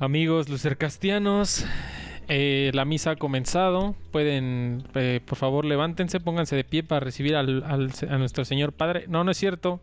[0.00, 1.66] Amigos lucercastianos,
[2.28, 3.94] eh, la misa ha comenzado.
[4.12, 8.72] Pueden, eh, por favor, levántense, pónganse de pie para recibir al, al- a nuestro Señor
[8.72, 9.04] Padre.
[9.08, 9.80] No, no es cierto.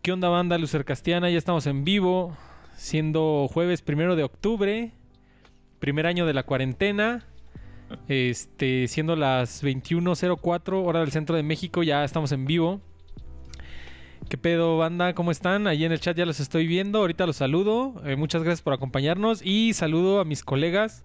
[0.00, 1.28] ¿Qué onda, banda lucercastiana?
[1.28, 2.36] Ya estamos en vivo,
[2.74, 4.92] siendo jueves primero de octubre,
[5.78, 7.26] primer año de la cuarentena.
[8.08, 12.80] Este, siendo las 21.04 hora del centro de México, ya estamos en vivo.
[14.28, 15.14] ¿Qué pedo, banda?
[15.14, 15.66] ¿Cómo están?
[15.66, 17.00] Ahí en el chat ya los estoy viendo.
[17.00, 18.02] Ahorita los saludo.
[18.04, 19.42] Eh, muchas gracias por acompañarnos.
[19.44, 21.04] Y saludo a mis colegas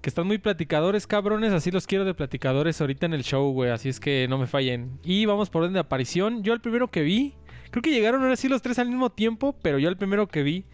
[0.00, 1.52] que están muy platicadores, cabrones.
[1.52, 3.70] Así los quiero de platicadores ahorita en el show, güey.
[3.70, 4.98] Así es que no me fallen.
[5.04, 6.42] Y vamos por orden de aparición.
[6.42, 7.34] Yo el primero que vi,
[7.70, 10.42] creo que llegaron ahora sí los tres al mismo tiempo, pero yo el primero que
[10.42, 10.64] vi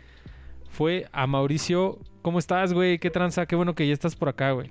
[0.70, 1.98] fue a Mauricio.
[2.22, 2.98] ¿Cómo estás, güey?
[2.98, 3.46] ¿Qué tranza?
[3.46, 4.70] Qué bueno que ya estás por acá, güey.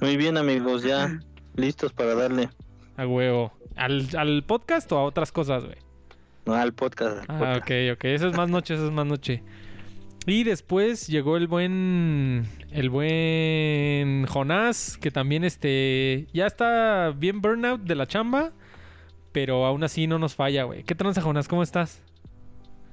[0.00, 1.18] Muy bien amigos, ya
[1.56, 2.48] listos para darle
[2.96, 3.57] A huevo.
[3.78, 5.76] ¿Al, al podcast o a otras cosas, güey?
[6.46, 7.18] no, al podcast.
[7.18, 7.58] al Ah, podcast.
[7.62, 8.04] ok, ok.
[8.04, 9.42] Eso es más noche, eso es más noche.
[10.26, 12.46] Y después llegó el buen.
[12.70, 16.26] El buen Jonás, que también este.
[16.32, 18.52] Ya está bien burnout de la chamba.
[19.32, 20.82] Pero aún así no nos falla, güey.
[20.84, 21.48] ¿Qué tranza, Jonás?
[21.48, 22.02] ¿Cómo estás?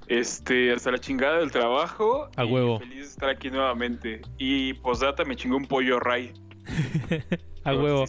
[0.07, 2.29] Este, hasta la chingada del trabajo.
[2.35, 2.79] A y huevo.
[2.79, 4.21] Feliz de estar aquí nuevamente.
[4.37, 6.33] Y posdata me chingó un pollo ray.
[7.63, 8.05] A huevo.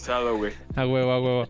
[0.76, 1.48] A huevo, a huevo.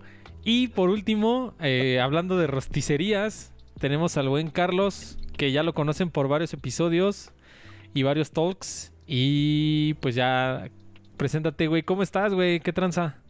[0.48, 6.08] Y por último, eh, hablando de rosticerías, tenemos al buen Carlos, que ya lo conocen
[6.08, 7.32] por varios episodios
[7.94, 8.92] y varios talks.
[9.08, 10.70] Y pues ya,
[11.16, 11.82] preséntate, güey.
[11.82, 12.60] ¿Cómo estás, güey?
[12.60, 13.20] ¿Qué tranza?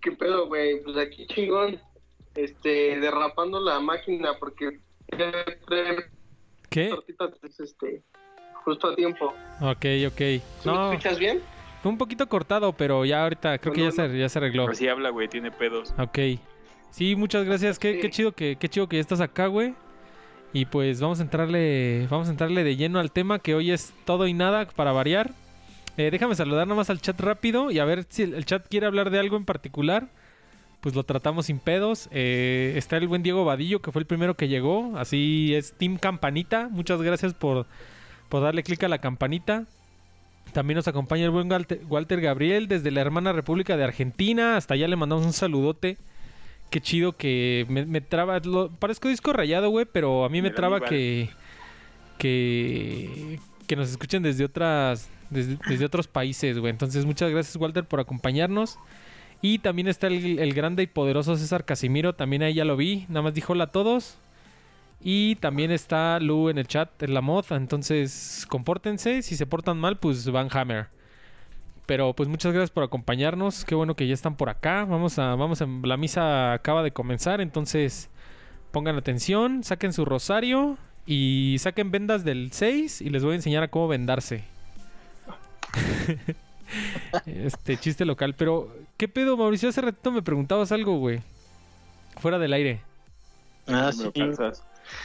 [0.00, 0.80] ¿Qué pedo, güey?
[0.84, 1.80] Pues aquí chingón,
[2.36, 4.78] este, derrapando la máquina porque
[6.70, 6.90] ¿Qué?
[6.90, 8.04] tortitas, este,
[8.64, 9.34] justo a tiempo.
[9.60, 10.18] Ok, ok.
[10.18, 11.42] ¿Sí No, ¿Me escuchas bien?
[11.86, 14.68] Fue un poquito cortado, pero ya ahorita creo que ya se, ya se arregló.
[14.68, 15.94] Así habla, güey, tiene pedos.
[15.96, 16.18] Ok.
[16.90, 17.78] Sí, muchas gracias.
[17.78, 18.00] Qué, Sí.
[18.00, 19.72] qué chido que, qué chido que ya estás acá, güey.
[20.52, 23.94] Y pues vamos a entrarle, vamos a entrarle de lleno al tema que hoy es
[24.04, 25.30] todo y nada para variar.
[25.96, 28.86] Eh, déjame saludar nomás al chat rápido y a ver si el, el chat quiere
[28.86, 30.08] hablar de algo en particular.
[30.80, 32.08] Pues lo tratamos sin pedos.
[32.10, 34.96] Eh, está el buen Diego Vadillo, que fue el primero que llegó.
[34.96, 36.68] Así es Team Campanita.
[36.68, 37.66] Muchas gracias por,
[38.28, 39.66] por darle clic a la campanita.
[40.52, 41.48] También nos acompaña el buen
[41.88, 44.56] Walter, Gabriel desde la hermana República de Argentina.
[44.56, 45.98] Hasta allá le mandamos un saludote.
[46.70, 48.38] Qué chido que me, me traba.
[48.40, 51.28] Lo, parezco disco rayado, güey, pero a mí me traba que,
[52.18, 53.38] que.
[53.66, 55.08] que nos escuchen desde otras.
[55.28, 56.70] Desde, desde otros países, güey.
[56.70, 58.78] Entonces, muchas gracias, Walter, por acompañarnos.
[59.42, 62.14] Y también está el, el grande y poderoso César Casimiro.
[62.14, 63.04] También ahí ya lo vi.
[63.08, 64.16] Nada más dijo hola a todos.
[65.08, 67.44] Y también está Lu en el chat, en la mod.
[67.50, 69.22] Entonces, compórtense.
[69.22, 70.88] Si se portan mal, pues van Hammer.
[71.86, 73.64] Pero pues muchas gracias por acompañarnos.
[73.64, 74.84] Qué bueno que ya están por acá.
[74.84, 78.10] Vamos a, vamos a, la misa acaba de comenzar, entonces
[78.72, 83.62] pongan atención, saquen su rosario y saquen vendas del 6 y les voy a enseñar
[83.62, 84.42] a cómo vendarse.
[87.26, 89.68] este chiste local, pero ¿qué pedo, Mauricio?
[89.68, 91.20] Hace ratito me preguntabas algo, güey.
[92.16, 92.80] Fuera del aire.
[93.68, 94.10] Ah, sí.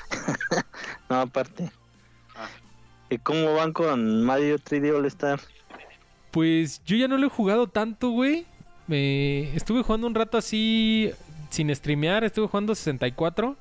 [1.10, 1.70] No, aparte.
[2.36, 2.48] Ah.
[3.10, 5.42] ¿Y cómo van con Mario 3D All Star?
[6.32, 8.46] Pues yo ya no lo he jugado tanto, güey.
[8.88, 11.12] Me estuve jugando un rato así
[11.50, 13.58] sin streamear, estuve jugando 64.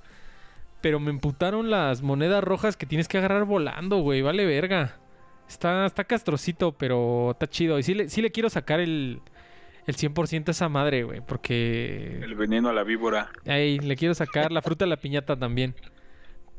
[0.81, 4.23] Pero me emputaron las monedas rojas que tienes que agarrar volando, güey.
[4.23, 4.97] Vale verga.
[5.49, 7.79] Está, está castrocito, pero está chido.
[7.79, 9.21] Y sí le, sí le quiero sacar el,
[9.87, 11.21] el 100% a esa madre, güey.
[11.21, 13.31] Porque El veneno a la víbora.
[13.45, 15.75] Ey, le quiero sacar la fruta a la piñata también.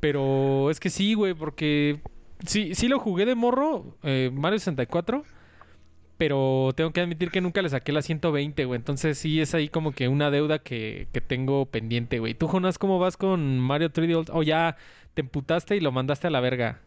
[0.02, 2.02] Pero es que sí, güey, porque
[2.46, 5.24] sí, sí lo jugué de morro, eh, Mario 64.
[6.18, 8.78] Pero tengo que admitir que nunca le saqué la 120, güey.
[8.78, 12.36] Entonces sí es ahí como que una deuda que, que tengo pendiente, güey.
[12.36, 14.76] ¿Tú, Jonas, cómo vas con Mario 3D All- O ya
[15.16, 16.80] te emputaste y lo mandaste a la verga.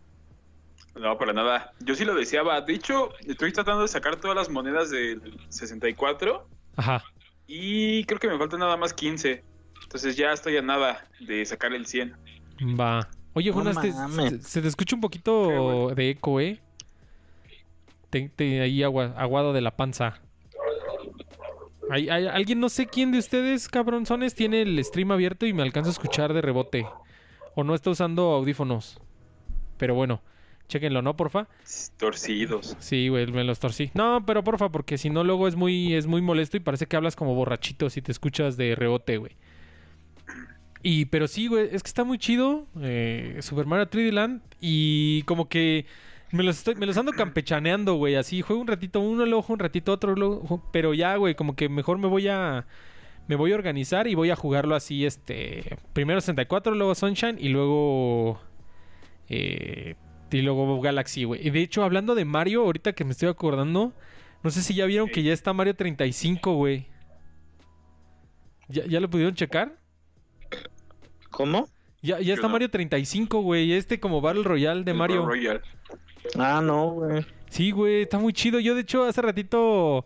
[0.95, 1.73] No, para nada.
[1.81, 2.61] Yo sí lo deseaba.
[2.61, 6.47] De hecho, estoy tratando de sacar todas las monedas del 64
[6.77, 7.03] Ajá.
[7.49, 9.43] y creo que me faltan nada más 15.
[9.83, 12.15] Entonces ya estoy a nada de sacar el 100.
[12.79, 13.09] Va.
[13.35, 15.95] Oye, No Jonas, te- se, se te escucha un poquito bueno.
[15.95, 16.61] de eco, ¿eh?
[18.11, 20.21] Te, te- ahí agua- aguado de la panza.
[21.91, 25.63] Hay, hay- alguien, no sé quién de ustedes, cabronzones, tiene el stream abierto y me
[25.63, 26.87] alcanza a escuchar de rebote.
[27.55, 29.01] O no está usando audífonos.
[29.77, 30.23] Pero bueno,
[30.69, 31.47] chéquenlo, ¿no, porfa?
[31.99, 32.77] Torcidos.
[32.79, 33.91] Sí, güey, me los torcí.
[33.95, 36.97] No, pero porfa, porque si no luego es muy, es muy molesto y parece que
[36.97, 39.33] hablas como borrachito si te escuchas de rebote, güey.
[40.87, 45.23] Y, pero sí, güey, es que está muy chido eh, Super Mario 3D Land y
[45.23, 45.87] como que
[46.31, 49.59] me los, estoy, me los ando campechaneando, güey, así, juego un ratito uno, luego un
[49.59, 52.67] ratito otro, luego, pero ya, güey, como que mejor me voy a...
[53.29, 55.79] Me voy a organizar y voy a jugarlo así, este...
[55.95, 58.39] Primero 64, luego Sunshine y luego...
[59.31, 59.95] eh,
[60.31, 61.47] y luego Galaxy, güey.
[61.47, 63.95] Y de hecho, hablando de Mario, ahorita que me estoy acordando,
[64.43, 66.89] no sé si ya vieron que ya está Mario 35, güey.
[68.69, 69.84] ¿Ya, ¿Ya lo pudieron checar?
[71.37, 71.69] ¿Cómo?
[72.03, 72.53] Ya, ya está no.
[72.53, 73.73] Mario 35, güey.
[73.73, 75.27] Este como Battle Royale de El Mario.
[76.39, 77.25] Ah, no, güey.
[77.49, 78.61] Sí, güey, está muy chido.
[78.61, 80.05] Yo, de hecho, hace ratito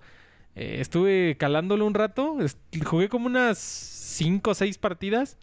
[0.54, 2.36] eh, estuve calándolo un rato.
[2.84, 5.38] Jugué como unas 5 o 6 partidas.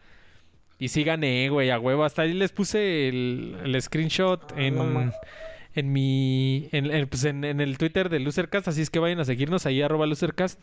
[0.77, 2.03] Y sí gané, güey, a huevo.
[2.03, 5.13] Hasta ahí les puse el, el screenshot en, no ma-
[5.73, 6.67] en mi...
[6.73, 8.67] En, en, pues, en- en el Twitter de Losercast.
[8.67, 10.61] Así es que vayan a seguirnos ahí, arroba Losercast.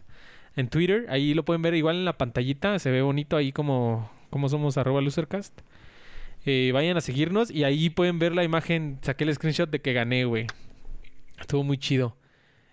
[0.56, 1.06] En Twitter.
[1.08, 2.78] Ahí lo pueden ver igual en la pantallita.
[2.78, 5.60] Se ve bonito ahí como, como somos arroba Losercast.
[6.44, 8.98] Eh, vayan a seguirnos y ahí pueden ver la imagen.
[9.02, 10.46] Saqué el screenshot de que gané, güey.
[11.40, 12.16] Estuvo muy chido.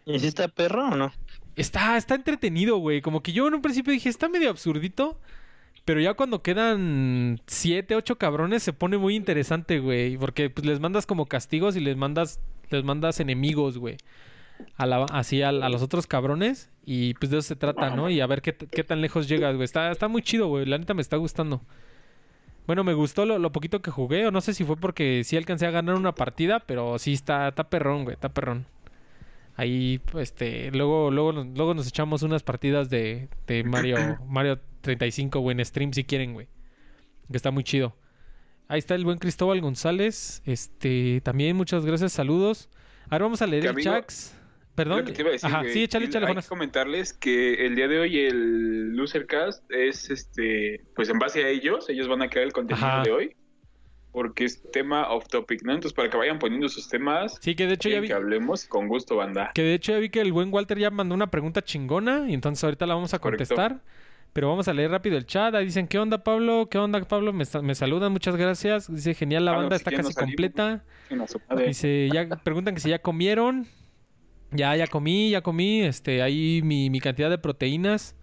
[0.06, 1.12] ¿Y si está perro o no?
[1.56, 3.02] Está, está entretenido, güey.
[3.02, 5.20] Como que yo en un principio dije, está medio absurdito.
[5.86, 10.18] Pero ya cuando quedan siete, ocho cabrones se pone muy interesante, güey.
[10.18, 12.40] Porque pues, les mandas como castigos y les mandas,
[12.70, 13.98] les mandas enemigos, güey.
[14.76, 16.70] A la- así a, a los otros cabrones.
[16.86, 18.10] Y pues de eso se trata, ¿no?
[18.10, 19.66] Y a ver qué, tan lejos llegas, güey.
[19.66, 20.66] Está, está muy chido, güey.
[20.66, 21.62] La neta me está gustando.
[22.66, 24.26] Bueno, me gustó lo, lo poquito que jugué.
[24.28, 26.60] O no sé si fue porque sí alcancé a ganar una partida.
[26.62, 28.14] Pero sí está, está perrón, güey.
[28.16, 28.66] Está perrón.
[29.56, 33.98] Ahí, este, luego, luego, nos- luego nos echamos unas partidas de, de Mario,
[34.28, 36.48] Mario 35, güey, en stream si quieren, güey.
[37.30, 37.96] Que está muy chido.
[38.70, 40.42] Ahí está el buen Cristóbal González.
[40.46, 42.70] Este, también muchas gracias, saludos.
[43.10, 44.36] Ahora vamos a leer el Chax.
[44.84, 45.06] Perdón.
[45.06, 47.88] Que te iba a decir, Ajá, sí, échale, échale, Hay que comentarles que el día
[47.88, 52.46] de hoy el Losercast es este, pues en base a ellos, ellos van a crear
[52.46, 53.04] el contenido Ajá.
[53.04, 53.36] de hoy.
[54.12, 55.72] Porque es tema off topic, ¿no?
[55.72, 58.66] Entonces, para que vayan poniendo sus temas, Sí, que de hecho ya vi, que hablemos,
[58.66, 59.52] con gusto, banda.
[59.54, 62.34] que de hecho ya vi que el buen Walter ya mandó una pregunta chingona y
[62.34, 63.56] entonces ahorita la vamos a Correcto.
[63.56, 63.81] contestar.
[64.34, 65.54] Pero vamos a leer rápido el chat.
[65.56, 66.68] Ahí dicen, ¿qué onda, Pablo?
[66.72, 67.34] ¿Qué onda, Pablo?
[67.34, 68.92] Me, me saludan, muchas gracias.
[68.94, 70.16] Dice, genial, la Ah, no, banda si está casi salimos.
[70.16, 70.84] completa.
[71.56, 73.68] De- Dice, ya preguntan que si ya comieron.
[74.51, 75.81] Ya, ya comí, ya comí.
[75.81, 78.16] Este, ahí mi, mi cantidad de proteínas.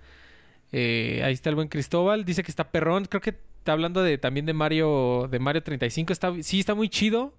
[0.73, 2.25] Eh, ahí está el buen Cristóbal.
[2.25, 3.05] Dice que está perrón.
[3.07, 6.13] Creo que está hablando de también de Mario, de Mario 35.
[6.13, 7.35] Está, sí, está muy chido.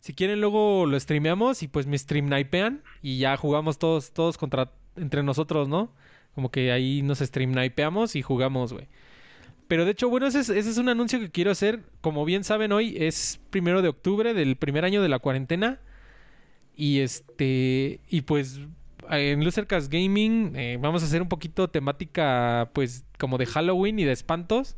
[0.00, 4.38] Si quieren, luego lo streameamos y pues me stream nipean y ya jugamos todos, todos
[4.38, 5.92] contra entre nosotros, ¿no?
[6.34, 8.88] Como que ahí nos stream nipeamos y jugamos, güey.
[9.68, 11.80] Pero de hecho, bueno, ese es, ese es un anuncio que quiero hacer.
[12.00, 15.80] Como bien saben, hoy es primero de octubre del primer año de la cuarentena.
[16.76, 18.00] Y este.
[18.08, 18.60] Y pues.
[19.08, 24.04] En Losercast Gaming eh, vamos a hacer un poquito temática, pues, como de Halloween y
[24.04, 24.76] de espantos.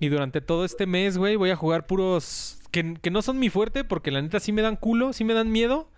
[0.00, 2.60] Y durante todo este mes, güey, voy a jugar puros.
[2.70, 5.32] Que, que no son mi fuerte, porque la neta sí me dan culo, sí me
[5.32, 5.90] dan miedo.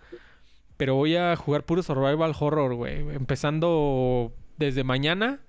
[0.77, 2.99] Pero voy a jugar puro survival horror, güey.
[3.13, 5.41] Empezando desde mañana.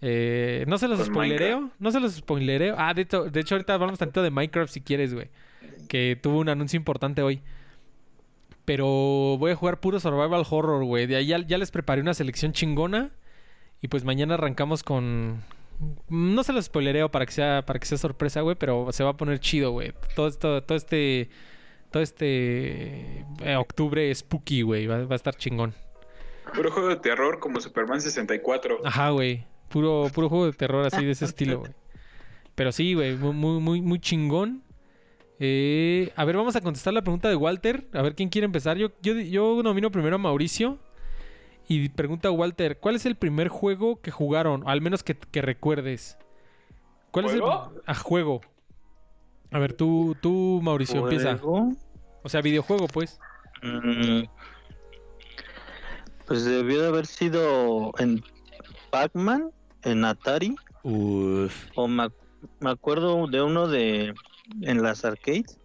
[0.00, 1.70] Eh, no se los spoilereo.
[1.78, 2.74] No se los spoilereo.
[2.78, 5.28] Ah, de hecho, de hecho ahorita hablamos tantito de Minecraft si quieres, güey.
[5.88, 7.40] Que tuvo un anuncio importante hoy.
[8.68, 8.84] Pero
[9.38, 11.06] voy a jugar puro survival horror, güey.
[11.06, 13.12] De ahí ya, ya les preparé una selección chingona.
[13.80, 15.42] Y pues mañana arrancamos con...
[16.10, 18.56] No se los spoilereo para que sea, para que sea sorpresa, güey.
[18.56, 19.94] Pero se va a poner chido, güey.
[20.14, 21.30] Todo esto, todo este...
[21.90, 23.24] Todo este...
[23.40, 24.86] eh, octubre spooky, güey.
[24.86, 25.72] Va, va a estar chingón.
[26.54, 28.80] Puro juego de terror como Superman 64.
[28.84, 29.46] Ajá, güey.
[29.70, 31.72] Puro, puro juego de terror así de ese estilo, güey.
[32.54, 34.62] Pero sí, güey, muy, muy, muy chingón.
[35.40, 37.88] Eh, a ver, vamos a contestar la pregunta de Walter.
[37.92, 38.76] A ver quién quiere empezar.
[38.76, 40.78] Yo, yo, yo nomino primero a Mauricio.
[41.68, 44.62] Y pregunta a Walter, ¿cuál es el primer juego que jugaron?
[44.66, 46.16] Al menos que, que recuerdes.
[47.10, 47.70] ¿Cuál ¿Juego?
[47.72, 48.40] es el ah, juego?
[49.50, 51.36] A ver, tú, tú Mauricio, empieza.
[51.36, 51.72] ¿Juego?
[52.22, 53.20] O sea, videojuego, pues.
[53.62, 54.22] Mm,
[56.26, 58.22] Pues debió de haber sido en
[58.90, 59.50] Pac-Man,
[59.82, 61.70] en Atari, Uf.
[61.74, 62.08] o me
[62.60, 64.14] acuerdo de uno de
[64.62, 65.58] en las arcades,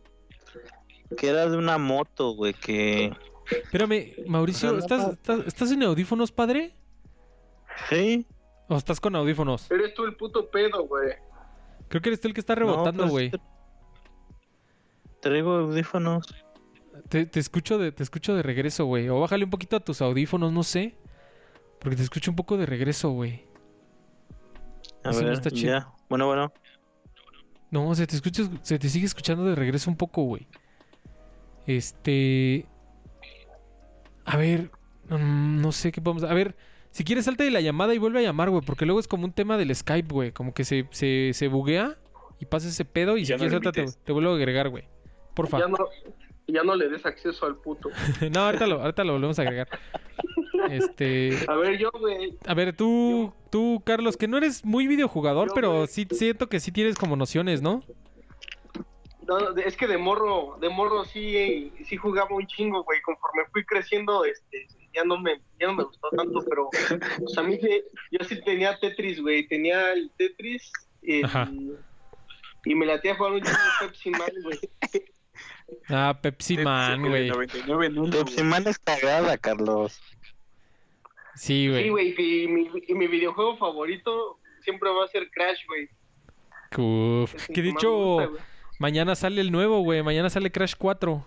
[1.18, 3.12] que era de una moto, güey, que
[3.52, 6.74] Espérame, Mauricio, ¿estás, estás, estás en audífonos, padre?
[7.90, 8.25] sí,
[8.70, 9.70] ¿O estás con audífonos?
[9.70, 11.13] Eres tú el puto pedo, güey.
[11.90, 13.32] Creo que eres tú el que está rebotando, pues, güey.
[13.32, 13.42] tra-
[15.20, 16.34] Traigo audífonos.
[17.10, 19.10] Te, te escucho de, te escucho de regreso, güey.
[19.10, 20.96] O bájale un poquito a tus audífonos, no sé.
[21.80, 23.44] Porque te escucho un poco de regreso, güey.
[25.04, 25.72] A Así no ver, está chido.
[25.80, 25.90] ya.
[26.10, 26.54] Bueno, bueno.
[27.74, 30.46] No, se te escucha, se te sigue escuchando de regreso un poco, güey.
[31.65, 32.68] Este.
[34.25, 34.70] A ver.
[35.10, 36.24] mm, no sé qué podemos.
[36.24, 36.56] A ver.
[36.92, 38.62] Si quieres, salte de la llamada y vuelve a llamar, güey.
[38.63, 40.32] Porque luego es como un tema del Skype, güey.
[40.32, 41.98] Como que se, se, se buguea
[42.39, 43.18] y pasa ese pedo.
[43.18, 44.84] Y Y si ya no quieres, lo ahorita te, te vuelvo a agregar, güey.
[45.34, 45.58] Porfa.
[45.58, 45.77] Ya no,
[46.46, 47.89] ya no le des acceso al puto.
[48.32, 49.68] no, ahorita lo, ahorita lo volvemos a agregar.
[50.70, 51.38] Este.
[51.48, 52.38] A ver, yo, güey.
[52.46, 56.60] A ver, tú, tú, Carlos, que no eres muy videojugador, Yo, pero sí siento que
[56.60, 57.84] sí tienes como nociones, ¿no?
[59.27, 63.01] No, es que de morro, de morro sí, sí jugaba un chingo, güey.
[63.01, 66.70] Conforme fui creciendo, este, ya no me, ya no me gustó tanto, pero
[67.20, 69.48] pues a mí sí- yo sí tenía Tetris, güey.
[69.48, 70.70] Tenía el Tetris
[71.01, 71.50] y, Ajá.
[72.65, 74.60] y me latía a jugar un chingo de Pepsi Man, güey.
[75.89, 77.29] Ah, Pepsi Man, güey.
[77.29, 78.43] 99 en uno, Pepsi.
[78.43, 80.01] Man es cagada, Carlos.
[81.36, 81.90] Sí, Sí, güey.
[81.90, 85.90] güey, y mi, y mi videojuego favorito siempre va a ser Crash, güey.
[86.78, 87.36] Uf.
[87.36, 87.88] Es el Que gusta,
[88.28, 88.42] güey.
[88.80, 90.02] mañana sale el nuevo, güey.
[90.04, 91.25] Mañana sale Crash 4.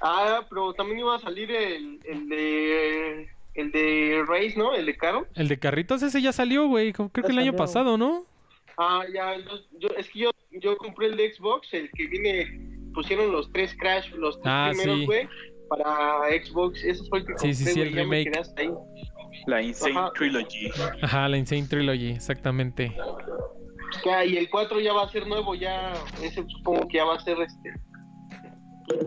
[0.00, 4.74] Ah, pero también iba a salir el, el de el de Race, ¿no?
[4.74, 5.26] El de Caro.
[5.34, 6.92] El de carritos ese ya salió, güey.
[6.92, 8.26] Creo que el año pasado, ¿no?
[8.76, 12.90] Ah, ya, yo, yo- es que yo, yo compré el de Xbox, el que viene,
[12.92, 15.28] pusieron los tres Crash, los tres Ah, primeros, sí.
[15.76, 18.32] Para Xbox, eso fue el que Sí, compré, sí, sí, el remake.
[18.56, 18.70] ahí.
[19.46, 20.12] La Insane Ajá.
[20.14, 20.70] Trilogy.
[21.02, 22.94] Ajá, la Insane Trilogy, exactamente.
[24.04, 27.14] Ya, y el 4 ya va a ser nuevo, ya, ese supongo que ya va
[27.16, 27.72] a ser, este,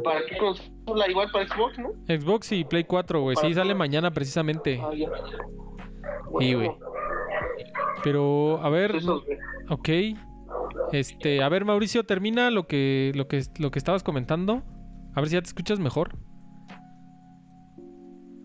[0.03, 1.09] ¿para qué consola?
[1.09, 1.89] Igual para Xbox, ¿no?
[2.07, 3.35] Xbox y Play 4, güey.
[3.37, 4.79] Sí, sale mañana precisamente.
[4.83, 5.09] Ah, ya.
[6.39, 6.71] Sí, güey.
[8.03, 9.21] Pero, a ver, güey.
[9.69, 9.89] ok.
[10.93, 14.63] Este, a ver, Mauricio, termina lo que, lo que, lo que estabas comentando.
[15.15, 16.15] A ver si ya te escuchas mejor.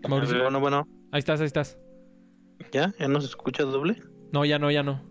[0.09, 0.87] Mauricio, Bueno, bueno.
[1.11, 1.77] ahí estás, ahí estás.
[2.71, 2.93] ¿Ya?
[2.99, 3.95] ¿Ya nos escucha doble?
[4.31, 5.01] No, ya no, ya no.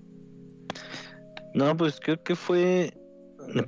[1.54, 2.92] No, pues creo que fue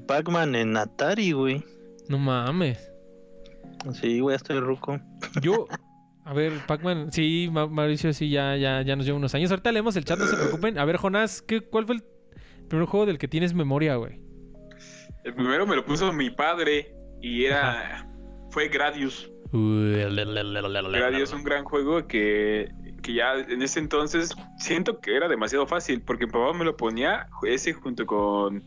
[0.07, 1.63] Pac-Man en Atari, güey.
[2.09, 2.91] No mames.
[3.93, 4.99] Sí, güey, estoy ruco.
[5.43, 5.67] Yo,
[6.25, 9.51] a ver, Pac-Man, sí, Ma- Mauricio, sí, ya, ya, ya nos lleva unos años.
[9.51, 10.79] Ahorita leemos el chat, no se preocupen.
[10.79, 12.05] A ver, Jonás, ¿qué, ¿cuál fue el
[12.69, 14.21] primer juego del que tienes memoria, güey?
[15.25, 18.09] El primero me lo puso mi padre y era.
[18.51, 19.31] Fue Gradius.
[19.55, 25.67] Gradius es un gran juego que, que ya en ese entonces siento que era demasiado
[25.67, 28.65] fácil porque mi papá me lo ponía ese junto con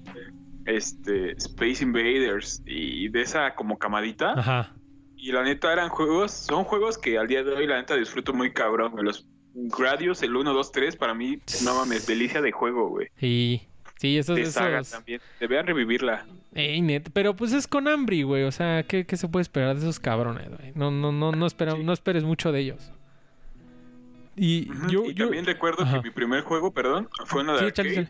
[0.65, 4.33] este Space Invaders y de esa como camadita.
[4.33, 4.73] Ajá.
[5.15, 8.33] Y la neta eran juegos, son juegos que al día de hoy la neta disfruto
[8.33, 8.93] muy cabrón.
[9.03, 13.07] Los Gradius, el 1, 2, 3, para mí, no mames, delicia de juego, güey.
[13.19, 13.63] Y
[13.99, 14.91] sí, esos, De saga esos...
[14.93, 15.21] también.
[15.39, 16.25] Deberían revivirla.
[16.53, 18.43] Ey, net, pero pues es con Ambry, güey.
[18.43, 20.71] O sea, ¿qué, qué se puede esperar de esos cabrones, güey?
[20.75, 21.83] No, no, no, no, espera, Sí.
[21.83, 22.91] no esperes mucho de ellos.
[24.35, 25.25] Y yo, y yo...
[25.25, 25.97] también recuerdo Ajá.
[25.97, 28.07] que mi primer juego, perdón, fue una de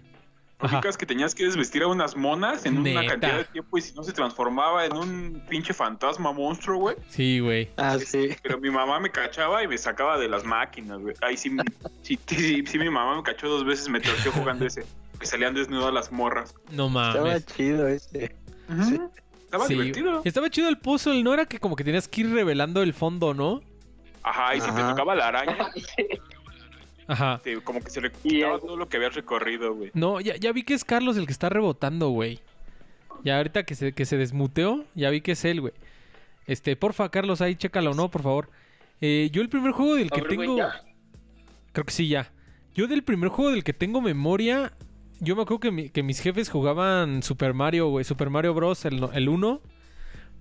[0.60, 3.94] Sí, que tenías que desvestir a unas monas en una cantidad de tiempo y si
[3.94, 6.96] no se transformaba en un pinche fantasma monstruo, güey.
[7.10, 7.70] Sí, güey.
[7.78, 8.30] Ah, sí.
[8.42, 11.16] Pero mi mamá me cachaba y me sacaba de las máquinas, güey.
[11.22, 11.56] Ahí sí,
[12.02, 14.84] sí, sí, sí, mi mamá me cachó dos veces, me torció jugando ese.
[15.20, 16.54] Que salían desnudas las morras.
[16.72, 17.46] No Estaba mames.
[17.48, 18.36] chido ese.
[18.88, 19.00] Sí.
[19.46, 20.22] Estaba Sí, divertido.
[20.26, 21.34] Estaba chido el puzzle, ¿no?
[21.34, 23.62] Era que como que tenías que ir revelando el fondo, ¿no?
[24.24, 24.90] Ajá, y si te Ajá.
[24.90, 25.58] tocaba la araña,
[27.08, 27.40] Ajá.
[27.44, 29.92] te- como que se recordaba el- todo lo que habías recorrido, güey.
[29.94, 32.42] No, ya, ya vi que es Carlos el que está rebotando, güey.
[33.24, 35.74] Ya ahorita que se, que se desmuteó, ya vi que es él, güey.
[36.46, 38.10] Este, porfa, Carlos, ahí chécalo, ¿no?
[38.12, 38.50] Por favor.
[39.02, 40.58] Eh, yo el primer juego del que ver, güey, tengo...
[40.58, 40.82] ya.
[41.72, 42.32] Creo que sí, ya.
[42.76, 44.72] Yo del primer juego del que tengo memoria,
[45.20, 48.86] yo me acuerdo que, mi- que mis jefes jugaban Super Mario, güey, Super Mario Bros.
[48.86, 49.62] el, el 1.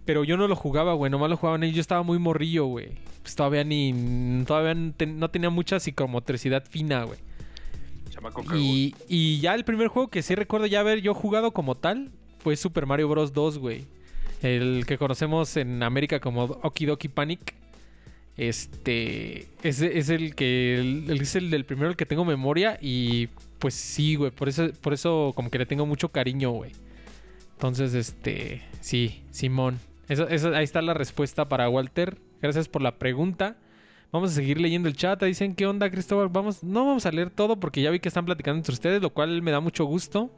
[0.04, 1.75] Pero yo no lo jugaba, güey, nomás lo jugaban ellos.
[1.76, 2.90] Yo estaba muy morrillo, güey.
[3.23, 4.45] Pues todavía ni.
[4.47, 7.18] Todavía no ten- no tenía mucha psicomotricidad fina, güey.
[8.56, 12.11] Y, y ya el primer juego que sí recuerdo ya haber yo jugado como tal
[12.38, 13.33] fue Super Mario Bros.
[13.33, 13.85] 2, güey.
[14.42, 17.54] El que conocemos en América como Okidoki Panic.
[18.37, 23.28] Este es, es el que el- es el del primero el que tengo memoria y
[23.59, 26.73] pues sí, güey, por eso por eso como que le tengo mucho cariño, güey.
[27.53, 29.79] Entonces, este, sí, Simón.
[30.09, 32.19] Eso, eso- ahí está la respuesta para Walter.
[32.43, 33.57] Gracias por la pregunta.
[34.13, 35.23] Vamos a seguir leyendo el chat.
[35.25, 36.29] Dicen, ¿qué onda, Cristóbal?
[36.29, 39.11] Vamos, no vamos a leer todo porque ya vi que están platicando entre ustedes, lo
[39.11, 40.31] cual me da mucho gusto.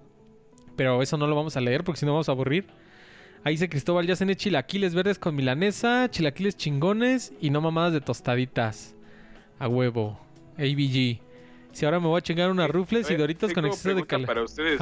[0.77, 2.67] Pero eso no lo vamos a leer porque si no vamos a aburrir.
[3.45, 8.01] Ahí dice Cristóbal, ya cené chilaquiles verdes con milanesa, chilaquiles chingones y no mamadas de
[8.01, 8.95] tostaditas.
[9.59, 10.19] A huevo.
[10.57, 11.21] ABG.
[11.79, 14.27] Si ahora me voy a chingar unas rufles y doritos con exceso de pregunta cal.
[14.27, 14.81] Para ustedes.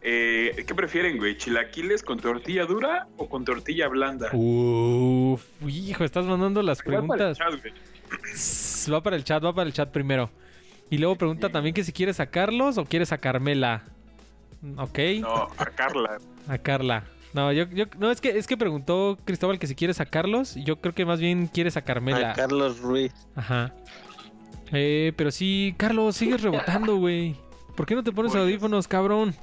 [0.00, 1.36] Eh, ¿Qué prefieren, güey?
[1.36, 4.30] ¿Chilaquiles con tortilla dura o con tortilla blanda?
[4.32, 7.36] Uf, hijo, estás mandando las Va para el preguntas.
[7.38, 7.74] chat, güey.
[8.90, 10.30] Va para el chat, va para el chat primero.
[10.88, 13.82] Y luego pregunta también que si quieres a Carlos o quieres a Carmela.
[14.78, 16.16] Ok, No, a Carla.
[16.48, 17.04] a Carla.
[17.34, 20.54] No, yo, yo, no, es que, es que preguntó Cristóbal que si quieres a Carlos.
[20.64, 22.30] Yo creo que más bien quieres a Carmela.
[22.30, 23.12] A Carlos Ruiz.
[23.36, 23.74] Ajá.
[24.72, 27.36] Eh, pero sí, Carlos, sigues rebotando, güey.
[27.76, 29.34] ¿Por qué no te pones audífonos, cabrón?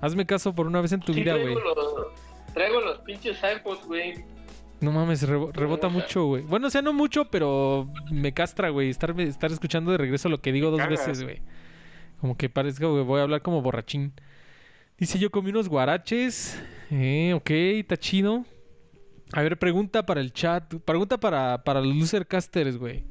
[0.00, 1.54] Hazme caso por una vez en tu Sí, vida, güey.
[2.52, 4.24] traigo los pinches AirPods, güey.
[4.80, 6.42] No mames, rebo- rebota mucho, güey.
[6.42, 8.90] Bueno, o sea, no mucho, pero me castra, güey.
[8.90, 11.40] Estar, estar escuchando de regreso lo que digo dos veces, güey.
[12.20, 14.12] Como que parezca, güey, voy a hablar como borrachín.
[14.98, 16.60] Dice yo comí unos guaraches.
[16.90, 18.44] Eh, ok, está chido.
[19.32, 20.74] A ver, pregunta para el chat.
[20.84, 23.04] Pregunta para, para los losercasters, güey.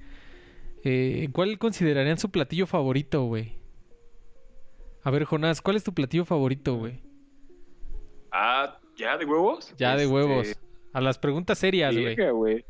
[0.84, 3.58] Eh, ¿Cuál considerarían su platillo favorito, güey?
[5.04, 7.02] A ver, Jonás, ¿cuál es tu platillo favorito, güey?
[8.32, 9.74] Ah, ¿ya de huevos?
[9.78, 10.58] Ya de Este, huevos.
[10.94, 12.66] A las preguntas serias, güey.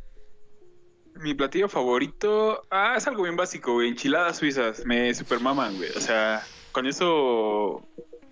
[1.15, 3.89] Mi platillo favorito, ah, es algo bien básico, güey.
[3.89, 5.89] Enchiladas suizas, me super maman, güey.
[5.96, 6.41] O sea,
[6.72, 7.88] con eso,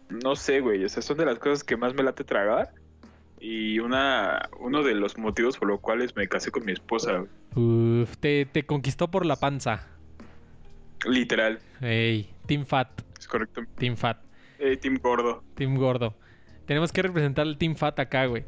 [0.09, 0.83] no sé, güey.
[0.83, 2.73] O sea, son de las cosas que más me late tragar.
[3.43, 7.17] Y una, uno de los motivos por los cuales me casé con mi esposa,
[7.55, 8.01] güey.
[8.03, 9.87] Uf, te, te conquistó por la panza.
[11.05, 13.61] literal, Ey, Team Fat, es correcto.
[13.77, 14.19] Team Fat,
[14.59, 15.43] Eh, team gordo.
[15.55, 16.13] Team Gordo.
[16.67, 18.45] Tenemos que representar al Team Fat acá, güey.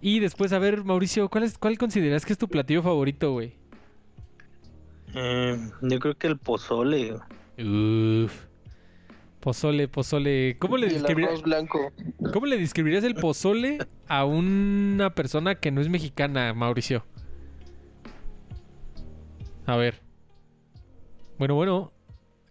[0.00, 3.52] Y después, a ver, Mauricio, ¿cuál, es, ¿cuál consideras que es tu platillo favorito, güey?
[5.14, 7.14] Eh, yo creo que el pozole.
[7.58, 8.46] Uf.
[9.40, 10.56] Pozole, pozole.
[10.58, 11.92] ¿Cómo le, describirías, arroz blanco.
[12.32, 17.04] ¿Cómo le describirías el pozole a una persona que no es mexicana, Mauricio?
[19.66, 20.00] A ver.
[21.38, 21.92] Bueno, bueno.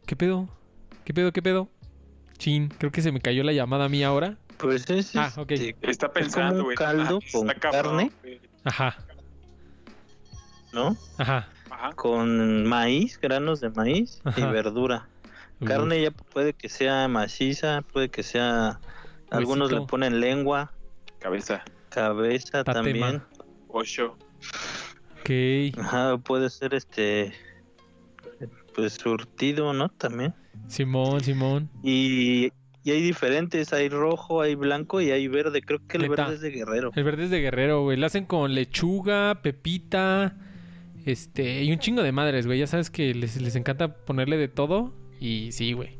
[0.07, 0.49] ¿Qué pedo?
[1.05, 1.31] ¿Qué pedo?
[1.31, 1.69] ¿Qué pedo?
[2.39, 4.37] Chin, creo que se me cayó la llamada a mí ahora.
[4.57, 5.51] Pues es Ah, ok.
[5.51, 6.75] este, Está pensando, un güey.
[6.77, 8.11] caldo Ah, con carne.
[8.63, 8.97] Ajá,
[10.73, 10.97] ¿no?
[11.17, 11.47] ajá.
[11.69, 11.93] Ajá.
[11.95, 14.51] Con maíz, granos de maíz y Ajá.
[14.51, 15.07] verdura.
[15.65, 18.79] Carne ya puede que sea maciza, puede que sea...
[19.31, 20.71] Algunos le ponen lengua,
[21.19, 21.63] Cabeza.
[21.89, 22.73] cabeza Tatema.
[22.73, 23.21] también.
[23.67, 24.17] Ocho.
[25.21, 25.77] Ok.
[25.79, 27.33] Ajá, puede ser este...
[28.75, 29.89] Pues surtido, ¿no?
[29.89, 30.33] También.
[30.67, 31.69] Simón, Simón.
[31.83, 32.51] Y,
[32.83, 35.61] y hay diferentes, hay rojo, hay blanco y hay verde.
[35.61, 36.23] Creo que el Neta.
[36.23, 36.91] verde es de guerrero.
[36.95, 37.97] El verde es de guerrero, güey.
[37.97, 40.37] Lo hacen con lechuga, pepita,
[41.05, 42.59] este, y un chingo de madres, güey.
[42.59, 44.93] Ya sabes que les, les encanta ponerle de todo.
[45.19, 45.97] Y sí, güey.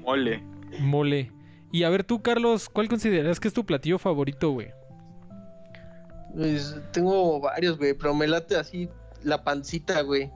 [0.00, 0.42] Mole.
[0.80, 1.30] Mole.
[1.72, 4.68] Y a ver tú, Carlos, ¿cuál consideras que es tu platillo favorito, güey?
[6.34, 8.88] Pues, tengo varios, güey, pero me late así
[9.22, 10.30] la pancita, güey.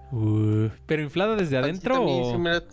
[0.87, 2.69] ¿Pero inflada desde adentro o sí me late.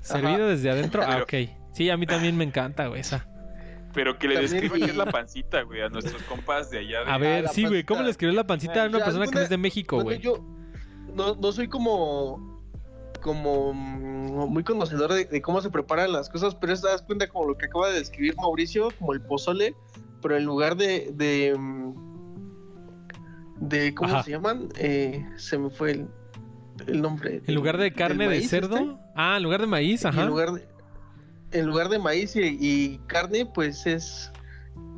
[0.00, 0.44] servida Ajá.
[0.46, 1.02] desde adentro?
[1.04, 1.50] Ah, Pero- ok.
[1.72, 3.26] Sí, a mí también me encanta, güey, esa.
[3.94, 6.78] Pero que le También describa vi- qué es la pancita, güey, a nuestros compas de
[6.78, 7.04] allá.
[7.04, 7.10] De...
[7.10, 9.34] A ver, la sí, güey, ¿cómo le escribes la pancita a una Ya, persona que
[9.34, 10.18] no es de México, güey?
[10.20, 10.44] yo
[11.14, 12.49] no, no soy como
[13.20, 17.28] como mm, muy conocedor de, de cómo se preparan las cosas, pero te das cuenta
[17.28, 19.74] como lo que acaba de describir Mauricio, como el pozole,
[20.22, 21.94] pero en lugar de de, mm,
[23.60, 24.22] de ¿cómo Ajá.
[24.22, 24.68] se llaman?
[24.78, 26.08] Eh, se me fue el,
[26.86, 27.42] el nombre.
[27.46, 28.76] En lugar de carne de maíz cerdo.
[28.76, 30.22] este, Ah, en lugar de maíz, ajá.
[30.22, 30.68] en lugar de
[31.52, 34.30] en lugar de maíz y, y carne, pues es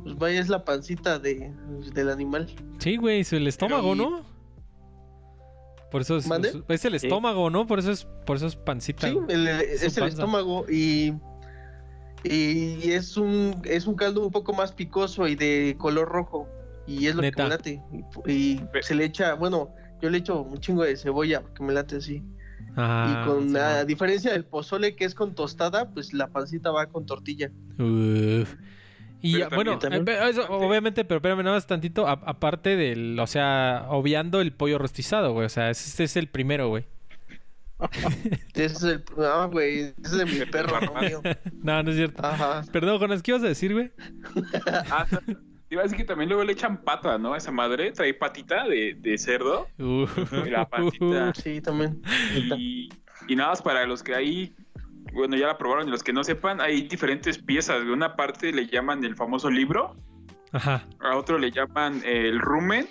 [0.03, 1.51] pues vaya es la pancita de,
[1.93, 2.47] del animal.
[2.77, 4.23] Sí, güey, es el estómago, ¿no?
[5.93, 6.51] Por eso es, ¿Mande?
[6.69, 7.05] es el Sí.
[7.05, 7.65] estómago, ¿no?
[7.67, 9.07] Por eso es, por eso es pancita.
[9.07, 11.13] Sí, el- es el estómago y,
[12.23, 16.47] y es un es un caldo un poco más picoso y de color rojo
[16.87, 17.35] y es lo Neta.
[17.35, 17.81] que me late
[18.27, 19.69] y, se le echa bueno
[20.01, 22.23] yo le echo un chingo de cebolla porque me late así
[22.75, 26.71] Ah, y con sí, a diferencia del pozole que es con tostada pues la pancita
[26.71, 28.55] va con tortilla Uf.
[29.25, 33.17] Y Pero bueno, también- eh, eso, obviamente, pero espérame nada más tantito, a- aparte del,
[33.17, 36.85] o sea, obviando el pollo rostizado, güey, o sea, este es el primero, güey.
[38.53, 41.21] ese es el ah güey ese es de mi perro no mío.
[41.63, 42.23] No, no es cierto.
[42.25, 43.91] ajá Perdón, Jonas, ¿qué ibas a decir, güey?
[44.89, 45.35] Ah, te
[45.75, 47.35] iba a decir que también luego le echan pata, ¿no?
[47.35, 49.67] Esa madre trae patita de, de cerdo.
[49.79, 50.17] Uf.
[50.45, 51.33] Y la pancita.
[51.33, 52.01] sí también
[52.57, 52.89] Y,
[53.27, 54.53] y nada más para los que ahí,
[55.13, 57.83] bueno, ya la probaron y los que no sepan, hay diferentes piezas.
[57.85, 59.95] De una parte le llaman el famoso libro,
[60.51, 60.85] Ajá.
[60.99, 62.87] a otro le llaman el rumen,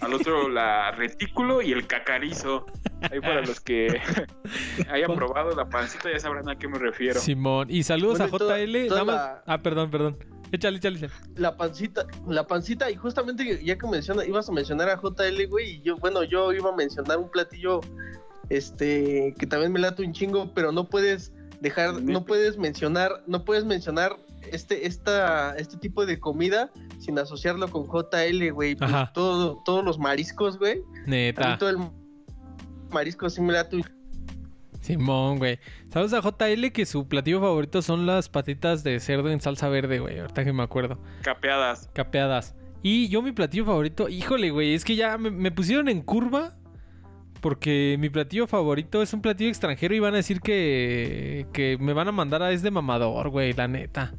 [0.00, 2.66] al otro la retículo y el cacarizo.
[3.10, 4.00] Ahí para los que
[4.90, 7.20] hayan probado la pancita ya sabrán a qué me refiero.
[7.20, 7.68] Simón.
[7.70, 8.88] Y saludos Bueno, a toda- JL.
[8.88, 10.16] toda nada más- la- Ah, perdón, perdón.
[10.52, 10.98] Échale, échale.
[10.98, 11.12] échale.
[11.36, 15.70] la pancita, la pancita, y justamente ya que menciona, ibas a mencionar a JL, güey,
[15.76, 17.80] y yo, bueno, yo iba a mencionar un platillo,
[18.50, 21.32] este, que también me late un chingo, pero no puedes
[21.64, 24.16] dejar, no puedes mencionar, no puedes mencionar
[24.52, 29.10] este, esta, este tipo de comida sin asociarlo con JL, güey, pues Ajá.
[29.12, 31.58] todo, todos los mariscos, güey, a mí Neta.
[31.58, 31.78] todo el
[32.90, 33.84] marisco sí me late un
[34.80, 35.58] Simón, güey.
[35.88, 39.98] ¿Sabes a JL que su platillo favorito son las patitas de cerdo en salsa verde,
[39.98, 40.20] güey?
[40.20, 40.98] Ahorita que me acuerdo.
[41.22, 41.88] Capeadas.
[41.94, 42.54] Capeadas.
[42.82, 46.54] Y yo mi platillo favorito, híjole, güey, es que ya me, me pusieron en curva
[47.44, 51.92] porque mi platillo favorito es un platillo extranjero y van a decir que, que me
[51.92, 54.14] van a mandar a es de mamador, güey, la neta.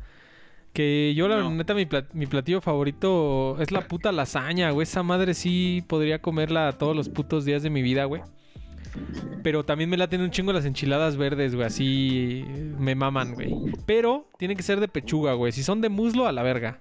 [0.73, 1.49] Que yo la No.
[1.49, 4.83] neta mi, plat- mi platillo favorito es la puta lasaña, güey.
[4.83, 8.21] Esa madre sí podría comerla todos los putos días de mi vida, güey.
[9.41, 11.65] Pero también me laten un chingo las enchiladas verdes, güey.
[11.65, 12.45] Así
[12.77, 13.55] me maman, güey.
[13.87, 15.51] Pero tienen que ser de pechuga, güey.
[15.51, 16.79] Si son de muslo, a la verga.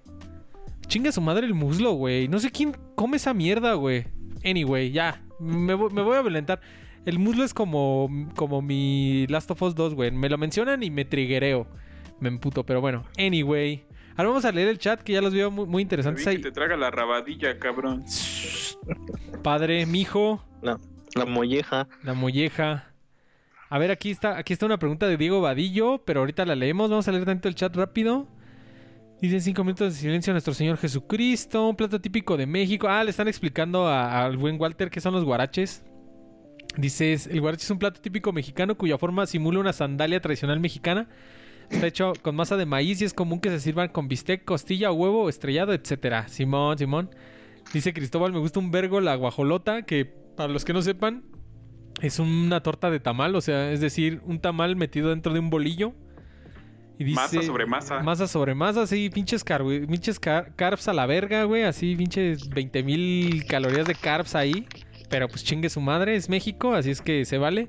[0.89, 2.29] Chinga su madre el muslo, güey.
[2.29, 4.05] No sé quién come esa mierda, güey.
[4.45, 5.23] Anyway, ya.
[5.39, 6.61] Me, vo- me voy a violentar.
[7.05, 10.11] El muslo es como, como mi Last of Us 2, güey.
[10.11, 11.67] Me lo mencionan y me triguereo.
[12.21, 13.05] Me emputo, pero bueno.
[13.19, 13.85] Anyway.
[14.17, 16.39] Ahora vamos a leer el chat que ya los veo muy, interesantes que ahí.
[16.41, 18.05] te traga la rabadilla, cabrón.
[19.43, 20.43] Padre, mijo.
[20.63, 20.79] La,
[21.15, 21.89] la molleja.
[22.03, 22.91] La molleja.
[23.69, 26.91] A ver, aquí está, aquí está una pregunta de Diego Vadillo, pero ahorita la leemos.
[26.91, 28.29] Vamos a leer tanto el chat rápido.
[29.21, 32.89] Dicen cinco minutos de silencio a nuestro Señor Jesucristo, un plato típico de México.
[32.89, 35.83] Ah, le están explicando al buen Walter qué son los guaraches.
[36.77, 41.09] Dices, el guarache es un plato típico mexicano cuya forma simula una sandalia tradicional mexicana.
[41.71, 44.93] Está hecho con masa de maíz y es común que se sirvan con bistec, costilla,
[44.93, 46.29] huevo, estrellado, etcétera.
[46.29, 47.11] Simón, Simón.
[47.73, 51.25] Dice Cristóbal, me gusta un vergo la guajolota, que para los que no sepan,
[52.03, 55.49] es una torta de tamal, o sea, es decir, un tamal metido dentro de un
[55.49, 55.95] bolillo.
[56.99, 58.01] Y dice, Masa sobre masa.
[58.03, 62.49] Masa sobre masa, así, pinches, car pinches car- carbs a la verga, güey, así, pinches
[62.49, 64.67] 20 mil calorías de carbs ahí.
[65.11, 67.69] Pero pues chingue su madre, es México, así es que se vale.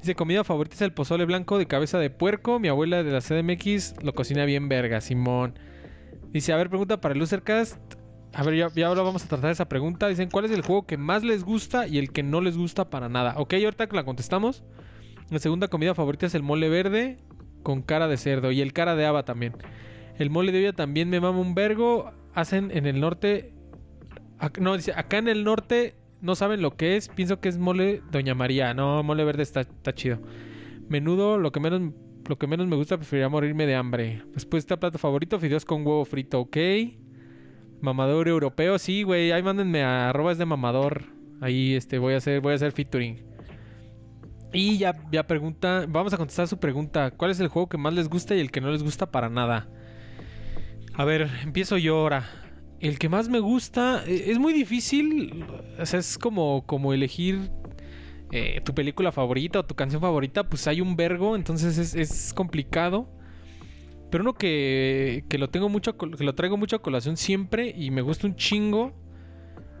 [0.00, 2.58] Dice, comida favorita es el pozole blanco de cabeza de puerco.
[2.58, 5.58] Mi abuela de la CDMX lo cocina bien verga, Simón.
[6.32, 7.78] Dice, a ver, pregunta para el Losercast.
[8.34, 10.08] A ver, ya, ya ahora vamos a tratar esa pregunta.
[10.08, 12.88] Dicen, ¿cuál es el juego que más les gusta y el que no les gusta
[12.88, 13.34] para nada?
[13.36, 14.64] Ok, ahorita que la contestamos.
[15.30, 17.18] La segunda comida favorita es el mole verde
[17.62, 19.54] con cara de cerdo y el cara de haba también.
[20.18, 22.12] El mole de olla también me mama un vergo.
[22.34, 23.52] Hacen en el norte...
[24.60, 27.08] No, dice, acá en el norte no saben lo que es.
[27.08, 28.74] Pienso que es mole Doña María.
[28.74, 30.20] No, mole verde está, está chido.
[30.88, 31.92] Menudo, lo que menos...
[32.28, 34.22] Lo que menos me gusta, preferiría morirme de hambre.
[34.32, 36.56] Después está plato favorito, fideos con huevo frito, ok.
[37.80, 39.32] Mamador europeo, sí, güey.
[39.32, 41.06] Ahí mándenme a arrobas de mamador.
[41.40, 43.31] Ahí este voy a hacer, voy a hacer featuring.
[44.52, 47.10] Y ya, ya pregunta, vamos a contestar su pregunta.
[47.10, 49.30] ¿Cuál es el juego que más les gusta y el que no les gusta para
[49.30, 49.68] nada?
[50.94, 52.28] A ver, empiezo yo ahora.
[52.80, 55.46] El que más me gusta eh, es muy difícil.
[55.80, 57.50] O sea, es como, como elegir
[58.30, 60.48] eh, tu película favorita o tu canción favorita.
[60.48, 63.08] Pues hay un vergo, entonces es, es complicado.
[64.10, 67.90] Pero uno que, que lo tengo mucho, que lo traigo mucho a colación siempre y
[67.90, 68.92] me gusta un chingo.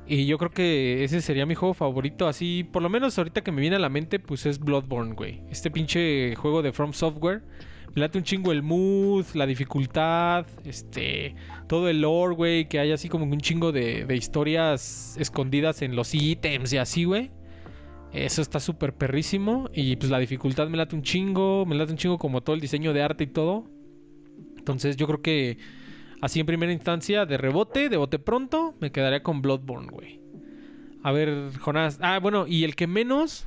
[0.06, 2.26] Y yo creo que ese sería mi juego favorito.
[2.26, 5.42] Así, por lo menos ahorita que me viene a la mente, pues es Bloodborne, güey.
[5.50, 7.42] Este pinche juego de From Software.
[7.94, 11.34] Me late un chingo el mood, la dificultad, este,
[11.68, 15.94] todo el lore, güey, que hay así como un chingo de, de historias escondidas en
[15.94, 17.30] los ítems y así, güey.
[18.12, 19.68] Eso está súper perrísimo.
[19.72, 22.60] Y pues la dificultad me late un chingo, me late un chingo como todo el
[22.60, 23.70] diseño de arte y todo.
[24.56, 25.58] Entonces yo creo que
[26.22, 30.20] así en primera instancia, de rebote, de bote pronto, me quedaría con Bloodborne, güey.
[31.02, 31.98] A ver, Jonás.
[32.00, 33.46] Ah, bueno, y el que menos.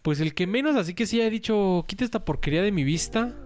[0.00, 3.36] Pues el que menos, así que sí he dicho, quita esta porquería de mi vista.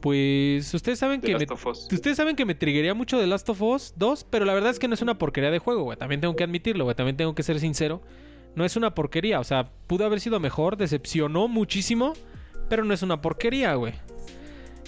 [0.00, 1.88] Pues ustedes saben The que me, Last of Us.
[1.92, 4.78] Ustedes saben que me triguería mucho de Last of Us 2, pero la verdad es
[4.78, 5.98] que no es una porquería de juego, güey.
[5.98, 6.96] También tengo que admitirlo, güey.
[6.96, 8.00] También tengo que ser sincero.
[8.56, 12.14] No es una porquería, o sea, pudo haber sido mejor, decepcionó muchísimo,
[12.68, 13.92] pero no es una porquería, güey.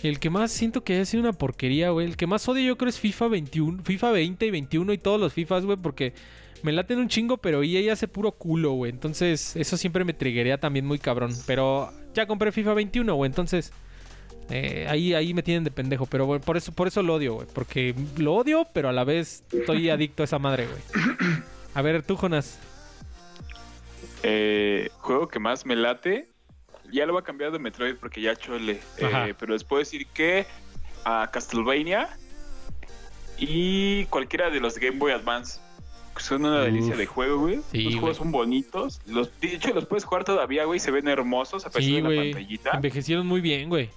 [0.03, 2.07] El que más siento que haya sido una porquería, güey.
[2.07, 5.21] El que más odio yo creo es FIFA 21, FIFA 20 y 21 y todos
[5.21, 6.13] los FIFAs, güey, porque
[6.63, 8.91] me laten un chingo, pero EA hace puro culo, güey.
[8.91, 11.33] Entonces, eso siempre me triguería también muy cabrón.
[11.47, 13.73] Pero ya compré FIFA 21, güey, entonces...
[14.51, 17.35] Eh, ahí, ahí me tienen de pendejo, pero bueno, por eso, por eso lo odio,
[17.35, 17.47] güey.
[17.55, 20.83] Porque lo odio, pero a la vez estoy adicto a esa madre, güey.
[21.75, 22.59] A ver, tú, Jonas.
[24.23, 26.32] Eh, juego que más me late.
[26.93, 28.81] Ya lo voy a cambiar de Metroid porque ya chole.
[28.99, 30.47] Eh, pero les puedo decir que
[31.05, 32.09] a Castlevania
[33.39, 35.61] y cualquiera de los Game Boy Advance.
[36.19, 36.65] Son una Uf.
[36.67, 37.61] delicia de juego, güey.
[37.71, 38.25] Sí, los juegos güey.
[38.25, 39.01] son bonitos.
[39.07, 40.79] Los, de hecho, los puedes jugar todavía, güey.
[40.79, 42.33] Se ven hermosos a pesar Sí, de la güey.
[42.33, 42.71] pantallita.
[42.75, 43.89] Envejecieron muy bien, güey.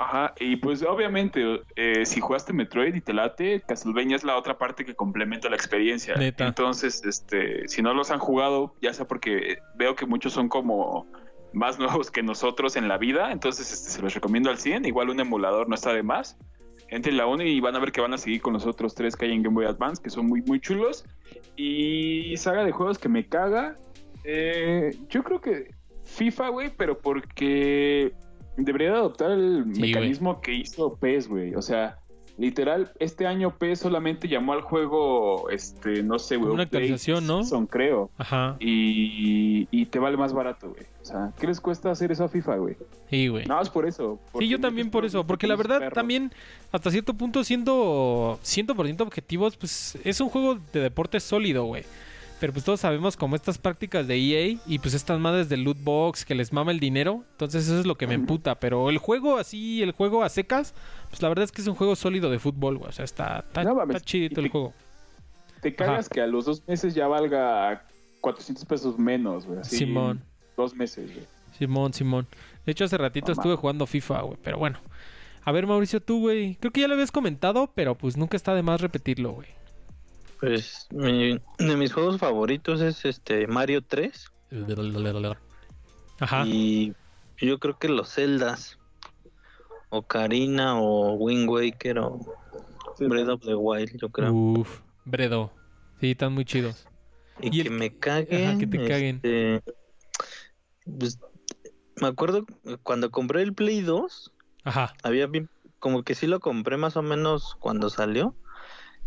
[0.00, 4.56] Ajá, y pues obviamente, eh, si jugaste Metroid y te late, Castlevania es la otra
[4.56, 6.14] parte que complementa la experiencia.
[6.14, 6.46] Neta.
[6.46, 11.10] Entonces, este, si no los han jugado, ya sea porque veo que muchos son como
[11.52, 14.84] más nuevos que nosotros en la vida, entonces este, se los recomiendo al 100.
[14.84, 16.36] Igual un emulador no está de más.
[16.90, 19.14] Entren la 1 y van a ver que van a seguir con los otros tres
[19.14, 21.04] que hay en Game Boy Advance, que son muy, muy chulos.
[21.56, 23.76] Y saga de juegos que me caga.
[24.24, 25.70] eh, yo creo que
[26.04, 28.12] FIFA, güey, pero porque
[28.56, 31.54] debería de adoptar el Sí, mecanismo que hizo PES, güey.
[31.54, 31.98] O sea,
[32.38, 36.52] literal, este año PES solamente llamó al juego, este, no sé, güey.
[36.52, 37.42] Una actualización, ¿no?
[37.42, 38.10] Season, creo.
[38.16, 38.56] Ajá.
[38.60, 40.84] Y, y te vale más barato, güey.
[41.02, 42.76] O sea, ¿qué les cuesta hacer eso a FIFA, güey?
[43.10, 43.44] Sí, güey.
[43.46, 44.18] Nada más por eso.
[44.38, 45.94] Sí, yo también por eso, porque la verdad perros.
[45.94, 46.32] también,
[46.70, 51.84] hasta cierto punto, siendo 100% objetivos, pues es un juego de deporte sólido, güey.
[52.40, 55.78] Pero pues todos sabemos como estas prácticas de EA y pues estas madres del loot
[55.82, 57.24] box que les mama el dinero.
[57.32, 58.60] Entonces eso es lo que me emputa.
[58.60, 60.72] Pero el juego así, el juego a secas,
[61.08, 62.88] pues la verdad es que es un juego sólido de fútbol, güey.
[62.88, 64.74] O sea, está, está, No mames, está chidito y el te- juego.
[65.62, 67.84] Te cagas que a los dos meses ya valga
[68.20, 69.58] 400 pesos menos, güey.
[69.60, 70.22] así, Simón.
[70.56, 71.26] Dos meses, güey.
[71.58, 72.26] Simón, Simón.
[72.64, 74.38] De hecho, hace ratito estuve jugando FIFA, güey.
[74.42, 74.78] Pero bueno.
[75.44, 76.56] A ver, Mauricio, tú, güey.
[76.56, 79.48] Creo que ya lo habías comentado, pero pues nunca está de más repetirlo, güey.
[80.38, 84.30] Pues mi- de mis juegos favoritos es este Mario 3
[86.20, 86.44] Ajá.
[86.46, 86.94] y
[87.38, 88.77] yo creo que los Zeldas
[89.90, 92.20] Ocarina o Wind Waker o
[92.98, 94.32] Breath of the Wild, yo creo.
[94.32, 95.52] Uf, Bredo.
[96.00, 96.86] Sí, están muy chidos.
[97.40, 98.48] y, y el- que me caguen.
[98.48, 99.16] Ajá, que te caguen.
[99.16, 99.62] este,
[100.98, 101.18] pues,
[102.00, 102.44] me acuerdo
[102.82, 104.32] cuando compré el Play 2,
[104.64, 104.94] Ajá.
[105.02, 105.28] había
[105.78, 108.34] como que sí lo compré más o menos cuando salió.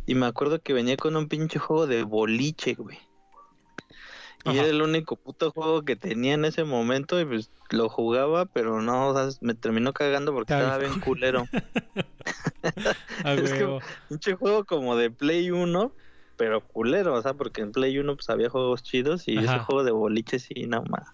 [0.08, 2.98] Y me acuerdo que venía con un pinche juego de boliche, güey.
[4.46, 8.46] Y era el único puto juego que tenía en ese momento y pues lo jugaba,
[8.46, 11.46] pero no, o sea, me terminó cagando porque estaba bien culero.
[13.24, 13.80] Es que-.
[14.10, 15.96] Pinche juego como de Play 1,
[16.36, 19.58] pero culero, o sea, porque en Play 1 pues había juegos chidos y Ajá.
[19.58, 21.08] ese juego de boliche sí, no más.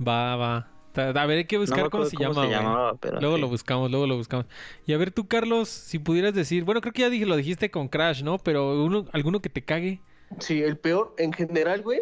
[0.00, 0.74] Va, va.
[0.94, 2.50] A ver, hay que buscar cómo se cómo llama, se güey.
[2.50, 3.42] llamaba, pero Luego sí.
[3.42, 4.46] lo buscamos, luego lo buscamos.
[4.84, 7.70] Y a ver tú, Carlos, si pudieras decir, bueno, creo que ya dije, lo dijiste
[7.70, 8.38] con Crash, ¿no?
[8.38, 10.04] Pero uno, alguno que te cague.
[10.40, 12.00] Sí, el peor en general, güey.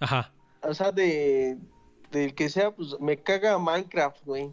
[0.00, 0.32] Ajá.
[0.62, 1.58] O sea, de
[2.10, 4.50] del que sea, pues me caga Minecraft, güey.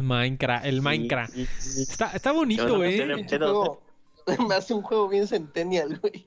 [0.00, 1.32] Minecraft, el Sí, Minecraft.
[1.34, 1.82] sí, sí.
[1.82, 2.96] Está, está bonito, no güey.
[2.98, 3.82] pedos, juego-
[4.48, 6.26] me hace un juego bien centennial, güey.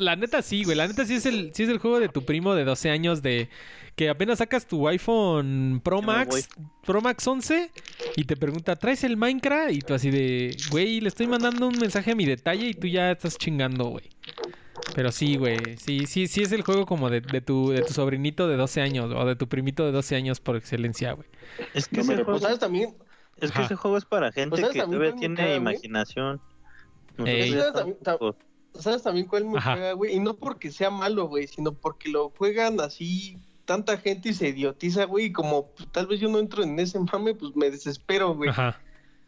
[0.00, 0.74] La neta sí, güey.
[0.76, 3.20] La neta sí es el, sí es el juego de tu primo de 12 años
[3.20, 3.50] de
[3.94, 6.48] que apenas sacas tu iPhone Pro Max,
[6.84, 7.70] Pro Max 11
[8.16, 9.72] y te pregunta, ¿traes el Minecraft?
[9.72, 12.86] Y tú así de, güey, le estoy mandando un mensaje a mi detalle y tú
[12.86, 14.08] ya estás chingando, güey.
[14.96, 15.58] Pero sí, güey.
[15.76, 18.80] Sí, sí, sí es el juego como de, de tu, de tu sobrinito de 12
[18.80, 21.28] años o de tu primito de 12 años por excelencia, güey.
[21.74, 22.96] Es que No ese juego Pues, ¿sabes también?
[23.36, 23.66] Es que Ajá.
[23.66, 26.40] ese juego es para gente ¿sabes que también todavía tiene caga, imaginación.
[27.18, 27.50] Ey.
[27.52, 28.36] ¿Sabes también- ta- estamos-
[28.72, 29.74] ¿Sabes también cuál me Ajá.
[29.74, 30.14] caga, güey?
[30.16, 34.48] Y no porque sea malo, güey, sino porque lo juegan así tanta gente y se
[34.48, 37.70] idiotiza, güey, y como pues, tal vez yo no entro en ese mame, pues me
[37.70, 38.48] desespero, güey.
[38.48, 38.80] Ajá.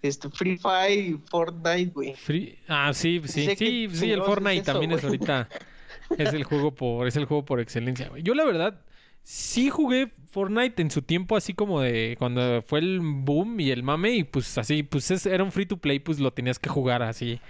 [0.03, 2.15] Este, Free Fire y Fortnite, güey.
[2.15, 5.49] Free- Ah, sí, sí, Sé sí, sí, el Fortnite es eso, también es ahorita
[6.19, 8.23] es el juego por es el juego por excelencia, güey.
[8.23, 8.81] Yo la verdad
[9.25, 13.83] sí jugué Fortnite en su tiempo así como de cuando fue el boom y el
[13.83, 16.69] mame y pues así pues es- era un free to play, pues lo tenías que
[16.71, 17.41] jugar así.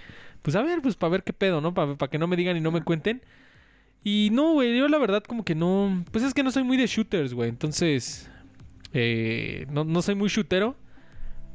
[0.41, 1.73] Pues a ver, pues para ver qué pedo, ¿no?
[1.73, 3.21] Para que no me digan y no me cuenten.
[4.03, 6.77] Y no, güey, yo la verdad como que no, pues es que no soy muy
[6.77, 7.49] de shooters, güey.
[7.49, 8.29] Entonces
[8.93, 10.75] eh, no, no soy muy shootero.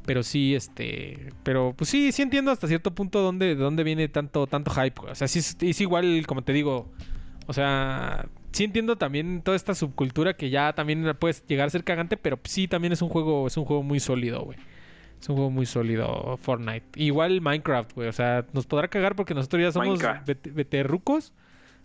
[0.07, 1.33] Pero sí, este.
[1.43, 5.01] Pero pues sí, sí entiendo hasta cierto punto dónde, de dónde viene tanto, tanto hype.
[5.01, 5.13] güey.
[5.13, 6.91] O sea, sí es, es igual, como te digo.
[7.47, 11.85] O sea, sí entiendo también toda esta subcultura que ya también puede llegar a ser
[11.85, 14.59] cagante, pero sí también es un juego, es un juego muy sólido, güey.
[15.21, 16.85] Es un juego muy sólido, Fortnite.
[16.97, 18.09] Igual Minecraft, güey.
[18.09, 19.99] O sea, nos podrá cagar porque nosotros ya somos
[20.53, 21.33] veterrucos.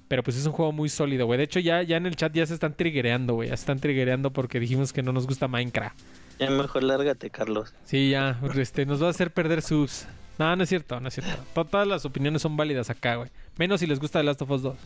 [0.10, 1.38] Pero pues es un juego muy sólido, güey.
[1.38, 3.50] De hecho, ya, ya en el chat ya se están triggereando, güey.
[3.50, 5.98] Ya se están triggereando porque dijimos que no nos gusta Minecraft.
[6.40, 7.74] Ya mejor lárgate, Carlos.
[7.86, 10.08] Sí, ya, este, nos va a hacer perder subs.
[10.38, 11.32] No, no es cierto, no es cierto.
[11.54, 13.30] To- Todas las opiniones son válidas acá, güey.
[13.58, 14.78] Menos si les gusta The Last of Us 2.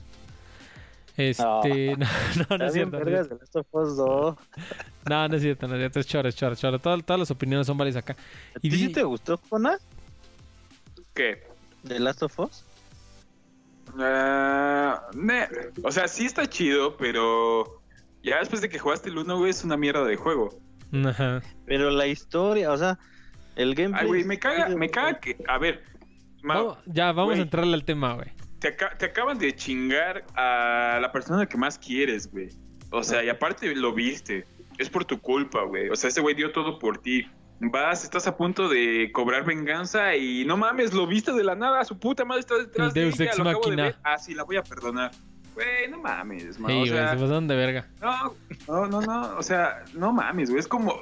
[1.16, 1.44] Este,
[1.98, 2.08] no,
[2.50, 2.98] no, no es cierto.
[2.98, 3.36] No, es cierto.
[3.38, 4.36] de Last of Us 2.
[5.10, 6.00] no, no es cierto, no es cierto.
[6.00, 6.80] Es choro, es choro, choro.
[6.80, 8.14] Todas, todas las opiniones son válidas acá.
[8.56, 9.80] ¿A Y di- te gustó, Jonas?
[11.14, 11.44] ¿Qué?
[11.84, 12.64] ¿De Last of Us?
[14.00, 15.04] Ah,
[15.84, 17.82] O sea, sí está chido, pero
[18.24, 20.50] ya después de que jugaste el 1, güey, es una mierda de juego.
[21.08, 21.42] Ajá.
[21.66, 23.00] Pero la historia, o sea,
[23.56, 24.02] el gameplay...
[24.04, 25.38] Ay, güey, me caga, me caga que.
[25.48, 25.84] A ver,
[26.42, 27.40] Ma- ya, vamos güey.
[27.40, 28.28] a entrarle al tema, güey.
[28.60, 32.50] te, aca- te acaban de chingar a la persona que más quieres, güey.
[32.92, 34.46] O sea, y aparte lo viste.
[34.78, 35.90] Es por tu culpa, güey.
[35.90, 37.26] O sea, ese güey dio todo por ti.
[37.60, 41.84] Vas, estás a punto de cobrar venganza y no mames, lo viste de la nada.
[41.86, 43.30] Su puta madre está detrás El de Deus ella.
[43.30, 43.84] Ex Lo acabo de Machina.
[43.84, 43.96] ver.
[44.04, 45.12] Ah, sí, la voy a perdonar.
[45.54, 46.72] Güey, no mames, man.
[46.72, 47.88] Sí, o güey, sea, se pasaron de verga.
[48.02, 48.36] no,
[48.68, 51.02] no, no, no, o sea, no mames, güey, es como,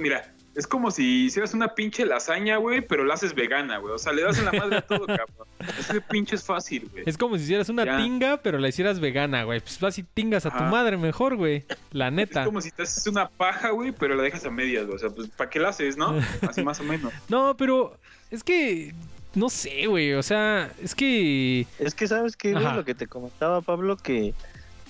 [0.00, 3.98] mira, es como si hicieras una pinche lasaña, güey, pero la haces vegana, güey, o
[3.98, 5.46] sea, le das en la madre a todo, cabrón.
[5.78, 7.04] Ese pinche es fácil, güey.
[7.06, 7.98] Es como si hicieras una Ya.
[7.98, 9.60] tinga, pero la hicieras vegana, güey.
[9.60, 11.64] Pues vas y tingas a tu madre mejor, güey.
[11.92, 12.40] La neta.
[12.40, 14.98] Es como si te haces una paja, güey, pero la dejas a medias, güey, o
[14.98, 16.14] sea, pues, ¿para qué la haces, no?
[16.48, 17.12] Así más o menos.
[17.28, 17.96] No, pero
[18.30, 18.92] es que
[19.34, 20.14] no sé, güey.
[20.14, 22.36] O sea, es que Es que, ¿sabes?
[22.54, 22.76] Ajá.
[22.76, 24.34] Lo que te comentaba, Pablo, que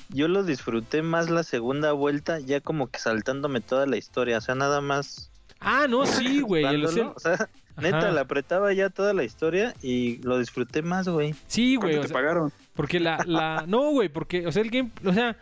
[0.09, 4.40] yo lo disfruté más la segunda vuelta, ya como que saltándome toda la historia, o
[4.40, 5.31] sea, nada más...
[5.61, 6.64] Ah, no, sí, güey.
[6.64, 11.35] O sea, Neta, le apretaba ya toda la historia y lo disfruté más, güey.
[11.46, 11.92] Sí, güey.
[11.92, 12.53] ¿Cuánto te pagaron?
[12.74, 13.64] Porque la, la...
[13.66, 14.90] No, güey, porque, o sea, el game...
[15.05, 15.37] O sea,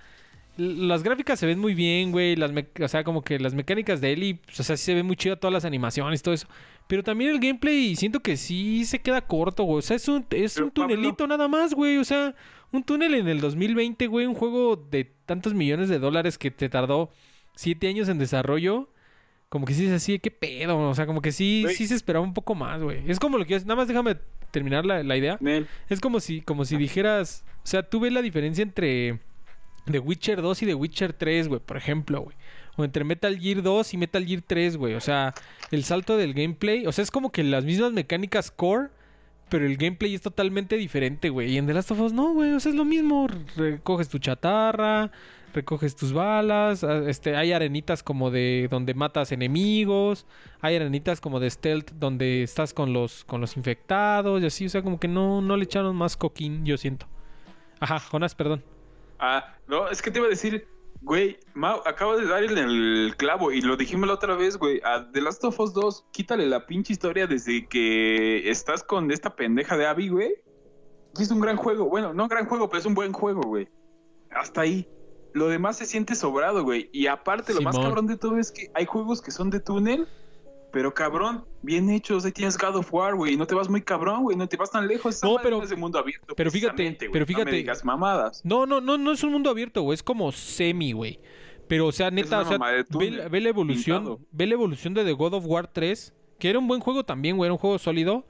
[0.56, 2.34] las gráficas se ven muy bien, güey.
[2.34, 2.50] Las
[2.82, 5.16] o sea, como que las mecánicas de Eli, pues, o sea, sí se ve muy
[5.16, 6.48] chido todas las animaciones y todo eso.
[6.88, 9.78] Pero también el gameplay siento que sí se queda corto, güey.
[9.78, 11.98] O sea, es un, es un tunelito nada más, güey.
[11.98, 12.34] O sea,
[12.72, 14.24] un túnel en el 2020, güey.
[14.24, 17.10] Un juego de tantos millones de dólares que te tardó
[17.54, 18.88] siete años en desarrollo.
[19.50, 20.78] Como que sí es así, qué pedo.
[20.78, 23.02] O sea, como que sí, sí se esperaba un poco más, güey.
[23.06, 23.58] Es como lo que...
[23.60, 24.16] Nada más déjame
[24.50, 25.38] terminar la, la idea.
[25.90, 27.44] Es como si, como si dijeras...
[27.62, 29.20] O sea, tú ves la diferencia entre...
[29.90, 32.36] The Witcher 2 y The Witcher 3, güey, por ejemplo, güey.
[32.78, 34.94] O entre Metal Gear 2 y Metal Gear 3, güey.
[34.94, 35.34] O sea,
[35.72, 36.86] el salto del gameplay.
[36.86, 38.90] O sea, es como que las mismas mecánicas core,
[39.48, 41.50] pero el gameplay es totalmente diferente, güey.
[41.50, 42.52] Y en The Last of Us no, güey.
[42.52, 43.26] O sea, es lo mismo.
[43.56, 45.10] Recoges tu chatarra,
[45.52, 46.84] recoges tus balas.
[46.84, 50.24] Ah, este, hay arenitas como de donde matas enemigos.
[50.60, 54.66] Hay arenitas como de stealth donde estás con los, con los infectados y así.
[54.66, 57.08] O sea, como que no, no le echaron más coquín, yo siento.
[57.80, 58.62] Ajá, Jonas, perdón.
[59.18, 60.68] Ah, no, es que te iba a decir,
[61.00, 64.80] güey, Mau, acabo de dar en el clavo y lo dijimos la otra vez, güey.
[64.84, 69.34] A The Last of Us 2, quítale la pinche historia desde que estás con esta
[69.34, 70.34] pendeja de Abby, güey.
[71.18, 71.88] es un gran juego.
[71.88, 73.68] Bueno, no un gran juego, pero es un buen juego, güey.
[74.30, 74.88] Hasta ahí.
[75.34, 76.88] Lo demás se siente sobrado, güey.
[76.92, 80.08] Y aparte, lo más cabrón de todo es que hay juegos que son de túnel
[80.70, 84.22] pero cabrón, bien hechos, ahí tienes God of War, güey, no te vas muy cabrón,
[84.22, 85.22] güey, no te vas tan lejos.
[85.22, 86.34] No, pero es de mundo abierto.
[86.34, 87.46] Pero fíjate, pero fíjate.
[87.46, 88.42] No me digas mamadas.
[88.44, 91.20] No, no, no, no es un mundo abierto, güey, es como semi, güey.
[91.68, 95.34] Pero, o sea, neta, o sea, ve, la evolución, ve la evolución de The God
[95.34, 98.26] of War 3, que era un buen juego también, güey, era un juego sólido.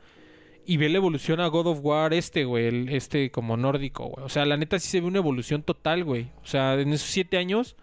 [0.64, 4.26] Y ve la evolución a God of War este, güey, este como nórdico, güey.
[4.26, 6.30] O sea, la neta sí se ve una evolución total, güey.
[6.42, 7.74] O sea, en esos siete años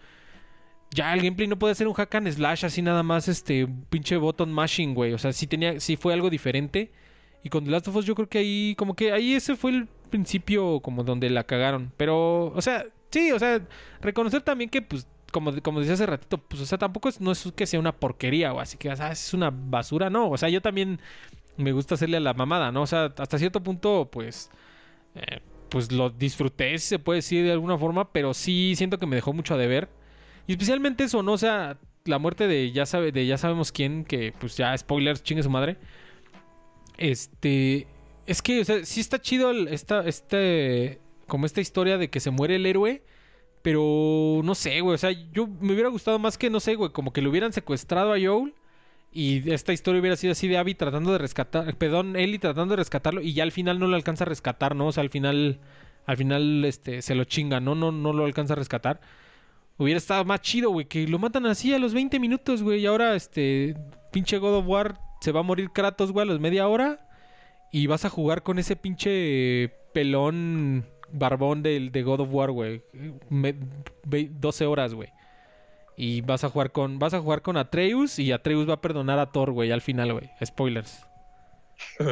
[0.95, 4.17] ya el gameplay no puede ser un hack and slash así nada más este pinche
[4.17, 5.13] button mashing, güey.
[5.13, 6.91] O sea, sí tenía sí fue algo diferente.
[7.43, 9.71] Y con The Last of Us yo creo que ahí como que ahí ese fue
[9.71, 13.61] el principio como donde la cagaron, pero o sea, sí, o sea,
[14.01, 17.31] reconocer también que pues como, como decía hace ratito, pues o sea, tampoco es, no
[17.31, 20.49] es que sea una porquería o así que ah, es una basura, no, o sea,
[20.49, 20.99] yo también
[21.57, 22.83] me gusta hacerle a la mamada, ¿no?
[22.83, 24.49] O sea, hasta cierto punto pues
[25.15, 29.17] eh, pues lo disfruté, se puede decir de alguna forma, pero sí siento que me
[29.17, 29.89] dejó mucho a deber.
[30.47, 31.33] Y especialmente eso, ¿no?
[31.33, 35.23] O sea, la muerte de ya, sabe, de ya sabemos quién, que pues ya spoilers,
[35.23, 35.77] chingue su madre.
[36.97, 37.87] Este.
[38.25, 40.99] Es que, o sea, sí está chido esta, este.
[41.27, 43.03] Como esta historia de que se muere el héroe.
[43.61, 44.95] Pero no sé, güey.
[44.95, 47.51] O sea, yo me hubiera gustado más que, no sé, güey, como que lo hubieran
[47.51, 48.53] secuestrado a Joel.
[49.11, 51.75] Y esta historia hubiera sido así de Abby tratando de rescatar.
[51.77, 53.21] Perdón, Ellie tratando de rescatarlo.
[53.21, 54.87] Y ya al final no lo alcanza a rescatar, ¿no?
[54.87, 55.59] O sea, al final.
[56.05, 57.73] Al final, este, se lo chinga, ¿no?
[57.73, 59.01] No, no lo alcanza a rescatar.
[59.77, 62.81] Hubiera estado más chido, güey, que lo matan así a los 20 minutos, güey.
[62.81, 63.75] Y ahora, este,
[64.11, 67.07] pinche God of War se va a morir Kratos, güey, a los media hora.
[67.71, 72.83] Y vas a jugar con ese pinche pelón barbón de, de God of War, güey.
[73.29, 75.09] 12 horas, güey.
[75.97, 79.17] Y vas a jugar con vas a jugar con Atreus y Atreus va a perdonar
[79.19, 80.29] a Thor, güey, al final, güey.
[80.43, 81.05] Spoilers.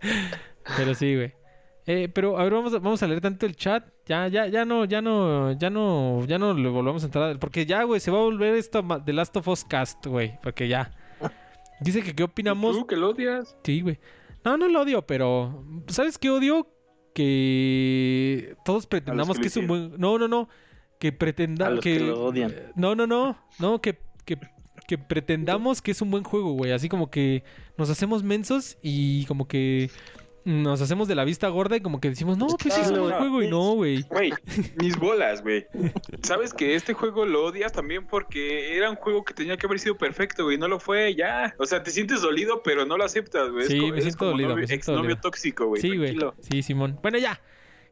[0.76, 1.39] Pero sí, güey.
[1.86, 3.84] Eh, pero a ver, vamos a, vamos a leer tanto el chat.
[4.06, 7.38] Ya, ya, ya no, ya no, ya no, ya no le volvemos a entrar.
[7.38, 10.38] Porque ya, güey, se va a volver esto de Last of Us Cast, güey.
[10.42, 10.92] Porque ya.
[11.80, 12.76] Dice que qué opinamos.
[12.76, 13.56] ¿Tú que lo odias?
[13.64, 13.98] Sí, güey.
[14.44, 15.64] No, no lo odio, pero.
[15.88, 16.68] ¿Sabes qué odio?
[17.14, 19.92] Que todos pretendamos que, es un buen.
[19.98, 20.48] No, no, no.
[20.98, 21.80] Que pretendamos.
[21.80, 22.00] Que...
[22.00, 22.54] lo odian.
[22.76, 23.36] No, no, no.
[23.58, 24.38] No, que, que,
[24.86, 26.72] que pretendamos que es un buen juego, güey.
[26.72, 27.42] Así como que
[27.76, 29.90] nos hacemos mensos y como que
[30.50, 33.00] nos hacemos de la vista gorda y como que decimos, no, pues sí es un
[33.00, 34.02] buen juego y no, güey.
[34.02, 34.32] Güey,
[34.80, 35.66] mis bolas, güey.
[36.22, 39.78] Sabes que este juego lo odias también porque era un juego que tenía que haber
[39.78, 40.58] sido perfecto, güey.
[40.58, 41.54] No lo fue, ya.
[41.58, 43.66] O sea, te sientes dolido, pero no lo aceptas, güey.
[43.66, 44.50] Sí, me siento dolido.
[44.50, 45.80] Novio, ex novio tóxico, güey.
[45.80, 46.18] Sí, güey.
[46.40, 46.98] Sí, Simón.
[47.02, 47.40] Bueno, ya.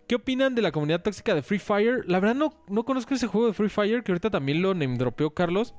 [0.06, 2.02] ¿Qué opinan de la comunidad tóxica de Free Fire?
[2.06, 4.96] La verdad no, no conozco ese juego de Free Fire, que ahorita también lo name
[4.96, 5.74] dropeó Carlos.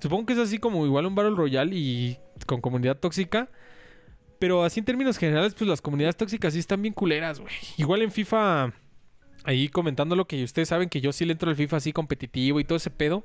[0.00, 3.48] Supongo que es así como igual un Battle Royale y con comunidad tóxica.
[4.38, 7.54] Pero así en términos generales, pues las comunidades tóxicas sí están bien culeras, güey.
[7.76, 8.72] Igual en FIFA,
[9.44, 12.60] ahí comentando lo que ustedes saben que yo sí le entro al FIFA así competitivo
[12.60, 13.24] y todo ese pedo.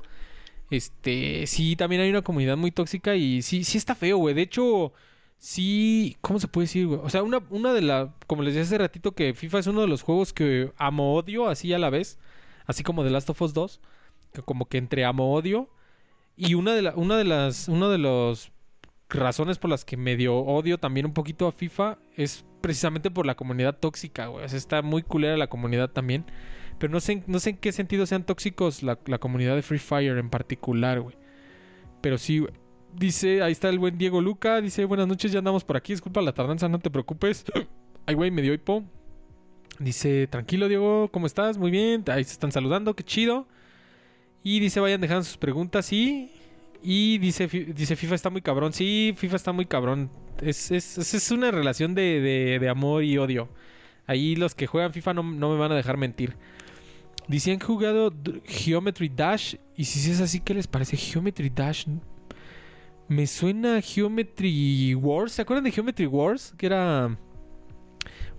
[0.70, 4.36] Este, sí, también hay una comunidad muy tóxica y sí, sí está feo, güey.
[4.36, 4.94] De hecho,
[5.38, 7.00] sí, ¿cómo se puede decir, güey?
[7.04, 9.82] O sea, una, una de las, como les decía hace ratito, que FIFA es uno
[9.82, 12.20] de los juegos que amo odio así a la vez.
[12.66, 13.82] Así como The Last of Us 2.
[14.34, 15.70] Que como que entre amo odio.
[16.38, 18.52] Y una de, la, una de las, uno de los
[19.10, 23.36] razones por las que medio odio también un poquito a FIFA es precisamente por la
[23.36, 24.44] comunidad tóxica, güey.
[24.44, 26.26] O está muy culera la comunidad también.
[26.78, 30.18] Pero no sé, no sé en qué sentido sean tóxicos la, comunidad de Free Fire
[30.18, 31.16] en particular, güey.
[32.02, 32.46] Pero sí.
[32.96, 34.62] Dice, ahí está el buen Diego Luca.
[34.62, 35.94] Dice, buenas noches, ya andamos por aquí.
[35.94, 37.46] Disculpa la tardanza, no te preocupes.
[38.06, 38.84] Ay, güey, me dio hipo.
[39.78, 41.58] Dice, tranquilo, Diego, ¿cómo estás?
[41.58, 42.04] Muy bien.
[42.08, 43.48] Ahí se están saludando, qué chido.
[44.44, 46.32] Y dice, vayan dejando sus preguntas y...
[46.82, 48.74] Y dice, dice FIFA está muy cabrón.
[48.74, 50.10] Sí, FIFA está muy cabrón.
[50.42, 53.50] Es, es, es una relación de, de, de, amor y odio.
[54.08, 56.36] Ahí los que juegan FIFA no, no me van a dejar mentir.
[57.28, 58.12] Dicen que jugado
[58.46, 59.56] Geometry Dash.
[59.76, 60.98] Y si es así, ¿qué les parece?
[60.98, 61.86] Geometry Dash.
[63.08, 65.34] Me suena Geometry Wars.
[65.34, 66.54] ¿Se acuerdan de Geometry Wars?
[66.58, 67.18] Que era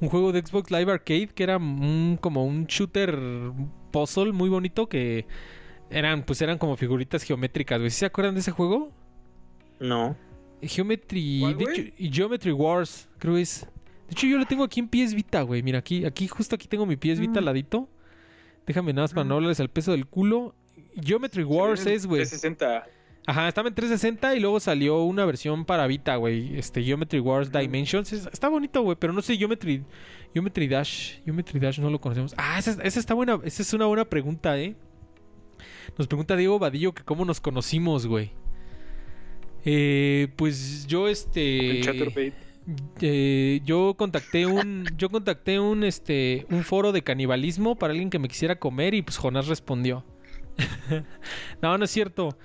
[0.01, 1.29] un juego de Xbox Live Arcade.
[1.29, 3.17] Que era un, como un shooter
[3.93, 4.89] puzzle muy bonito.
[4.89, 5.27] Que
[5.91, 8.93] eran, pues eran como figuritas geométricas, ¿Se acuerdan de ese juego?
[9.79, 10.17] No.
[10.63, 11.93] Geometry.
[11.99, 13.67] y Geometry Wars, creo es.
[14.09, 15.63] De hecho, yo lo tengo aquí en PS Vita, güey.
[15.63, 17.47] Mira, aquí, aquí, justo aquí tengo mi PS Vita al mm.
[17.47, 17.89] ladito.
[18.67, 19.37] Déjame nada más para no mm.
[19.37, 20.55] hablarles al peso del culo.
[21.01, 22.23] Geometry Wars es, güey.
[22.23, 22.87] 360.
[23.27, 26.59] Ajá, estaba en 360 y luego salió una versión para Vita, güey.
[26.59, 28.13] Este, Geometry Wars Dimensions.
[28.13, 29.85] está bonito, güey, pero no sé, Geometry,
[30.35, 31.21] Geometry Dash.
[31.25, 32.35] Geometry Dash no lo conocemos.
[32.37, 33.39] Ah, esa, esa está buena.
[33.45, 34.75] Esa es una buena pregunta, eh.
[35.99, 38.33] Nos pregunta Diego Vadillo que cómo nos conocimos, güey.
[39.65, 41.83] Eh, pues yo este
[43.01, 48.19] eh, yo contacté un yo contacté un este un foro de canibalismo para alguien que
[48.19, 50.05] me quisiera comer y pues Jonás respondió.
[51.63, 52.37] no, no es cierto.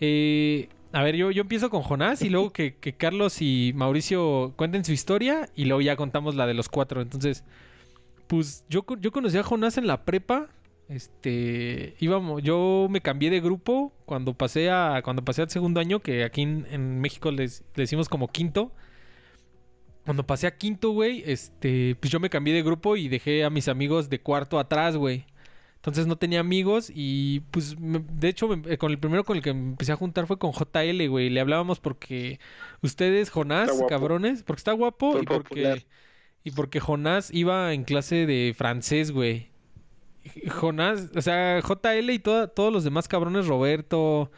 [0.00, 4.54] Eh, a ver, yo, yo empiezo con Jonás y luego que, que, Carlos y Mauricio
[4.56, 7.02] cuenten su historia y luego ya contamos la de los cuatro.
[7.02, 7.44] Entonces,
[8.26, 10.48] pues yo, yo conocí a Jonás en la prepa
[10.88, 16.00] este, íbamos, yo me cambié de grupo cuando pasé a, cuando pasé al segundo año,
[16.00, 18.72] que aquí en, México les, decimos como quinto.
[20.06, 23.50] Cuando pasé a quinto, güey, este, pues yo me cambié de grupo y dejé a
[23.50, 25.26] mis amigos de cuarto atrás, güey.
[25.76, 29.54] Entonces no tenía amigos y pues de hecho eh, con el primero con el que
[29.54, 31.30] me empecé a juntar fue con JL, güey.
[31.30, 32.40] Le hablábamos porque
[32.82, 35.84] ustedes, Jonás, cabrones, porque está guapo y porque
[36.42, 39.50] y porque Jonás iba en clase de francés, güey.
[40.50, 44.30] Jonás, o sea, JL y todos los demás cabrones, Roberto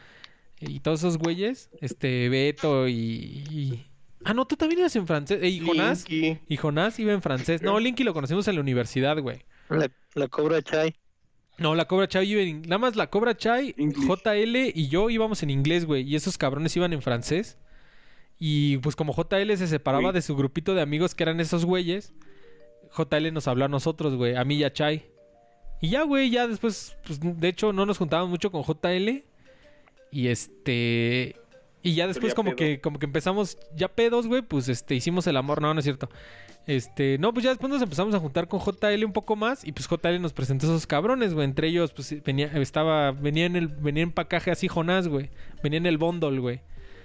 [0.61, 3.87] y todos esos güeyes, este, Beto y,
[4.25, 5.43] Ah, no, tú también ibas en francés.
[5.43, 6.05] Y Jonás.
[6.09, 7.63] Y Jonás iba en francés.
[7.63, 9.45] No, Linky lo conocimos en la universidad, güey.
[10.15, 10.95] La, Cobra Chai.
[11.59, 12.63] No, la Cobra Chai iba en...
[12.63, 16.03] Nada más la Cobra Chai, JL y yo íbamos en inglés, güey.
[16.03, 17.57] Y esos cabrones iban en francés.
[18.39, 22.13] Y pues como JL se separaba de su grupito de amigos que eran esos güeyes,
[22.97, 24.35] JL nos habló a nosotros, güey.
[24.35, 25.10] A mí y a Chai.
[25.81, 29.25] Y ya, güey, ya después, pues de hecho no nos juntábamos mucho con JL.
[30.11, 31.37] Y este...
[31.83, 35.39] Y ya después como que como que empezamos ya pedos, güey, pues este hicimos el
[35.39, 36.11] amor, no, no es cierto.
[36.67, 39.73] Este, no, pues ya después nos empezamos a juntar con JL un poco más y
[39.73, 43.69] pues JL nos presentó esos cabrones, güey, entre ellos pues venía estaba venía en el
[43.69, 45.31] venía en pacaje así Jonás, güey.
[45.63, 46.61] Venía en el bundle, güey.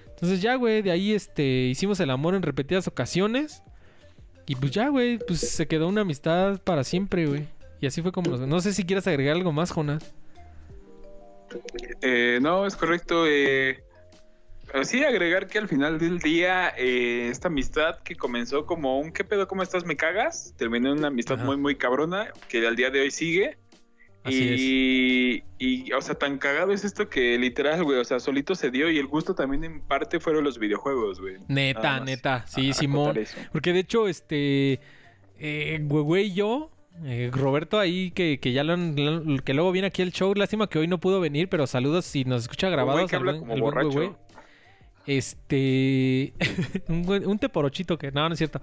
[0.09, 3.63] Entonces ya, güey, de ahí este hicimos el amor en repetidas ocasiones.
[4.45, 7.47] Y pues ya, güey, pues se quedó una amistad para siempre, güey.
[7.85, 10.11] Y así fue como No sé si quieres agregar algo más, Jonas.
[12.01, 13.25] Eh, no, es correcto.
[13.27, 13.83] Eh,
[14.65, 19.11] pero sí agregar que al final del día eh, esta amistad que comenzó como un
[19.11, 19.47] ¿qué pedo?
[19.47, 19.85] ¿Cómo estás?
[19.85, 20.55] ¿Me cagas?
[20.57, 23.59] Terminó en una amistad muy, muy cabrona que al día de hoy sigue.
[24.25, 28.71] y, y, o sea, tan cagado es esto que literal, güey, o sea, solito se
[28.71, 31.37] dio y el gusto también en parte fueron los videojuegos, güey.
[31.49, 33.15] Neta, neta, sí, Simón.
[33.51, 34.79] Porque de hecho, este,
[35.37, 36.71] eh, güey y yo
[37.03, 38.75] eh, Roberto ahí que, que ya lo,
[39.43, 40.33] que luego viene aquí el show.
[40.33, 42.69] Lástima que hoy no pudo venir, pero saludos si nos escucha.
[43.07, 44.17] Que habla como borracho.
[45.05, 46.33] Este.
[46.87, 48.11] un, un teporochito que.
[48.11, 48.61] No, no es cierto.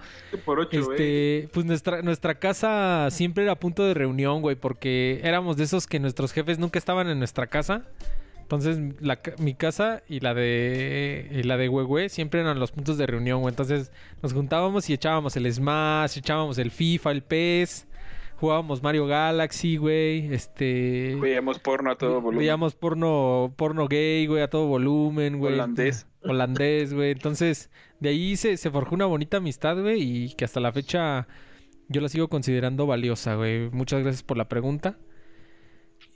[0.71, 4.57] este, Pues nuestra, nuestra casa siempre era punto de reunión, güey.
[4.57, 7.83] Porque éramos de esos que nuestros jefes nunca estaban en nuestra casa.
[8.41, 8.79] Entonces,
[9.39, 13.41] mi casa y la de y la de Huehue siempre eran los puntos de reunión,
[13.41, 13.53] güey.
[13.53, 17.87] Entonces, nos juntábamos y echábamos el Smash, echábamos el FIFA, el PES
[18.43, 20.35] jugábamos Mario Galaxy, güey.
[20.35, 21.17] Este.
[21.21, 22.41] Veíamos porno a todo volumen.
[22.41, 25.55] Veíamos porno, porno gay, güey, a todo volumen, güey.
[25.55, 26.09] Holandés.
[26.25, 27.13] Holandés, güey.
[27.13, 27.71] Entonces,
[28.01, 31.29] de ahí se, se forjó una bonita amistad, güey, y que hasta la fecha
[31.87, 33.71] yo la sigo considerando valiosa, güey.
[33.71, 34.99] Muchas gracias por la pregunta.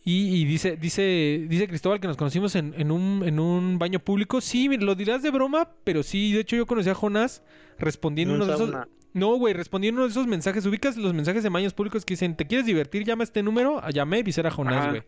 [0.05, 4.41] Y, dice, dice, dice Cristóbal que nos conocimos en, en, un, en un baño público.
[4.41, 7.45] Sí, lo dirás de broma, pero sí, de hecho yo conocí a Jonás
[7.79, 8.73] respondiendo uno de esos.
[9.17, 10.67] No, güey, respondí uno de esos mensajes.
[10.67, 13.03] Ubicas los mensajes de baños públicos que dicen, ¿te quieres divertir?
[13.03, 13.81] Llama a este número.
[13.89, 15.05] Llamé y era Jonás, güey.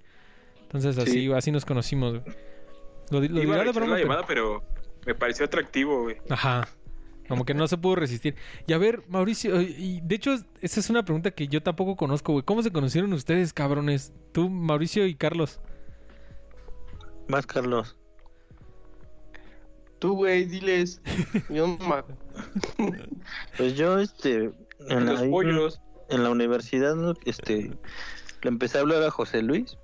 [0.63, 2.37] Entonces así, así nos conocimos, güey.
[3.11, 4.65] Lo, lo Iba a de broma, la llamada, pero...
[5.05, 6.17] me pareció atractivo, güey.
[6.31, 6.67] Ajá.
[7.29, 8.35] Como que no se pudo resistir.
[8.67, 12.33] Y a ver, Mauricio, y de hecho, esa es una pregunta que yo tampoco conozco,
[12.33, 12.47] güey.
[12.47, 14.15] ¿Cómo se conocieron ustedes, cabrones?
[14.33, 15.61] Tú, Mauricio y Carlos.
[17.29, 17.99] Más Carlos.
[19.99, 21.01] Tú, güey, diles.
[21.51, 22.16] Yo no me acuerdo.
[23.57, 24.53] Pues yo, este,
[24.88, 25.80] en la, Los pollos.
[26.09, 27.14] en la universidad, ¿no?
[27.24, 27.76] este,
[28.42, 29.76] le empecé a hablar a José Luis.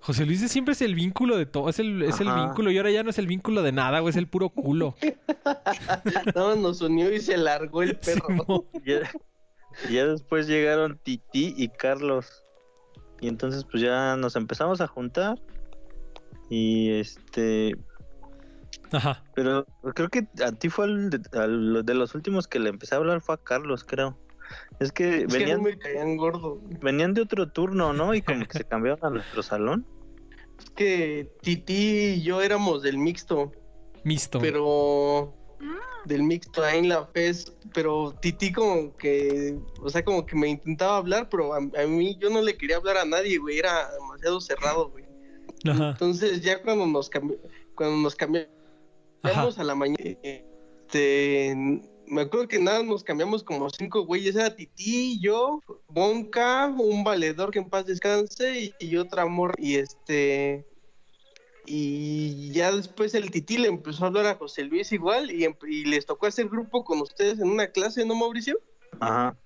[0.00, 1.68] José Luis siempre es el vínculo de todo.
[1.68, 4.10] Es el, es el vínculo y ahora ya no es el vínculo de nada, güey.
[4.10, 4.94] Es el puro culo.
[6.34, 8.66] Nada más nos unió y se largó el perro.
[8.84, 9.10] Ya,
[9.88, 12.44] y ya después llegaron Titi y Carlos.
[13.20, 15.40] Y entonces pues ya nos empezamos a juntar.
[16.50, 17.76] Y este,
[18.92, 19.24] Ajá.
[19.34, 22.94] pero creo que a ti fue el de, al- de los últimos que le empecé
[22.94, 24.18] a hablar fue a Carlos, creo.
[24.78, 26.60] Es que Es que venían, no me caían gordo.
[26.80, 28.14] venían de otro turno, ¿no?
[28.14, 29.84] Y como que se cambiaron a nuestro salón.
[30.58, 33.52] Es que Titi y yo éramos del mixto,
[34.04, 34.38] Misto.
[34.38, 35.34] pero
[36.04, 40.46] del mixto ahí en la FES, pero Titi como que, o sea, como que me
[40.48, 43.90] intentaba hablar, pero a, a mí yo no le quería hablar a nadie, güey, era
[43.92, 45.04] demasiado cerrado, güey.
[45.68, 45.90] Ajá.
[45.90, 47.40] Entonces ya cuando nos cambi-
[47.74, 48.48] cuando nos cambiamos
[49.22, 49.48] Ajá.
[49.56, 51.54] a la mañana, este,
[52.06, 57.50] me acuerdo que nada, nos cambiamos como cinco güeyes, era Titi, yo, Bonca, un valedor
[57.50, 60.64] que en paz descanse y, y otra amor, y este,
[61.66, 65.56] y ya después el Titi le empezó a hablar a José Luis igual y, em-
[65.68, 68.60] y les tocó hacer grupo con ustedes en una clase, ¿no, Mauricio?
[69.00, 69.36] Ajá.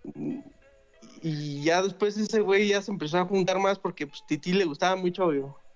[1.22, 4.64] Y ya después ese güey ya se empezó a juntar más porque pues Titi le
[4.64, 5.30] gustaba mucho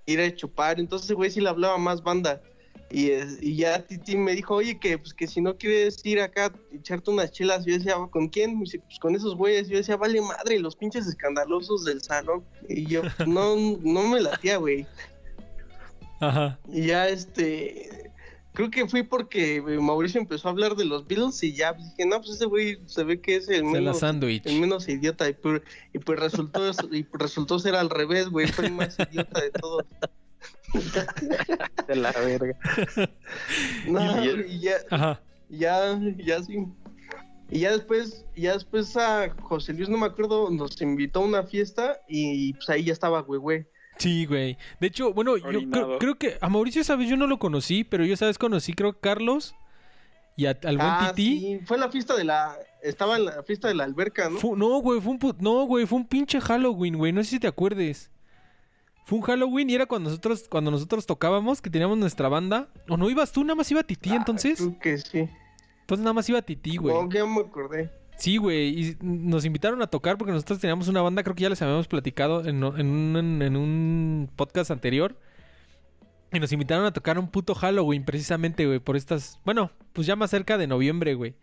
[0.06, 2.42] ir a chupar, entonces ese güey sí le hablaba más banda.
[2.90, 6.20] Y, es- y ya Titi me dijo, oye, que pues que si no quieres ir
[6.20, 8.54] acá echarte unas chelas, yo decía, ¿con quién?
[8.54, 12.44] Me dice, pues con esos güeyes, yo decía, vale madre, los pinches escandalosos del salón.
[12.68, 14.86] Y yo, no, no me latía, güey.
[16.20, 16.58] Ajá.
[16.72, 18.12] Y ya este,
[18.52, 22.08] creo que fui porque Mauricio empezó a hablar de los Beatles y ya pues, dije,
[22.08, 23.98] no, pues ese güey se ve que es el menos
[24.48, 25.62] el menos idiota y pues,
[25.92, 29.84] y pues resultó y resultó ser al revés, güey, fue el más idiota de todos.
[31.88, 32.56] De la verga.
[33.86, 35.20] No, Y- y ya, Ajá.
[35.48, 36.64] ya, ya sí.
[37.50, 41.42] Y ya después, ya después a José Luis, no me acuerdo, nos invitó a una
[41.44, 43.66] fiesta y pues ahí ya estaba güey, güey.
[43.98, 44.56] Sí, güey.
[44.80, 47.08] De hecho, bueno, yo creo, que a Mauricio, ¿sabes?
[47.08, 48.38] Yo no lo conocí, pero yo, ¿sabes?
[48.38, 49.54] Conocí, creo, a Carlos
[50.36, 51.38] y a- al buen Ah, Titi.
[51.40, 54.38] sí, fue la fiesta de la, estaba en la fiesta de la alberca, ¿no?
[54.38, 57.12] Fu- no, güey, fue un no, güey, fue un pinche Halloween, güey.
[57.12, 58.10] No sé si te acuerdes.
[59.04, 62.68] Fue un Halloween y era cuando nosotros, cuando nosotros tocábamos, que teníamos nuestra banda.
[62.88, 63.42] ¿O no ibas tú?
[63.44, 64.58] Nada más iba Titi, Ah, entonces.
[64.58, 65.28] Creo que sí.
[65.80, 66.94] Entonces nada más iba Titi, güey.
[66.94, 67.90] No, ya me acordé.
[68.16, 68.68] Sí, güey.
[68.80, 71.88] Y nos invitaron a tocar porque nosotros teníamos una banda, creo que ya les habíamos
[71.88, 75.16] platicado en, en un podcast anterior.
[76.32, 79.38] Y nos invitaron a tocar un puto Halloween, precisamente, güey, por estas.
[79.44, 81.34] Bueno, pues ya más cerca de noviembre, güey.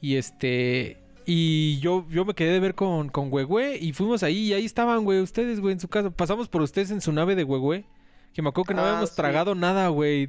[0.00, 1.01] Y este.
[1.26, 4.64] Y yo, yo me quedé de ver con, con Huehue y fuimos ahí y ahí
[4.64, 6.10] estaban, güey, ustedes, güey, en su casa.
[6.10, 7.84] Pasamos por ustedes en su nave de Huehue.
[8.32, 9.16] Que me acuerdo que no Ah, habíamos sí.
[9.16, 10.28] tragado nada, güey.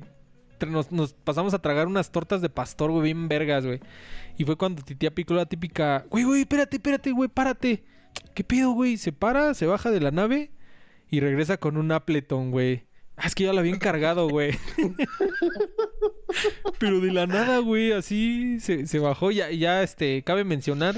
[0.67, 3.79] Nos, nos pasamos a tragar unas tortas de pastor, güey, bien vergas, güey.
[4.37, 7.83] Y fue cuando Titi aplicó la típica, güey, güey, espérate, espérate, güey, párate.
[8.33, 8.95] ¿Qué pedo, güey?
[8.97, 10.51] Se para, se baja de la nave
[11.09, 12.83] y regresa con un Appleton, güey.
[13.15, 14.57] Ah, es que ya la había encargado, güey.
[16.79, 19.31] Pero de la nada, güey, así se, se bajó.
[19.31, 20.95] Ya, ya, este, cabe mencionar,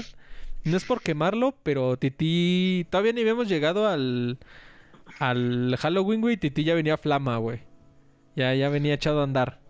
[0.64, 4.38] no es por quemarlo, pero Titi, todavía ni habíamos llegado al,
[5.18, 6.36] al Halloween, güey.
[6.36, 7.60] Titi ya venía flama, güey.
[8.34, 9.60] Ya, ya venía echado a andar.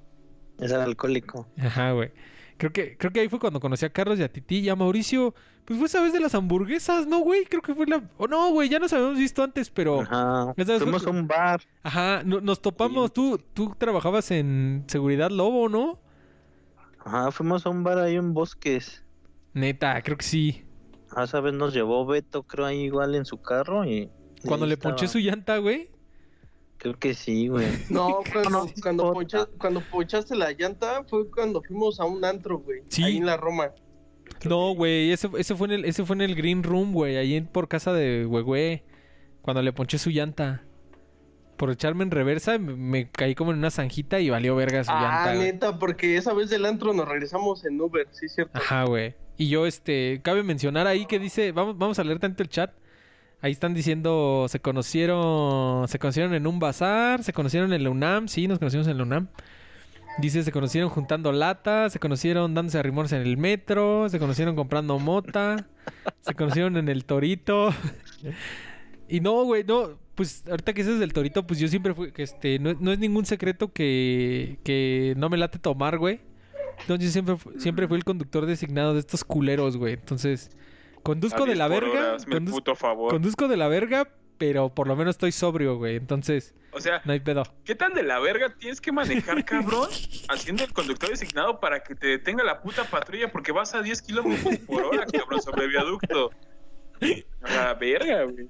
[0.60, 1.48] Es el alcohólico.
[1.58, 2.10] Ajá, güey.
[2.58, 4.76] Creo que, creo que ahí fue cuando conocí a Carlos y a Titi y a
[4.76, 5.34] Mauricio.
[5.66, 7.44] Pues fue esa vez de las hamburguesas, ¿no, güey?
[7.44, 8.02] Creo que fue la...
[8.16, 10.00] O no, güey, ya nos habíamos visto antes, pero...
[10.02, 10.54] Ajá.
[10.54, 11.60] Fue Fuimos a un bar.
[11.82, 13.12] Ajá, no- nos topamos.
[13.12, 15.98] Tú, tú trabajabas en Seguridad Lobo, ¿no?
[17.04, 19.04] Ajá, fuimos a un bar ahí en Bosques.
[19.52, 20.64] Neta, creo que sí.
[21.10, 24.10] Ah, esa vez nos llevó Beto, creo, ahí igual en su carro y...
[24.46, 25.34] Cuando le ponché su estaba.
[25.34, 25.90] llanta, güey.
[26.88, 27.66] Creo que sí, güey.
[27.90, 29.14] No, cuando, cuando, jota.
[29.18, 32.80] poncha- cuando ponchaste la llanta fue cuando fuimos a un antro, güey.
[32.88, 33.02] Sí.
[33.02, 33.70] Ahí en la Roma.
[34.44, 37.34] No, güey, ese, ese fue en el, ese fue en el Green Room, güey, ahí
[37.36, 38.84] en- por casa de Huehue.
[39.42, 40.62] Cuando le ponché su llanta.
[41.56, 44.90] Por echarme en reversa, me, me caí como en una zanjita y valió verga su
[44.92, 45.52] Ah, llanta, güey.
[45.52, 48.58] neta, porque esa vez del antro nos regresamos en Uber, sí, cierto.
[48.58, 49.14] Ajá, güey.
[49.38, 52.72] Y yo, este, cabe mencionar ahí que dice, vamos, vamos a leer tanto el chat.
[53.42, 58.28] Ahí están diciendo, se conocieron, se conocieron en un bazar, se conocieron en la UNAM,
[58.28, 59.28] sí, nos conocimos en la UNAM.
[60.18, 64.98] Dice, se conocieron juntando latas, se conocieron dándose arrimores en el metro, se conocieron comprando
[64.98, 65.68] mota,
[66.22, 67.68] se conocieron en el torito.
[69.08, 72.58] y no, güey, no, pues ahorita que dices del torito, pues yo siempre fui, este,
[72.58, 76.20] no, no es ningún secreto que, que no me late tomar, güey.
[76.80, 79.92] Entonces yo siempre, siempre fui el conductor designado de estos culeros, güey.
[79.94, 80.50] Entonces,
[81.06, 83.10] conduzco de la 10 por verga, hora, hazme el conduz- puto favor.
[83.10, 85.96] conduzco de la verga, pero por lo menos estoy sobrio, güey.
[85.96, 87.42] Entonces, O sea, No hay pedo.
[87.64, 89.88] ¿qué tan de la verga tienes que manejar, cabrón?
[90.28, 94.02] Haciendo el conductor designado para que te detenga la puta patrulla porque vas a 10
[94.02, 96.30] kilómetros por hora, cabrón, sobre viaducto.
[97.42, 98.48] A la verga, güey.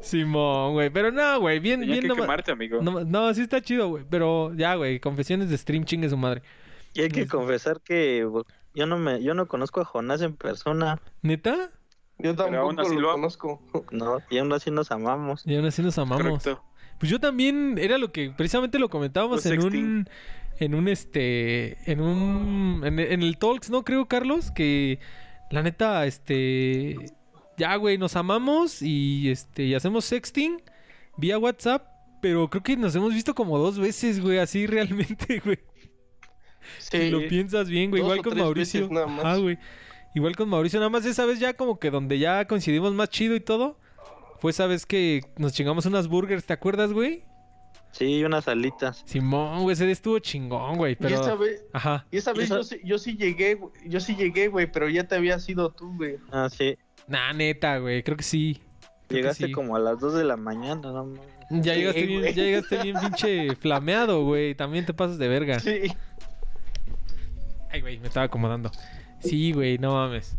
[0.00, 0.90] Simón, güey.
[0.90, 1.58] Pero no, güey.
[1.60, 2.02] Bien, Tenía bien.
[2.02, 2.80] que No, quemarte, amigo.
[2.82, 4.04] no, no, sí está chido, güey.
[4.08, 5.00] Pero ya, güey.
[5.00, 6.42] Confesiones de stream, chingue su madre.
[6.94, 8.26] Y hay que confesar que
[8.74, 11.70] yo no me, yo no conozco a Jonás en persona, ¿Neta?
[12.18, 13.62] Yo aún tampoco así lo, lo- conozco.
[13.90, 15.42] no, y aún así nos amamos.
[15.46, 16.22] Y aún así nos amamos.
[16.22, 16.62] Correcto.
[16.98, 20.08] Pues yo también, era lo que precisamente lo comentábamos Los en un.
[20.60, 21.76] En un este.
[21.90, 22.82] En un.
[22.84, 23.82] En, en el Talks, ¿no?
[23.84, 25.00] Creo, Carlos, que
[25.50, 26.96] la neta, este.
[27.56, 29.64] Ya, güey, nos amamos y este.
[29.64, 30.62] Y hacemos sexting
[31.16, 31.88] vía WhatsApp.
[32.22, 35.58] Pero creo que nos hemos visto como dos veces, güey, así realmente, güey.
[36.78, 36.98] Sí.
[36.98, 38.00] Si lo piensas bien, güey.
[38.00, 38.80] dos Igual o con tres Mauricio.
[38.82, 39.24] veces nada más.
[39.26, 39.58] Ah, güey.
[40.14, 40.78] Igual con Mauricio.
[40.78, 43.78] Nada más esa vez ya como que donde ya coincidimos más chido y todo.
[44.40, 47.24] Fue esa vez que nos chingamos unas burgers, ¿te acuerdas, güey?
[47.92, 49.02] Sí, unas alitas.
[49.06, 50.92] Simón, güey, ese día estuvo chingón, güey.
[50.92, 51.20] Y Pero.
[51.20, 52.04] esa vez, Ajá.
[52.10, 54.70] y esa ¿Y vez esa- yo, sí, yo sí llegué, güey, yo sí llegué, güey,
[54.70, 56.16] pero ya te había sido tú, güey.
[56.32, 56.76] Ah, sí.
[57.06, 58.02] Nah, neta, güey.
[58.02, 58.58] Creo que sí.
[58.60, 59.52] Creo que Llegaste sí.
[59.52, 61.20] como a las 2 de la mañana, no mames.
[61.50, 62.34] Ya Sí, llegaste bien, güey.
[62.34, 64.54] ya llegaste bien pinche flameado, güey.
[64.54, 65.60] También te pasas de verga.
[65.60, 65.82] Sí.
[67.70, 68.70] Ay, güey, me estaba acomodando.
[69.24, 70.36] Sí, güey, no mames.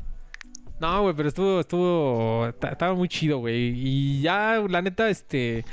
[0.79, 3.73] No, güey, pero estuvo, estuvo, ta- estaba muy chido, güey.
[3.75, 5.65] Y ya, la neta, este...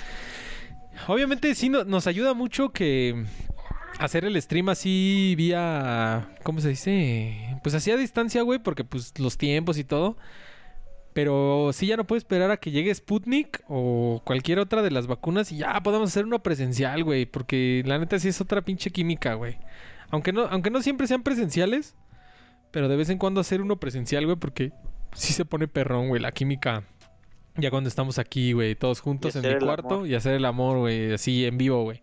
[1.08, 3.24] Obviamente sí no- nos ayuda mucho que
[3.98, 7.58] hacer el stream así vía, ¿cómo se dice?
[7.62, 10.16] Pues así a distancia, güey, porque pues los tiempos y todo.
[11.14, 15.06] Pero sí ya no puedo esperar a que llegue Sputnik o cualquier otra de las
[15.06, 17.26] vacunas y ya podamos hacer uno presencial, güey.
[17.26, 19.58] Porque la neta sí es otra pinche química, güey.
[20.10, 21.94] Aunque no, aunque no siempre sean presenciales,
[22.72, 24.72] pero de vez en cuando hacer uno presencial, güey, porque
[25.14, 26.82] sí se pone perrón, güey, la química.
[27.56, 30.08] Ya cuando estamos aquí, güey, todos juntos en mi cuarto amor.
[30.08, 32.02] y hacer el amor, güey, así en vivo, güey.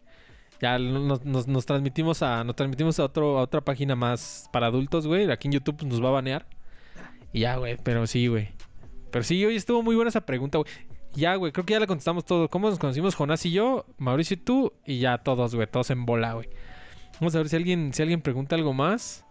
[0.62, 4.68] Ya nos, nos- nos transmitimos a nos transmitimos a otro a otra página más para
[4.68, 5.30] adultos, güey.
[5.32, 6.46] Aquí en YouTube pues, nos va a banear.
[7.34, 8.50] Y ya, güey, pero sí, güey.
[9.12, 10.70] Pero sí, hoy estuvo muy buena esa pregunta, güey.
[11.14, 12.48] Ya, güey, creo que ya la contestamos todo.
[12.50, 13.86] ¿Cómo nos conocimos Jonás y yo?
[13.98, 16.48] Mauricio y tú y ya todos, güey, todos en bola, güey.
[17.20, 19.26] Vamos a ver si alguien si alguien pregunta algo más.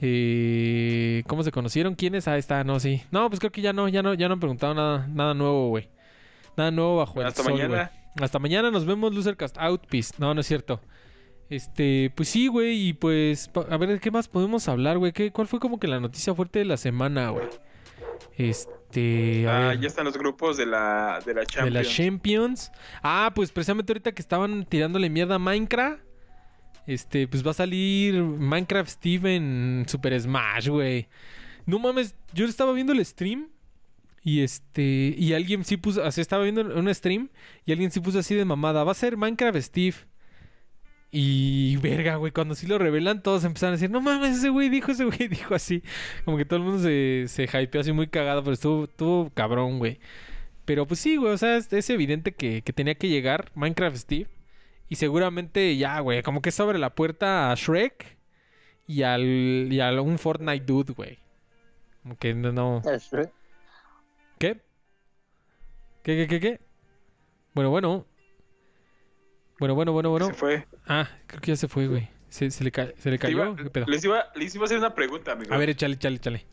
[0.00, 1.94] Eh, ¿Cómo se conocieron?
[1.94, 2.28] ¿Quiénes?
[2.28, 3.02] Ah, está, no, sí.
[3.10, 5.68] No, pues creo que ya no, ya no, ya no han preguntado nada, nada nuevo,
[5.68, 5.88] güey.
[6.56, 7.90] Nada nuevo bajo el Hasta sol, mañana.
[8.20, 10.14] Hasta mañana nos vemos, Losercast Outpiece.
[10.18, 10.80] No, no es cierto.
[11.48, 15.12] Este, pues sí, güey, y pues, a ver, ¿de qué más podemos hablar, güey?
[15.12, 17.46] ¿Qué, ¿Cuál fue como que la noticia fuerte de la semana, güey?
[18.36, 21.72] Este, Ah, ya están los grupos de la, de la de Champions.
[21.74, 22.72] las Champions.
[23.02, 26.00] Ah, pues precisamente ahorita que estaban tirándole mierda a Minecraft.
[26.86, 31.08] Este, pues va a salir Minecraft Steve en Super Smash, güey.
[31.66, 33.48] No mames, yo estaba viendo el stream
[34.22, 37.30] y este, y alguien sí puso, así estaba viendo un stream
[37.64, 39.96] y alguien sí puso así de mamada, va a ser Minecraft Steve.
[41.12, 44.68] Y verga, güey, cuando sí lo revelan, todos empezaron a decir, no mames, ese güey
[44.68, 45.82] dijo, ese güey dijo así.
[46.24, 49.78] Como que todo el mundo se, se hypeó así muy cagado, pero estuvo, estuvo cabrón,
[49.78, 49.98] güey.
[50.64, 53.96] Pero pues sí, güey, o sea, es, es evidente que, que tenía que llegar Minecraft
[53.96, 54.28] Steve.
[54.88, 58.16] Y seguramente ya, güey, como que se abre la puerta a Shrek
[58.86, 61.18] y al, y a un Fortnite Dude, güey.
[62.02, 62.82] Como que no,
[64.38, 64.60] ¿Qué?
[66.04, 66.60] ¿Qué, qué, qué, qué?
[67.54, 68.06] Bueno, bueno.
[69.58, 70.26] Bueno, bueno, bueno, bueno.
[70.26, 70.66] Se fue.
[70.86, 72.08] Ah, creo que ya se fue, güey.
[72.28, 73.44] ¿Se, se le, ca- se le cayó?
[73.46, 73.86] iba- ¿Qué pedo?
[73.86, 75.52] les, iba, les iba a hacer una pregunta, amigo.
[75.54, 76.46] A ver, échale, échale, échale.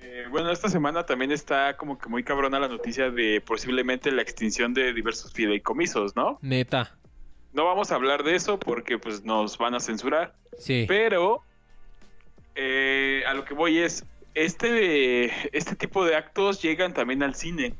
[0.00, 4.22] Eh, bueno, esta semana también está como que muy cabrona la noticia de posiblemente la
[4.22, 6.38] extinción de diversos fideicomisos, ¿no?
[6.40, 6.96] Neta.
[7.52, 10.34] No vamos a hablar de eso porque pues nos van a censurar.
[10.58, 10.84] Sí.
[10.86, 11.42] Pero
[12.54, 15.26] eh, a lo que voy es, este,
[15.56, 17.74] este tipo de actos llegan también al cine,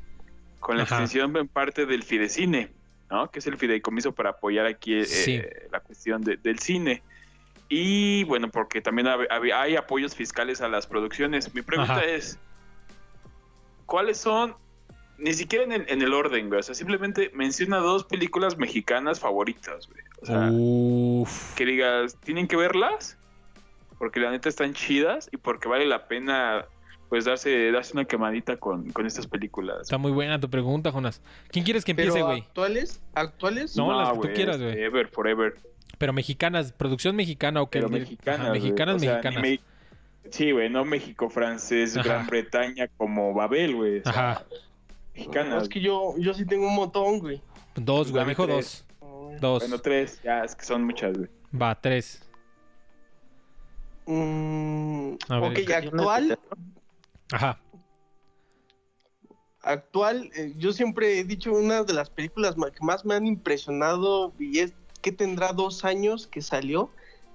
[0.59, 0.95] con la Ajá.
[0.95, 2.71] extensión en parte del Fidecine,
[3.09, 3.29] ¿no?
[3.31, 5.41] Que es el fideicomiso para apoyar aquí eh, Sí.
[5.71, 7.01] la cuestión de- del cine.
[7.69, 9.07] Y bueno, porque también
[9.53, 11.53] hay apoyos fiscales a las producciones.
[11.55, 12.03] Mi pregunta Ajá.
[12.03, 12.37] es,
[13.85, 14.55] ¿cuáles son,
[15.21, 16.59] ni siquiera en el, en el orden, güey?
[16.59, 20.01] O sea, simplemente menciona dos películas mexicanas favoritas, güey.
[20.21, 21.55] O sea, Uf.
[21.55, 23.17] que digas, tienen que verlas
[23.97, 26.65] porque la neta están chidas y porque vale la pena
[27.09, 29.81] pues darse, darse una quemadita con, con estas películas.
[29.81, 31.21] Está muy buena tu pregunta, Jonas.
[31.49, 32.39] ¿Quién quieres que Pero empiece, güey?
[32.41, 34.81] actuales, actuales, No, las que tú quieras, güey.
[34.81, 35.55] Ever, forever.
[35.97, 37.79] Pero mexicanas, producción mexicana o qué?
[37.79, 38.51] Pero Ajá, mexicanas.
[38.51, 39.41] mexicanas, O sea, mexicanas.
[39.41, 39.59] me-
[40.29, 42.07] Sí, güey, no México, francés, Ajá.
[42.07, 43.99] Gran Bretaña como Babel, güey.
[43.99, 44.45] o sea, Ajá.
[45.13, 45.63] Mexicanas.
[45.63, 47.41] es que yo, yo sí tengo un montón, güey.
[47.75, 48.25] Dos, güey.
[48.25, 48.85] Dijo dos.
[49.39, 49.63] Dos.
[49.63, 51.29] Bueno, tres, ya, es que son muchas, güey.
[51.59, 52.21] Va, tres.
[54.05, 56.39] Mm, A ver, ok, ¿qué actual,
[57.31, 57.59] Ajá.
[59.61, 64.33] actual, eh, yo siempre he dicho una de las películas que más me han impresionado
[64.39, 66.91] y es que tendrá dos años que salió,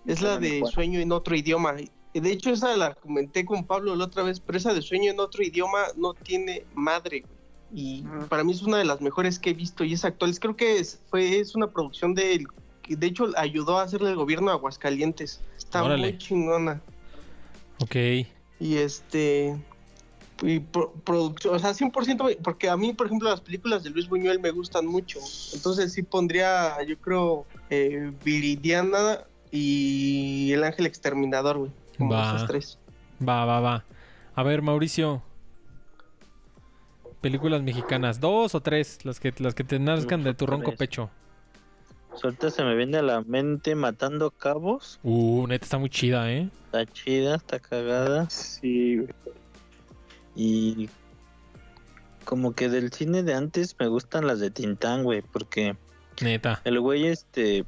[0.06, 1.74] es la de Sueño en otro idioma.
[1.74, 5.20] De hecho, esa la comenté con Pablo la otra vez, pero esa de Sueño en
[5.20, 7.24] otro idioma no tiene madre.
[7.78, 10.34] Y para mí es una de las mejores que he visto y es actual.
[10.40, 12.46] Creo que es, fue, es una producción de,
[12.88, 15.42] de hecho, ayudó a hacerle el gobierno a Aguascalientes.
[15.58, 16.80] Está muy chingona.
[17.80, 17.96] Ok.
[18.60, 19.58] Y este,
[20.42, 24.40] y producción, o sea, 100%, porque a mí, por ejemplo, las películas de Luis Buñuel
[24.40, 25.18] me gustan mucho.
[25.52, 29.20] Entonces sí pondría, yo creo, eh, Viridiana
[29.50, 31.70] y El Ángel Exterminador, güey.
[32.10, 32.46] Va.
[32.46, 32.78] tres.
[33.20, 33.84] Va, va, va.
[34.34, 35.22] A ver, Mauricio.
[37.26, 41.10] Películas mexicanas, dos o tres, las que, las que te nazcan de tu ronco pecho.
[42.14, 45.00] Suelta se me viene a la mente Matando Cabos.
[45.02, 46.48] Uh, neta, está muy chida, ¿eh?
[46.66, 48.30] Está chida, está cagada.
[48.30, 49.08] Sí, güey.
[50.36, 50.88] Y
[52.24, 55.76] como que del cine de antes me gustan las de Tintán, güey, porque
[56.22, 56.60] neta.
[56.62, 57.64] El güey este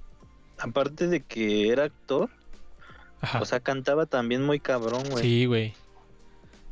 [0.56, 2.30] aparte de que era actor,
[3.40, 5.24] o sea, cantaba también muy cabrón, güey.
[5.24, 5.74] Sí, güey.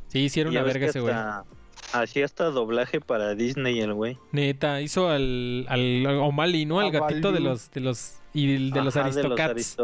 [0.07, 1.13] Sí, hicieron una verga ese güey.
[1.93, 4.17] Hacía hasta doblaje para Disney el güey.
[4.31, 6.79] Neta, hizo al, al O'Malley, ¿no?
[6.79, 9.77] Al gatito de los de los y de los Aristocats.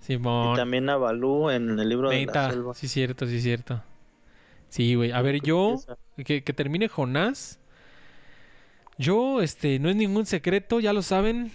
[0.00, 0.54] Simón.
[0.54, 2.74] Y también a Balú en el libro de la selva.
[2.74, 3.82] Sí, cierto, sí, cierto.
[4.70, 5.12] Sí, güey.
[5.12, 5.76] A ver, yo,
[6.24, 7.58] que, termine Jonás.
[8.96, 11.50] Yo, este, no es ningún secreto, ya lo saben.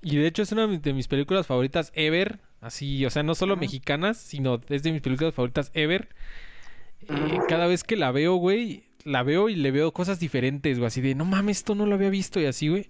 [0.00, 2.38] Y de hecho es una de mis películas favoritas ever.
[2.60, 6.08] Así, o sea, no solo mexicanas, sino es de mis películas favoritas ever.
[7.08, 10.86] Eh, cada vez que la veo, güey, la veo y le veo cosas diferentes, güey.
[10.86, 12.88] Así de, no mames, esto no lo había visto y así, güey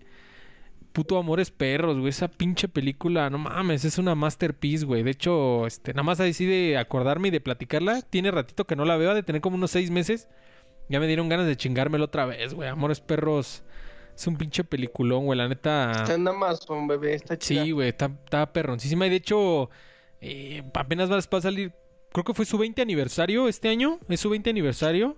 [0.92, 2.10] puto Amores Perros, güey.
[2.10, 5.02] Esa pinche película, no mames, es una masterpiece, güey.
[5.02, 8.02] De hecho, este, nada más así de acordarme y de platicarla.
[8.02, 10.28] Tiene ratito que no la veo, de tener como unos seis meses.
[10.88, 12.68] Ya me dieron ganas de chingármelo otra vez, güey.
[12.68, 13.64] Amores Perros
[14.14, 15.38] es un pinche peliculón, güey.
[15.38, 15.92] La neta.
[15.92, 17.14] Está en Amazon, bebé.
[17.14, 17.64] Está chida.
[17.64, 17.88] Sí, güey.
[17.88, 19.06] Está, está perroncísima.
[19.06, 19.70] Y de hecho,
[20.20, 21.72] eh, apenas va a salir.
[22.12, 23.98] Creo que fue su 20 aniversario este año.
[24.08, 25.16] Es su 20 aniversario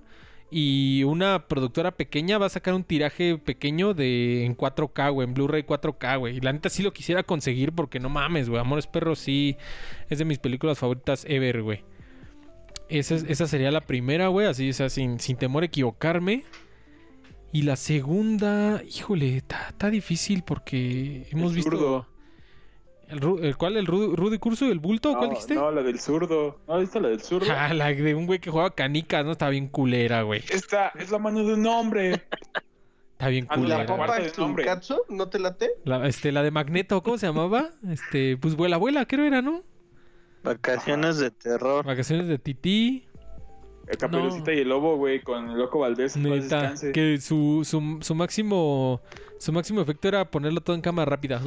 [0.51, 5.35] y una productora pequeña va a sacar un tiraje pequeño de en 4K, güey, en
[5.35, 6.37] Blu-ray 4K, güey.
[6.37, 8.61] Y la neta sí lo quisiera conseguir porque no mames, güey.
[8.61, 9.57] Amores Perros sí
[10.09, 11.83] es de mis películas favoritas ever, güey.
[12.89, 16.45] Esa, esa sería la primera, güey, así, o sea, sin, sin temor a equivocarme.
[17.53, 22.07] Y la segunda, híjole, está difícil porque hemos visto...
[23.09, 23.77] ¿El, cuál?
[23.77, 24.67] ¿El Rudy Curso?
[24.67, 25.15] ¿El bulto?
[25.17, 25.55] ¿Cuál dijiste?
[25.55, 26.61] No, la del zurdo.
[26.67, 27.47] ¿No viste la del zurdo?
[27.51, 29.33] Ah, la de un güey que juega canicas, ¿no?
[29.33, 30.43] Está bien culera, güey.
[30.51, 32.23] Esta es la mano de un hombre.
[33.13, 33.79] Está bien ah, culera.
[33.79, 34.17] ¿La papa
[34.65, 34.97] Katsu?
[35.09, 35.71] ¿No te late?
[35.85, 37.71] La, este, la de Magneto, ¿cómo se llamaba?
[37.89, 39.63] Este, pues vuela, vuela, creo era, ¿no?
[40.43, 41.85] Vacaciones de terror.
[41.85, 43.07] Vacaciones de tití.
[43.87, 46.17] El Caperucita y el Lobo, güey, con el Loco Valdés.
[46.17, 49.01] Neta, que su, su, su máximo
[49.45, 51.39] su máximo efecto era ponerlo todo en cámara rápida.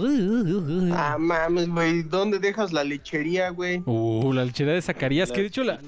[0.94, 2.04] Ah, mames, güey.
[2.04, 3.82] ¿Dónde dejas la lechería, güey?
[3.88, 5.32] Uh, la lechería de Zacarías.
[5.32, 5.80] que de hecho la...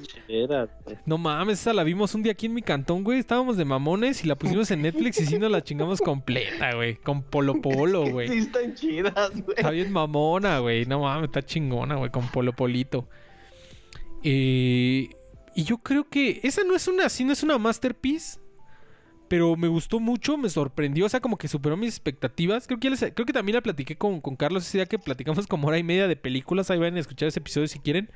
[1.05, 3.19] no mames, esa la vimos un día aquí en mi cantón, güey.
[3.19, 6.95] Estábamos de mamones y la pusimos en Netflix y sí nos la chingamos completa, güey.
[6.95, 8.27] Con Polo Polo, güey.
[8.27, 9.57] sí, están chidas, güey.
[9.57, 10.87] Está bien mamona, güey.
[10.87, 12.09] No mames, está chingona, güey.
[12.09, 13.07] Con Polo Polito.
[14.23, 15.09] Eh...
[15.59, 18.39] Y yo creo que esa no es una, sí no es una masterpiece,
[19.27, 22.65] pero me gustó mucho, me sorprendió, o sea, como que superó mis expectativas.
[22.65, 25.77] Creo que, creo que también la platiqué con, Carlos ese día que platicamos como hora
[25.77, 26.71] y media de películas.
[26.71, 28.09] Ahí van a escuchar ese episodio si quieren.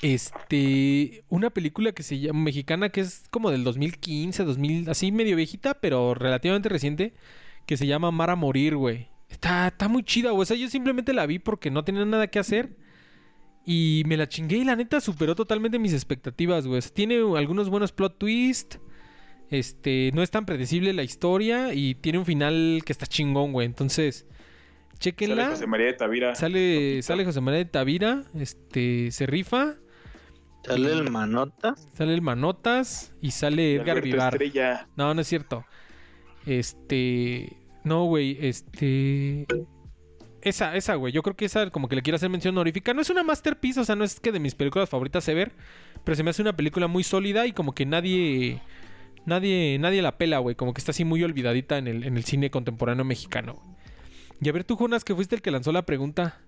[0.00, 5.36] Este, una película que se llama mexicana que es como del 2015, 2000, así medio
[5.36, 7.12] viejita, pero relativamente reciente,
[7.66, 9.08] que se llama Mar a Morir, güey.
[9.28, 10.44] Está, está muy chida, güey.
[10.44, 12.85] O sea, yo simplemente la vi porque no tenía nada que hacer.
[13.68, 16.80] Y me la chingué y la neta superó totalmente mis expectativas, güey.
[16.94, 18.78] Tiene algunos buenos plot twists.
[19.50, 23.66] Este, no es tan predecible la historia y tiene un final que está chingón, güey.
[23.66, 24.24] Entonces,
[25.00, 25.42] chequenla.
[25.42, 26.34] Sale José María de Tavira.
[26.36, 29.74] Sale, sale José María de Tavira, este, se rifa.
[30.64, 31.88] Sale el Manotas.
[31.92, 34.38] Sale el Manotas y sale Edgar Vivar.
[34.96, 35.64] No, no es cierto.
[36.44, 39.46] Este, no, güey, este
[40.48, 41.12] esa, esa, güey.
[41.12, 42.94] Yo creo que esa, como que le quiero hacer mención honorífica.
[42.94, 45.52] No es una masterpiece, o sea, no es que de mis películas favoritas ever.
[46.04, 48.62] Pero se me hace una película muy sólida y como que nadie.
[49.24, 50.54] Nadie, nadie la pela, güey.
[50.54, 53.60] Como que está así muy olvidadita en el, en el cine contemporáneo mexicano.
[54.40, 56.38] Y a ver, tú, Jonas, que fuiste el que lanzó la pregunta.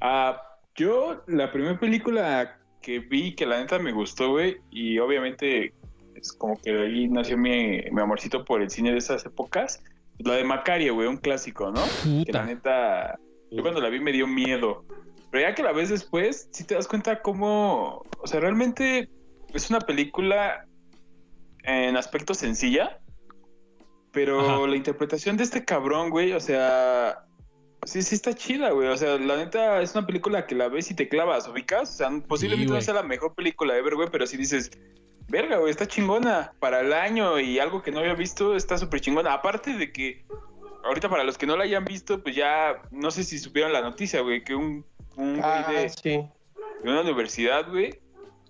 [0.00, 0.40] Ah,
[0.76, 4.58] yo, la primera película que vi que la neta me gustó, güey.
[4.70, 5.74] Y obviamente
[6.14, 9.82] es como que ahí nació mi, mi amorcito por el cine de esas épocas
[10.18, 11.82] la de Macario, güey, un clásico, ¿no?
[12.24, 13.18] Que la neta,
[13.50, 14.84] yo cuando la vi me dio miedo.
[15.30, 19.10] Pero ya que la ves después, sí te das cuenta cómo, o sea, realmente
[19.52, 20.66] es una película
[21.64, 22.98] en aspecto sencilla.
[24.12, 24.66] Pero Ajá.
[24.66, 27.26] la interpretación de este cabrón, güey, o sea,
[27.84, 28.88] sí, sí está chida, güey.
[28.88, 31.90] O sea, la neta es una película que la ves y te clavas, ubicas.
[31.90, 34.70] O sea, posiblemente no sea la mejor película ever, güey, pero si dices,
[35.28, 36.52] verga, güey, está chingona.
[36.58, 39.32] Para el año y algo que no había visto, está súper chingona.
[39.32, 40.24] Aparte de que,
[40.84, 43.80] ahorita para los que no la hayan visto, pues ya, no sé si supieron la
[43.80, 44.84] noticia, güey, que un,
[45.16, 46.10] un güey Ah, de, sí.
[46.82, 47.98] de una universidad, güey,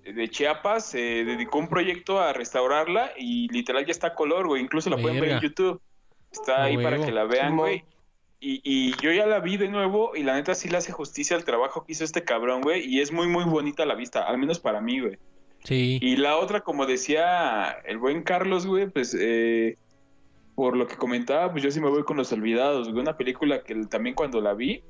[0.05, 4.63] de Chiapas, se dedicó un proyecto a restaurarla y literal ya está a color, güey.
[4.63, 5.41] Incluso la pueden ver en.
[5.41, 5.81] YouTube.
[6.33, 7.85] Está ahí para que la vean, güey.
[8.41, 11.37] Y, y yo ya la vi de nuevo y la neta sí le hace justicia
[11.37, 12.87] al trabajo que hizo este cabrón, güey.
[12.87, 15.19] Y es muy, muy bonita la vista, al menos para mí, güey.
[15.69, 15.99] Sí.
[16.01, 19.77] Y la otra, como decía el buen Carlos, güey, pues eh,
[20.55, 23.03] por lo que comentaba, pues yo sí me voy con Los Olvidados, güey.
[23.03, 24.83] Una película que también cuando la vi,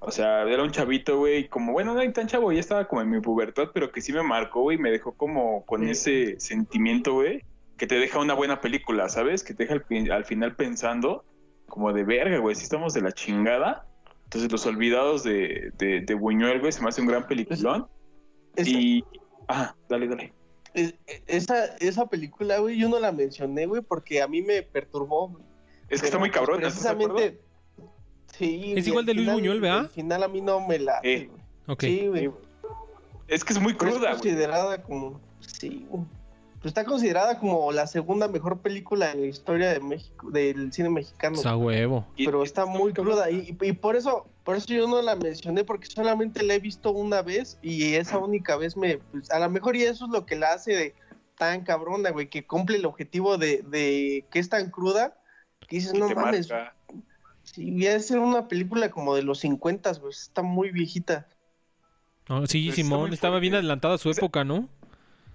[0.00, 3.00] o sea, era un chavito, güey, como, bueno, no hay tan chavo, ya estaba como
[3.00, 5.90] en mi pubertad, pero que sí me marcó, güey, me dejó como con Sí.
[5.90, 7.42] ese sentimiento, güey,
[7.78, 9.42] que te deja una buena película, ¿sabes?
[9.42, 11.24] Que te deja al, fin- al final pensando,
[11.66, 13.86] como de verga, güey, si estamos de la chingada.
[14.24, 17.86] Entonces, Los Olvidados de, de, de Buñuel, güey, se me hace un gran peliculón.
[18.56, 19.02] Esa, Y...
[19.48, 20.32] Ah, dale, dale.
[20.74, 20.94] es-
[21.26, 25.28] esa, esa película, güey, yo no la mencioné, güey, porque a mí me perturbó.
[25.28, 25.42] güey.
[25.88, 26.60] Es que está muy cabrón.
[26.60, 27.40] Precisamente.
[28.36, 28.74] Sí.
[28.76, 29.78] Es igual al de Luis final- Buñuel, ¿verdad?
[29.80, 31.00] Al final a mí no me la.
[31.02, 31.30] Eh,
[31.66, 31.80] Ok.
[31.82, 32.30] Sí, güey.
[33.26, 34.12] Es que es muy es cruda, güey.
[34.12, 35.20] considerada como.
[35.40, 36.04] Sí, güey.
[36.60, 40.90] Pues está considerada como la segunda mejor película en la historia de México, del cine
[40.90, 41.40] mexicano.
[41.44, 42.04] A huevo.
[42.16, 45.88] Pero está muy cruda y, y por eso por eso yo no la mencioné porque
[45.88, 49.76] solamente la he visto una vez y esa única vez me pues, a lo mejor
[49.76, 50.94] y eso es lo que la hace de
[51.36, 55.20] tan cabrona güey que cumple el objetivo de, de que es tan cruda
[55.68, 56.74] que dices que no mames marca.
[57.42, 61.28] si voy a ser una película como de los 50 pues está muy viejita
[62.26, 64.70] sí, Pues está Simón estaba bien adelantada a su O sea, época, ¿no?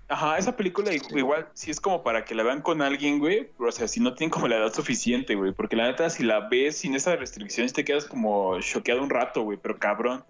[0.09, 3.49] Ajá, esa película igual sí es como para que la vean con alguien, güey.
[3.57, 5.53] O sea, si no tienen como la edad suficiente, güey.
[5.53, 9.41] Porque la neta, si la ves sin esas restricciones, te quedas como choqueado un rato,
[9.43, 9.57] güey.
[9.61, 10.23] Pero cabrón.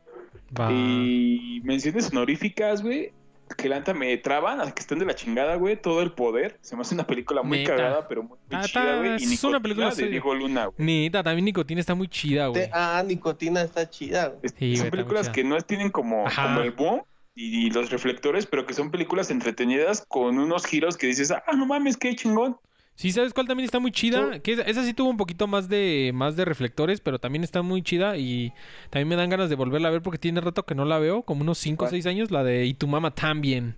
[0.58, 0.72] Va.
[0.72, 3.12] Y menciones honoríficas, güey.
[3.58, 5.76] Que la neta me traban a que estén de la chingada, güey.
[5.80, 6.58] Todo el poder.
[6.62, 7.76] Se me hace una película muy Neta.
[7.76, 9.12] cagada, pero muy, muy Ah, chida, güey.
[9.12, 10.12] Y es una Nicotina película de seria.
[10.12, 10.76] Diego Luna, güey.
[11.04, 12.64] Neta, también Nicotina está muy chida, güey.
[12.64, 14.40] Te- ah nicotina está chida güey.
[14.44, 15.34] Es- Sí, güey, está son películas chida.
[15.34, 16.44] que no tienen como, Ajá.
[16.44, 17.02] como el boom
[17.36, 21.44] y, y los reflectores, pero que son películas entretenidas con unos giros que dices, ah,
[21.56, 22.58] no mames, qué chingón.
[22.96, 24.34] Sí, ¿sabes cuál también está muy chida?
[24.34, 24.40] Sí.
[24.42, 27.64] Que esa, esa sí tuvo un poquito más de más de reflectores, pero también está
[27.64, 28.54] muy chida y
[28.92, 31.24] también me dan ganas de volverla a ver porque tiene rato que no la veo,
[31.24, 31.90] como unos 5 o ¿Cuál?
[31.90, 33.78] 6 años, la de Y tu mamá también.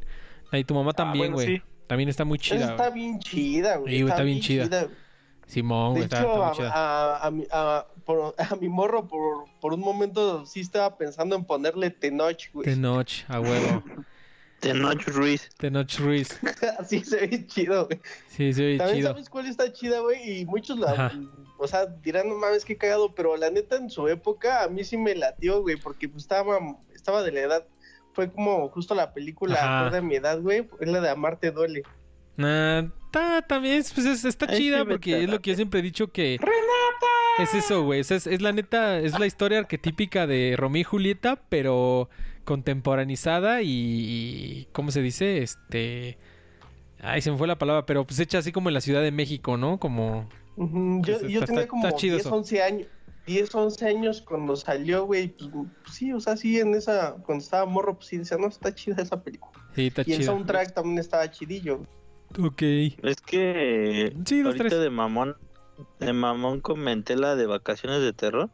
[0.52, 1.58] La de Y tu mamá también, bueno, güey.
[1.58, 1.62] sí.
[1.88, 2.72] También está muy Esa chida.
[2.72, 3.00] está güey.
[3.04, 4.68] bien chida güey Sí, está bien chida.
[4.68, 5.05] güey.
[5.48, 9.46] Simón, De güey, está, hecho, está muy a, a- a por- a mi morro, por,
[9.62, 12.66] por un momento sí estaba pensando en ponerle Tenoch, güey.
[12.66, 13.84] Tenoch, a huevo.
[14.60, 15.50] Tenoch Ruiz.
[15.58, 16.40] Tenoch Ruiz.
[16.80, 18.00] Así se ve chido, güey.
[18.30, 19.10] Sí, se ve También chido.
[19.10, 21.12] sabes cuál está chida, güey, y muchos la, Ajá.
[21.60, 24.84] o sea, dirán, no mames, qué cagado, pero la neta en su época a mí
[24.84, 26.58] sí me latió, güey, porque pues estaba,
[26.96, 27.66] estaba de la edad,
[28.14, 31.84] fue como justo la película a mi edad, güey, es la de Amarte duele.
[32.38, 35.56] Nah, ta- también es- pues es- está Ay, chida sí, porque es lo que yo
[35.56, 36.38] siempre he dicho que...
[37.40, 38.00] Es eso, güey.
[38.00, 42.10] Es, es- es la neta, es la historia arquetípica de Romeo y Julieta, pero
[42.46, 45.42] contemporanizada y, y- ¿cómo se dice?
[45.44, 46.18] Este...
[47.02, 49.12] Ay, se me fue la palabra, pero pues hecha así como en la Ciudad de
[49.12, 49.80] México, ¿no?
[49.80, 50.28] Como...
[50.58, 52.36] Yo, Está- yo está- tenía como chido 10, eso.
[52.36, 52.88] 11 años.
[53.28, 57.44] 10, 11 años cuando salió, güey, pues, pues, sí, o sea, sí, en esa, cuando
[57.44, 59.52] estaba morro, pues sí, decía, no, está chida esa película.
[59.76, 60.28] Sí, está y el chida.
[60.28, 61.82] soundtrack también estaba chidillo.
[62.40, 62.62] Ok.
[62.62, 64.80] Es que Sí, dos, ahorita tres.
[64.82, 65.36] de mamón,
[66.00, 68.50] de mamón comenté la de vacaciones de terror.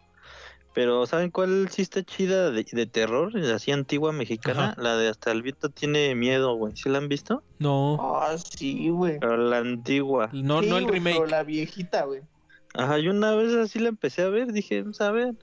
[0.73, 3.35] Pero ¿saben cuál sí está chida de, de terror?
[3.53, 4.69] Así antigua mexicana.
[4.71, 4.81] Ajá.
[4.81, 6.77] La de Hasta el viento tiene miedo, güey.
[6.77, 7.43] ¿Sí la han visto?
[7.59, 9.19] No, Ah, sí, güey.
[9.19, 10.29] Pero la antigua.
[10.31, 11.15] no, Sí, no el remake.
[11.17, 12.21] pero la viejita, güey.
[12.73, 14.53] Ajá, y una vez así la empecé a ver.
[14.53, 15.33] Dije, vamos a ver.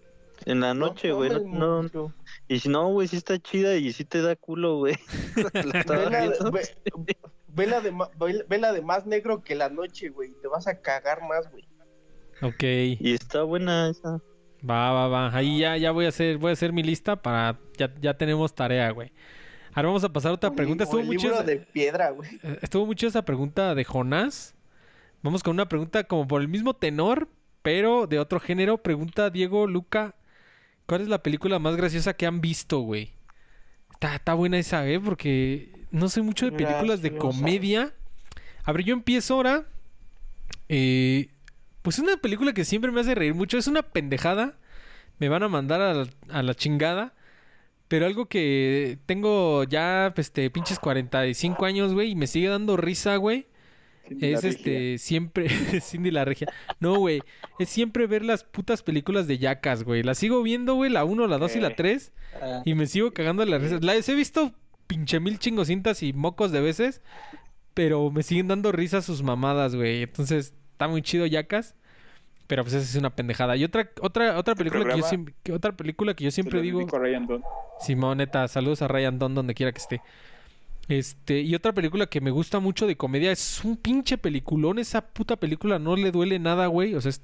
[0.47, 1.29] En la noche, güey.
[1.45, 2.15] No, no-
[2.49, 4.97] y si no, güey, sí está chida y sí te da culo, güey.
[7.59, 10.33] Vela, de, ma- ve- vela de más negro que la noche, güey.
[10.41, 11.65] Te vas a cagar más, güey.
[12.43, 12.63] Ok.
[13.01, 14.21] Y está buena esa.
[14.69, 15.37] Va, va, va.
[15.37, 17.59] Ahí ya, ya voy a hacer, voy a hacer mi lista para...
[17.77, 19.13] Ya, ya tenemos tarea, güey.
[19.75, 20.85] Ahora vamos a pasar a otra pregunta.
[20.85, 22.31] Estuvo el muy libro de piedra, güey.
[22.43, 24.55] Eh, Estuvo mucho esa pregunta de Jonás.
[25.23, 27.29] Vamos con una pregunta como por el mismo tenor,
[27.63, 28.79] pero de otro género.
[28.79, 30.15] Pregunta Diego Luca,
[30.87, 33.13] ¿cuál es la película más graciosa que han visto, güey?
[33.99, 35.01] Está, está buena esa, ¿eh?
[35.01, 37.93] Porque no sé mucho de películas de comedia.
[38.63, 39.67] A ver, yo empiezo ahora.
[40.69, 41.31] Eh,
[41.83, 43.59] pues una película que siempre me hace reír mucho.
[43.59, 44.57] Es una pendejada.
[45.19, 47.13] Me van a mandar a la, a la chingada.
[47.89, 52.77] Pero algo que tengo ya, pues, este, pinches 45 años, güey, y me sigue dando
[52.77, 53.49] risa, güey.
[54.21, 55.49] Es este, siempre,
[55.81, 56.49] Cindy la regia.
[56.81, 57.23] No, güey,
[57.59, 60.03] es siempre ver las putas películas de Yacas, güey.
[60.03, 62.13] Las sigo viendo, güey, la 1, la 2 y la 3.
[62.41, 62.63] Ah.
[62.65, 63.83] Y me sigo cagando de las risas.
[63.83, 64.53] Las he visto
[64.87, 67.03] pinche mil chingocientas y mocos de veces.
[67.75, 70.03] Pero me siguen dando risas sus mamadas, güey.
[70.03, 71.77] Entonces, está muy chido Yacas.
[72.49, 73.57] Pero pues esa es una pendejada.
[73.57, 76.81] Y otra, otra, otra película que yo siempre, otra película que yo siempre digo.
[77.79, 80.01] Simón, neta, saludos a Ryan Don donde quiera que esté.
[80.89, 84.79] Este, y otra película que me gusta mucho de comedia es un pinche peliculón.
[84.79, 86.95] Esa puta película no le duele nada, güey.
[86.95, 87.23] O sea, es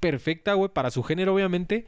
[0.00, 1.86] perfecta, güey, para su género, obviamente.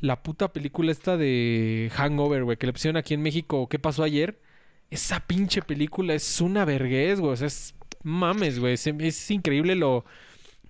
[0.00, 4.02] La puta película esta de Hangover, güey, que le pusieron aquí en México, ¿qué pasó
[4.02, 4.40] ayer?
[4.90, 7.32] Esa pinche película es una vergüenza, güey.
[7.32, 8.74] O sea, es mames, güey.
[8.74, 10.04] Es, increíble lo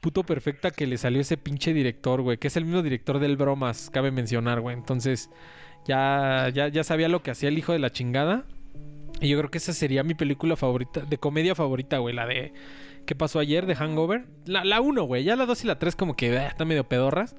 [0.01, 2.39] puto perfecta que le salió ese pinche director, güey.
[2.39, 4.77] Que es el mismo director del Bromas, cabe mencionar, güey.
[4.77, 5.31] Entonces,
[5.87, 8.47] ya, ya, ya sabía lo que hacía el hijo de la chingada.
[9.21, 12.15] Y yo creo que esa sería mi película favorita, de comedia favorita, güey.
[12.15, 12.53] La de
[13.07, 13.67] ¿Qué pasó ayer?
[13.67, 14.27] de Hangover.
[14.45, 15.23] La 1, güey.
[15.25, 17.37] Ya la 2 y la 3 como que eh, están medio pedorras.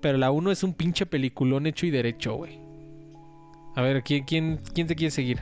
[0.00, 2.58] Pero la 1 es un pinche peliculón hecho y derecho, güey.
[3.76, 5.40] A ver, ¿quién, quién, quién te quiere seguir?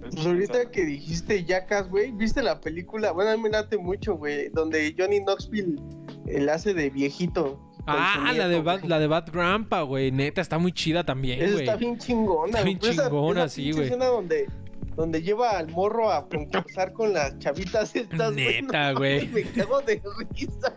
[0.00, 3.12] Pues ahorita que dijiste Jackass, güey, ¿viste la película?
[3.12, 5.80] Bueno, a mí me late mucho, güey, donde Johnny Knoxville
[6.26, 7.60] el hace de viejito.
[7.98, 10.10] Ah, la de, Bad, la de Bad Grandpa, güey.
[10.10, 11.64] Neta, está muy chida también, güey.
[11.64, 12.46] Está bien chingona.
[12.46, 13.84] Está bien chingona, sí, güey.
[13.84, 14.48] escena donde,
[14.96, 19.28] donde lleva al morro a concursar con las chavitas estas, Neta, güey.
[19.28, 20.74] Me cago de risa.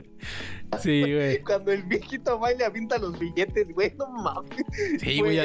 [0.81, 1.41] Sí, güey.
[1.41, 4.57] Cuando el viejito va y le avienta los billetes, güey, no mames.
[4.99, 5.37] Sí, güey.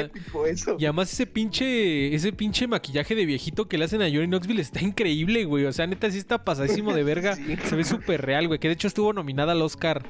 [0.77, 4.61] Y además ese pinche, ese pinche maquillaje de viejito que le hacen a Johnny Knoxville
[4.61, 5.65] está increíble, güey.
[5.65, 7.35] O sea, neta, sí está pasadísimo de verga.
[7.65, 8.59] Se ve súper real, güey.
[8.59, 10.03] Que de hecho estuvo nominada al Oscar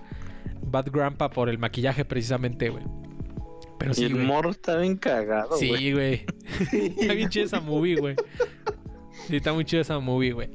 [0.61, 2.83] Bad Grandpa por el maquillaje precisamente, güey.
[3.79, 5.77] Pero sí, y el morro está bien cagado, güey.
[5.77, 6.25] Sí, güey.
[6.99, 8.15] está bien chido esa movie, güey.
[9.27, 10.49] Sí, está muy chido esa movie, güey.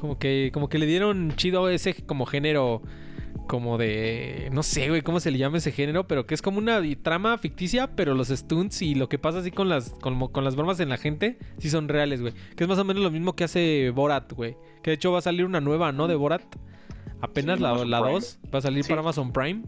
[0.00, 2.82] Como que, como que le dieron chido ese como género
[3.50, 6.58] como de no sé, güey, cómo se le llama ese género, pero que es como
[6.58, 10.44] una trama ficticia, pero los stunts y lo que pasa así con las con, con
[10.44, 12.32] las bromas en la gente sí son reales, güey.
[12.54, 14.56] Que es más o menos lo mismo que hace Borat, güey.
[14.84, 16.06] Que de hecho va a salir una nueva, ¿no?
[16.06, 16.44] De Borat.
[17.20, 19.62] Apenas la 2 va a salir para Amazon Prime.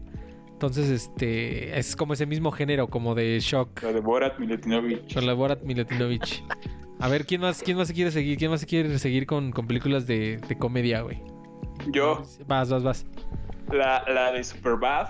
[0.51, 3.83] Entonces, este es como ese mismo género, como de shock.
[3.83, 5.13] La de Borat Miletinovich.
[5.13, 6.43] Con la de Borat Miletinovich.
[6.99, 8.37] A ver, ¿quién más, quién más se quiere seguir?
[8.37, 11.21] ¿Quién más se quiere seguir con, con películas de, de comedia, güey?
[11.91, 12.23] Yo.
[12.47, 13.05] Vas, vas, vas.
[13.71, 15.09] La, la de Superbad.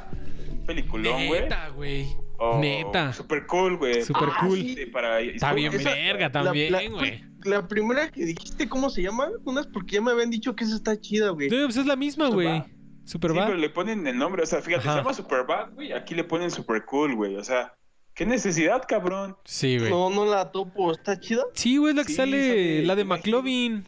[0.49, 1.41] Un peliculón, güey.
[1.41, 2.07] Neta, güey.
[2.39, 3.13] Oh, Neta.
[3.13, 4.01] Super cool, güey.
[4.01, 4.59] Super ah, cool.
[4.59, 7.23] Está bien verga también, güey.
[7.45, 9.29] La, primera que dijiste, ¿cómo se llama?
[9.45, 11.49] Unas porque ya me habían dicho que esa está chida, güey.
[11.49, 12.63] pues es la misma, güey.
[13.05, 13.43] Superbad.
[13.43, 15.91] Sí, pero le ponen el nombre, o sea, fíjate, se llama Superbad, güey.
[15.91, 17.35] Aquí le ponen Super Cool, güey.
[17.35, 17.73] O sea,
[18.13, 19.35] ¿qué necesidad, cabrón?
[19.43, 19.91] Sí, güey.
[19.91, 21.43] No, no la topo, ¿está chida?
[21.53, 23.87] Sí, güey, la que sale, la de McLovin.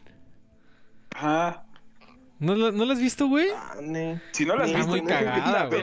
[1.14, 1.66] Ajá.
[2.38, 3.48] ¿No, ¿No la has visto, güey?
[3.54, 3.76] Ah,
[4.32, 5.82] si no la has visto, muy cagada, güey.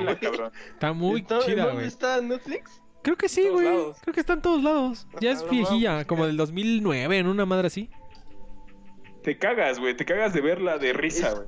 [0.72, 1.88] Está muy ¿Está, chida, güey.
[1.88, 2.83] ¿Está en Netflix?
[3.04, 3.68] Creo que sí, güey.
[4.02, 5.08] Creo que está en todos lados.
[5.20, 7.90] Ya es viejilla, como del 2009, en una madre así.
[9.24, 9.96] Te cagas, güey.
[9.96, 11.48] Te cagas de verla de risa, güey.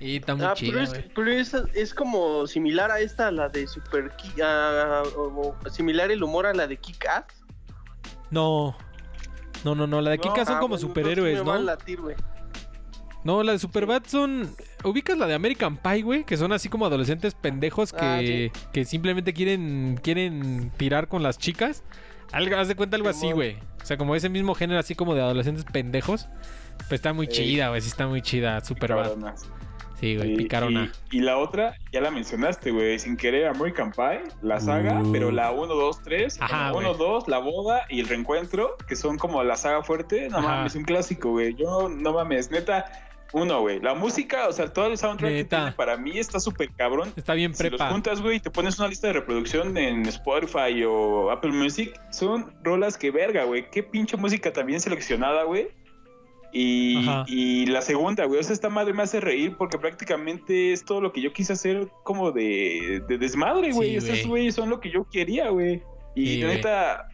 [0.00, 3.66] Y está muy ah, chida, pero, es, pero es, como similar a esta, la de
[3.66, 7.44] Super uh, similar el humor a la de Kick-Ass.
[8.30, 8.76] No.
[9.64, 10.00] No, no, no.
[10.00, 11.58] La de Kick-Ass son como superhéroes, ¿no?
[11.58, 11.98] Latir,
[13.28, 14.48] no, la de Superbad son.
[14.84, 16.24] ¿Ubicas la de American Pie, güey?
[16.24, 21.36] Que son así como adolescentes pendejos que, ah, que simplemente quieren, quieren tirar con las
[21.36, 21.84] chicas.
[22.32, 23.58] Algo, haz de cuenta algo así, güey.
[23.82, 26.26] O sea, como ese mismo género así como de adolescentes pendejos.
[26.78, 27.82] Pues está muy chida, güey.
[27.82, 29.12] Sí está muy chida, Superbad.
[30.00, 30.90] Sí, güey, picarona.
[31.10, 35.12] Y, la otra, ya la mencionaste, güey, sin querer American Pie, la saga, uh.
[35.12, 36.38] pero la 1, 2, 3,
[36.72, 40.76] 1, 2, la boda y el reencuentro, que son como la saga fuerte, no mames,
[40.76, 41.54] un clásico, güey.
[41.56, 43.80] Yo, no mames, neta, uno, güey.
[43.80, 47.12] La música, o sea, todo el soundtrack para mí está súper cabrón.
[47.16, 47.76] Está bien prepa.
[47.76, 51.98] Si los juntas, güey, te pones una lista de reproducción en Spotify o Apple Music,
[52.10, 53.70] son rolas que verga, güey.
[53.70, 55.68] Qué pinche música también seleccionada, güey.
[56.50, 60.82] Y, y, la segunda, güey, o sea, esta madre me hace reír porque prácticamente es
[60.82, 63.96] todo lo que yo quise hacer como de, de desmadre, güey.
[63.96, 65.82] Estos güeyes son lo que yo quería, güey.
[66.14, 67.08] Y neta,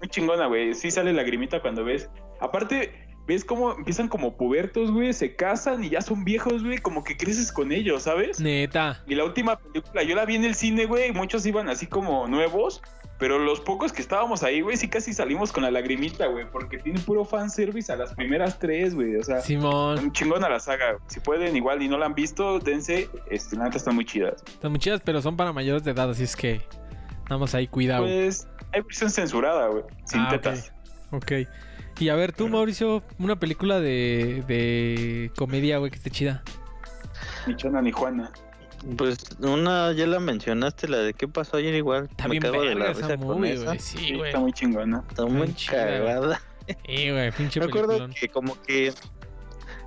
[0.00, 0.74] muy chingona, güey.
[0.74, 2.10] Sí sale lagrimita cuando ves.
[2.40, 2.92] Aparte,
[3.30, 7.16] ves cómo empiezan como pubertos, güey, se casan y ya son viejos, güey, como que
[7.16, 8.40] creces con ellos, ¿sabes?
[8.40, 9.04] Neta.
[9.06, 12.26] Y la última película, yo la vi en el cine, güey, muchos iban así como
[12.26, 12.82] nuevos,
[13.20, 16.78] pero los pocos que estábamos ahí, güey, sí casi salimos con la lagrimita, güey, porque
[16.78, 20.00] tiene puro fanservice a las primeras tres, güey, o sea, Simón.
[20.00, 20.98] un chingón a la saga.
[21.06, 24.42] Si pueden, igual y no la han visto, dense, este, la neta están muy chidas.
[24.44, 26.62] Están muy chidas, pero son para mayores de edad, así es que
[27.28, 28.02] vamos ahí, cuidado.
[28.02, 30.72] Pues hay versión censurada, güey, sin ah, tetas.
[31.12, 31.32] ok.
[32.00, 36.42] Y a ver, tú, Mauricio, una película de, de comedia, güey, que esté chida.
[37.46, 38.32] Ni Chona ni Juana.
[38.96, 42.08] Pues una ya la mencionaste, la de qué pasó ayer igual.
[42.10, 43.64] Está me bien cago de la esa risa con movie, esa.
[43.66, 43.78] güey.
[43.78, 44.30] Sí, güey.
[44.30, 45.04] Está muy chingona.
[45.08, 46.40] Está muy cagada.
[46.86, 48.14] Sí, güey, pinche Me acuerdo peliculón.
[48.14, 48.94] que como que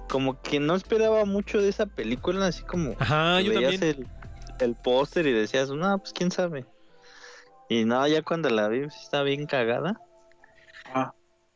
[0.10, 4.08] como que no esperaba mucho de esa película, así como Ajá, yo veías también.
[4.60, 6.66] el, el póster y decías, no, pues quién sabe.
[7.70, 10.00] Y no, ya cuando la vi, pues, está bien cagada.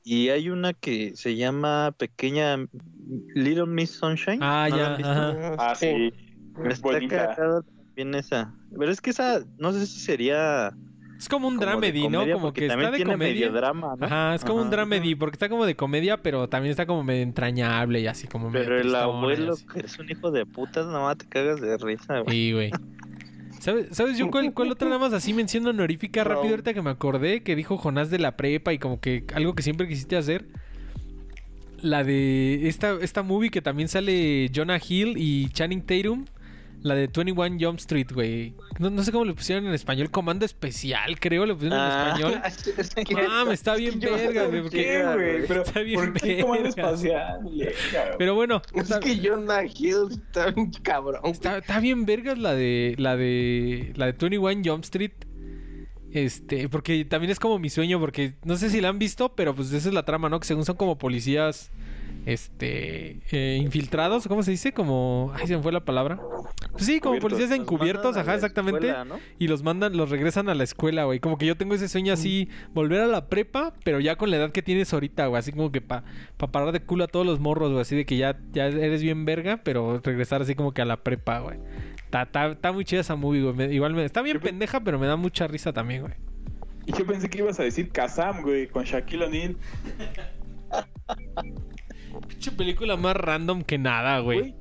[0.10, 2.56] Y hay una que se llama Pequeña
[3.36, 4.40] Little Miss Sunshine.
[4.42, 5.56] Ah, ¿No ya, ajá.
[5.60, 6.14] Ah, sí.
[6.64, 7.36] Es bonita.
[7.36, 8.54] también esa.
[8.80, 10.72] Pero es que esa, no sé si sería.
[11.18, 12.26] Es como un como dramedy, ¿no?
[12.32, 13.18] Como que está de comedia.
[13.18, 14.06] medio drama, ¿no?
[14.06, 14.78] Ajá, es como un Ajá.
[14.78, 18.50] dramedy, porque está como de comedia, pero también está como medio entrañable y así como
[18.50, 22.20] medio Pero el abuelo, que es un hijo de putas, nomás te cagas de risa,
[22.20, 22.34] güey.
[22.34, 22.72] Sí, güey.
[23.60, 26.30] ¿Sabes, ¿Sabes yo cuál, cuál otra nada más así mención honorífica No.
[26.30, 27.42] rápido ahorita que me acordé?
[27.44, 30.46] Que dijo Jonás de la prepa y como que algo que siempre quisiste hacer.
[31.82, 36.26] La de esta, esta movie que también sale Jonah Hill y Channing Tatum.
[36.84, 38.54] La de 21 Jump Street, güey.
[38.80, 40.10] No, no sé cómo le pusieron en español.
[40.12, 42.16] Comando especial, creo, le pusieron Ah.
[42.20, 42.42] en español.
[42.78, 44.62] Es que- Ah, me está bien verga, güey.
[44.62, 45.38] ¿por porque- ¿Qué, güey?
[45.48, 46.70] Pero, Está bien ¿por qué comando verga.
[46.70, 47.40] espacial?
[47.44, 48.18] Verga, güey.
[48.20, 51.22] Pero bueno, Es está, que Jonah Hill está bien cabrón.
[51.26, 55.12] está, está bien vergas la de la de la de 21 Jump Street.
[56.12, 59.54] Este, porque también es como mi sueño, porque no sé si la han visto, pero
[59.54, 60.40] pues esa es la trama, ¿no?
[60.40, 61.70] Que según son como policías,
[62.28, 64.74] este, eh, infiltrados, ¿cómo se dice?
[64.74, 66.20] Como, ay, se me fue la palabra.
[66.74, 68.90] Pues sí, como policías encubiertos, ajá, exactamente.
[68.90, 69.18] escuela, ¿no?
[69.40, 71.22] Y los mandan, los regresan a la escuela, güey.
[71.22, 74.36] Como que yo tengo ese sueño así, volver a la prepa, pero ya con la
[74.36, 75.40] edad que tienes ahorita, güey.
[75.40, 76.04] Así como que para
[76.36, 77.82] pa parar de culo a todos los morros, güey.
[77.82, 81.04] Así de que ya, ya eres bien verga, pero regresar así como que a la
[81.04, 81.60] prepa, güey.
[82.12, 83.74] Está, muy chida esa movie, güey.
[83.74, 86.16] Igual me, está bien pendeja, pero me da mucha risa también, güey.
[86.88, 89.56] Y yo pensé que ibas a decir Kazam, güey, con Shaquille O'Neal.
[92.28, 94.40] Pinche película más random que nada, güey.
[94.40, 94.56] Güey,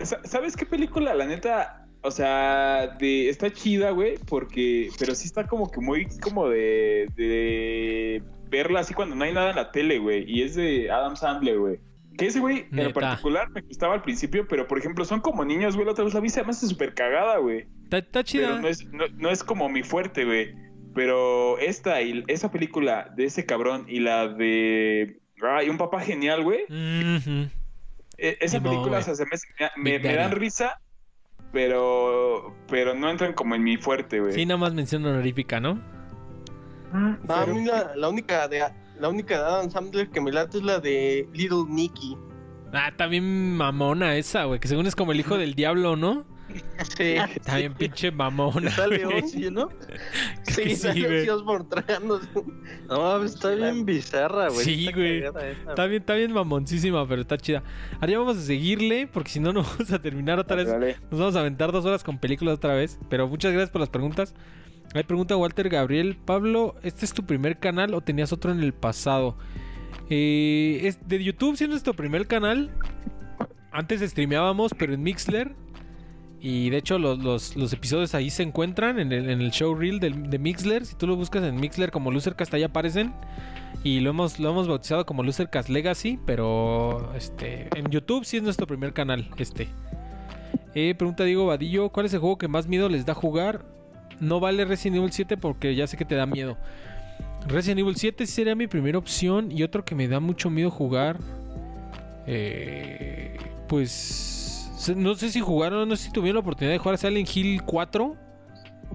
[0.00, 1.86] sa- ¿sabes qué película, la neta?
[2.02, 7.08] O sea, de, está chida, güey, porque, pero sí está como que muy como de,
[7.16, 10.24] de verla así cuando no hay nada en la tele, güey.
[10.28, 11.80] Y es de Adam Sandler, güey.
[12.16, 15.74] Que ese güey en particular me gustaba al principio, pero por ejemplo son como niños,
[15.74, 15.84] güey.
[15.84, 17.66] La otra vez la vi, me hace súper cagada, güey.
[17.84, 18.46] Está, está chida.
[18.48, 20.54] Pero no es, no, no es como mi fuerte, güey.
[20.94, 25.18] Pero esta y esa película de ese cabrón y la de...
[25.42, 26.64] Ay, un papá genial, güey.
[26.64, 27.48] Ujú.
[28.18, 29.00] E- Esa No, película güey.
[29.00, 29.30] o sea, se me,
[29.76, 30.80] me, me dan risa,
[31.52, 34.32] pero pero no entran como en mi fuerte, güey.
[34.32, 35.74] Sí, nada más mención honorífica, ¿no?
[36.92, 38.64] Mm, No, a pero- mí la, la única de
[38.98, 42.16] la única de Adam Sandler que me late es la de Little Nicky.
[42.72, 44.58] Ah, está bien mamona esa, güey.
[44.60, 46.24] Que según es como el hijo del diablo, ¿no?
[46.96, 48.72] Sí, Está bien pinche mamona.
[48.86, 49.04] Güey.
[49.04, 49.68] Ozzy, ¿no?
[50.44, 52.28] sí, sí, Osbourne tragándose.
[52.88, 54.64] No, está bien bizarra, güey.
[54.64, 55.22] Sí, está güey.
[55.24, 57.62] Está bien, está bien mamoncísima, pero está chida.
[57.94, 61.00] Ahora ya vamos a seguirle, porque si no, no vamos a terminar otra vez.
[61.10, 62.98] Nos vamos a aventar dos horas con películas otra vez.
[63.08, 64.34] Pero muchas gracias por las preguntas.
[64.94, 66.16] Hay pregunta Walter Gabriel.
[66.24, 69.36] Pablo, ¿este es tu primer canal o tenías otro en el pasado?
[70.08, 72.70] Eh, es de YouTube, siendo nuestro primer canal.
[73.72, 75.54] Antes streameábamos, pero en Mixler.
[76.40, 77.18] Y de hecho, los,
[77.56, 80.84] los- episodios ahí se encuentran en el, en el show reel del- de, Mixler.
[80.86, 83.14] Si tú lo buscas en Mixler como Losercast, ahí aparecen.
[83.82, 86.18] Y lo hemos, lo hemos bautizado como Losercast Legacy.
[86.26, 89.28] Pero este en YouTube sí es nuestro primer canal.
[89.38, 89.68] Este.
[90.74, 93.64] Eh, pregunta Diego Vadillo: ¿Cuál es el juego que más miedo les da jugar?
[94.20, 96.56] No vale Resident Evil 7 porque ya sé que te da miedo.
[97.48, 99.50] Resident Evil 7 sí sería mi primera opción.
[99.52, 101.18] Y otro que me da mucho miedo jugar.
[102.26, 103.36] eh,
[103.68, 104.34] pues.
[104.94, 108.14] No sé si jugaron, no sé si tuvieron la oportunidad de jugar Silent Hill 4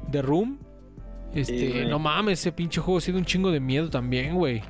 [0.10, 0.60] de Room.
[1.34, 4.62] Este, Sí, no mames, ese pinche juego ha sido un chingo de miedo también, güey.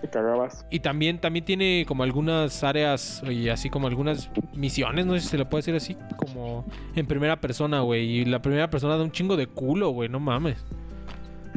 [0.00, 0.66] Te cagabas.
[0.70, 5.28] Y también, también tiene como algunas áreas y así como algunas misiones, no sé si
[5.28, 8.04] se le puede decir así, como en primera persona, güey.
[8.20, 10.64] Y la primera persona da un chingo de culo, güey, no mames.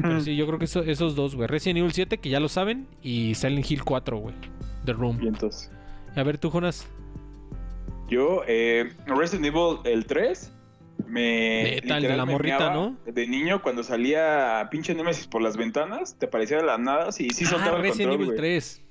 [0.00, 1.46] Pero sí, yo creo que eso- esos dos, güey.
[1.48, 4.34] Resident Evil 7, que ya lo saben, y Silent Hill 4, güey.
[4.84, 5.18] The Room.
[5.18, 5.70] Vientos.
[6.16, 6.88] A ver, tú, Jonas.
[8.08, 10.52] Yo, eh, Resident Evil el 3,
[11.06, 11.62] me.
[11.62, 12.96] Neta, el de la morrita, ¿no?
[13.06, 17.30] De niño, cuando salía pinche Nemesis por las ventanas, te parecía de la nada y
[17.30, 18.36] sí ah, soltaba el Resident control, Evil güey.
[18.38, 18.82] 3.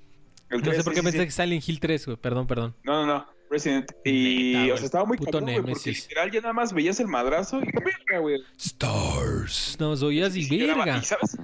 [0.49, 1.25] El No sé 3, por sí, qué sí, pensé sí.
[1.25, 2.17] que Silent Hill 3, güey.
[2.17, 2.75] Perdón, perdón.
[2.83, 3.25] No, no, no.
[3.49, 3.91] Resident.
[4.03, 6.99] Y, Neta, o sea, estaba muy Puto cabrón, güey, porque literal ya nada más veías
[6.99, 8.39] el madrazo y verga, güey.
[8.57, 9.77] Stars.
[9.79, 10.85] No, oías y Sí, lloraba.
[10.85, 10.99] verga.
[10.99, 11.37] ¿Y sabes?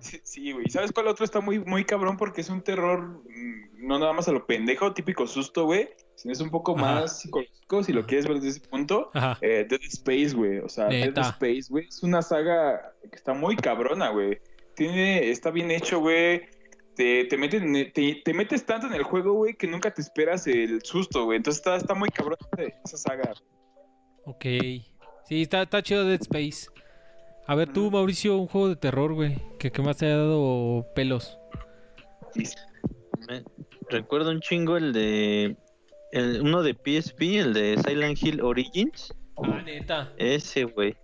[0.00, 0.68] Sí, Sí, güey.
[0.70, 2.16] ¿Sabes cuál otro está muy, muy cabrón?
[2.16, 5.88] Porque es un terror, mm, no nada más a lo pendejo, típico susto, güey.
[6.16, 7.00] Sino es un poco Ajá.
[7.00, 9.10] más psicológico, si lo quieres ver desde ese punto.
[9.40, 10.58] Eh, Dead Space, güey.
[10.58, 11.20] O sea, Neta.
[11.20, 11.86] Dead Space, güey.
[11.86, 14.38] Es una saga que está muy cabrona, güey.
[14.74, 16.42] Tiene, está bien hecho, güey.
[16.94, 21.26] te, te, te, metes tanto en el juego, güey, que nunca te esperas el susto,
[21.26, 21.36] güey.
[21.36, 22.38] Entonces está, está muy cabrón
[22.84, 23.34] esa saga.
[24.24, 24.44] Ok.
[25.26, 26.68] Sí, está, está chido Dead Space.
[27.46, 30.84] A ver, tú, Mauricio, un juego de terror, güey, que, que más te haya dado
[30.94, 31.38] pelos.
[33.88, 35.56] recuerdo un chingo el de.
[36.12, 39.14] El, uno de PSP, el de Silent Hill Origins.
[39.36, 40.12] Ah, neta.
[40.16, 40.96] Ese, güey.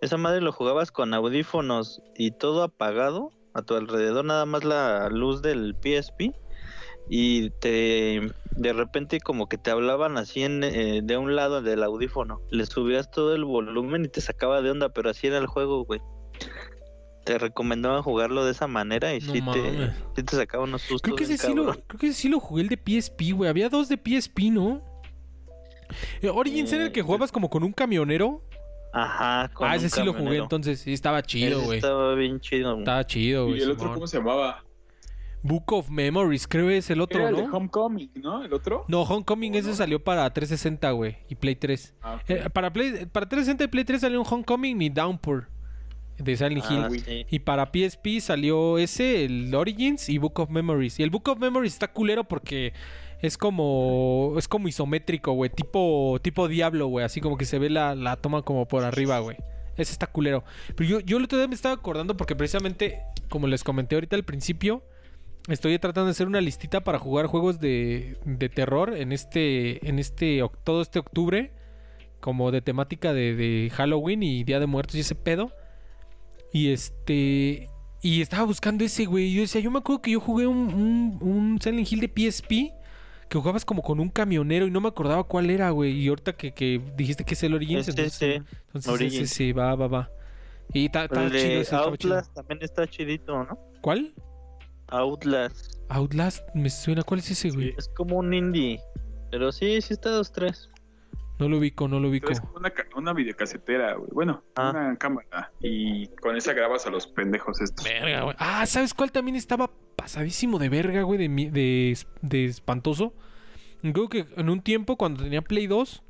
[0.00, 5.08] Esa madre lo jugabas con audífonos y todo apagado a tu alrededor, nada más la
[5.08, 6.34] luz del PSP
[7.08, 8.20] y te
[8.56, 12.40] de repente como que te hablaban así en, eh, de un lado del audífono.
[12.50, 15.84] Le subías todo el volumen y te sacaba de onda, pero así era el juego,
[15.84, 16.00] güey.
[17.24, 19.42] Te recomendaban jugarlo de esa manera y sí,
[20.14, 21.02] te, te, sacaba unos sustos.
[21.02, 23.48] Creo que, ese sí lo, creo que ese sí lo jugué el de PSP, güey.
[23.48, 24.82] Había dos de PSP, ¿no?
[26.20, 28.42] Eh, Origins era el que eh, jugabas como con un camionero.
[28.92, 30.80] Ajá, con Ah, ese sí lo jugué entonces.
[30.80, 31.78] Sí, estaba chido, güey.
[31.78, 32.78] Estaba bien chido.
[32.78, 33.58] Estaba chido, güey.
[33.58, 34.62] ¿Y el otro cómo se llamaba?
[35.42, 37.42] Book of Memories, creo es el otro, Era el ¿no?
[37.42, 38.42] De Homecoming, ¿no?
[38.42, 38.86] ¿El otro?
[38.88, 41.94] No, Homecoming ese salió para 360, güey, y Play 3.
[42.02, 45.48] Ah, eh, para, Play, para 360 y Play 3 salió un Homecoming y Downpour
[46.18, 47.26] de Silent ah, Hill.
[47.30, 51.00] Y para PSP salió ese, el Origins y Book of Memories.
[51.00, 52.72] Y el Book of Memories está culero porque
[53.20, 57.70] es como es como isométrico, güey, tipo tipo Diablo, güey, así como que se ve
[57.70, 59.36] la, la toma como por arriba, güey.
[59.76, 60.44] Ese está culero.
[60.76, 64.14] Pero yo, yo el otro día me estaba acordando porque precisamente, como les comenté ahorita
[64.14, 64.84] al principio,
[65.48, 69.98] Estoy tratando de hacer una listita para jugar juegos de, de terror en este, en
[69.98, 71.52] este, todo este octubre,
[72.20, 75.52] como de temática de, de, Halloween y Día de Muertos y ese pedo.
[76.54, 77.68] Y este,
[78.00, 79.34] y estaba buscando ese, güey.
[79.34, 82.72] Yo decía, yo me acuerdo que yo jugué un, un, Silent Hill de PSP
[83.28, 85.90] que jugabas como con un camionero y no me acordaba cuál era, güey.
[85.98, 88.40] Y ahorita que, que dijiste que es el Origins, entonces,
[88.72, 90.10] entonces ese, va, va, va.
[90.72, 93.58] Y está chido ese, Outlast también está chidito, ¿no?
[93.80, 94.14] ¿Cuál?
[94.86, 95.74] Outlast.
[95.88, 97.02] Outlast, me suena.
[97.02, 97.74] ¿Cuál es ese, güey?
[97.76, 98.78] es como un indie.
[99.32, 100.70] Pero sí, sí está dos, tres.
[101.38, 102.30] No lo ubico, no lo ubico.
[102.30, 104.10] Es una, una videocasetera, güey.
[104.12, 104.70] Bueno, ah.
[104.70, 105.52] una cámara.
[105.60, 107.84] Y con esa grabas a los pendejos estos.
[107.84, 108.36] Verga, güey.
[108.38, 111.18] Ah, ¿sabes cuál también estaba pasadísimo de verga, güey?
[111.18, 113.12] De, de, de espantoso.
[113.82, 116.02] Creo que en un tiempo, cuando tenía Play 2,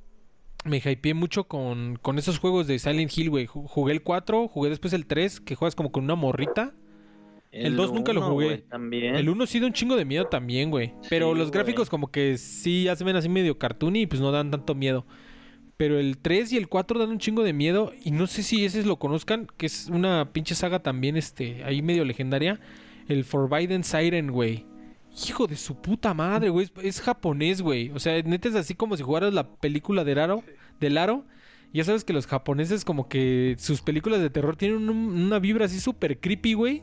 [0.65, 3.47] me hypeé mucho con, con esos juegos de Silent Hill, güey.
[3.47, 6.75] Jugué el 4, jugué después el 3, que juegas como con una morrita.
[7.55, 8.65] El 2 nunca lo jugué.
[8.91, 10.93] El 1 sí da un chingo de miedo también, güey.
[11.09, 14.33] Pero los gráficos como que sí ya se ven así medio cartoony y pues no
[14.33, 15.07] dan tanto miedo.
[15.77, 17.93] Pero el 3 y el 4 dan un chingo de miedo.
[18.05, 21.81] Y no sé si ese lo conozcan, que es una pinche saga también, este, ahí
[21.81, 22.59] medio legendaria.
[23.09, 24.67] El Forbidden Siren, güey.
[25.29, 26.69] Hijo de su puta madre, güey.
[26.83, 27.91] Es, japonés, güey.
[27.91, 30.43] O sea, neta es así como si jugaras la película de Laro.
[30.81, 31.25] De Laro.
[31.73, 35.79] Ya sabes que los japoneses como que sus películas de terror tienen una vibra así
[35.79, 36.83] súper creepy, güey.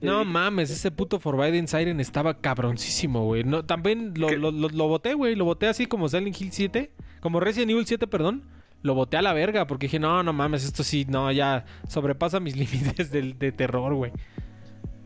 [0.00, 3.44] No mames, ese puto Forbidden Siren estaba cabroncísimo, güey.
[3.44, 5.34] No, también lo, lo, lo, boté, güey.
[5.34, 6.92] Lo boté así como Silent Hill 7.
[7.20, 8.44] Como Resident Evil 7, perdón.
[8.82, 12.38] Lo boté a la verga porque dije, no, no mames, esto sí, no, ya sobrepasa
[12.38, 14.12] mis límites de, de terror, güey.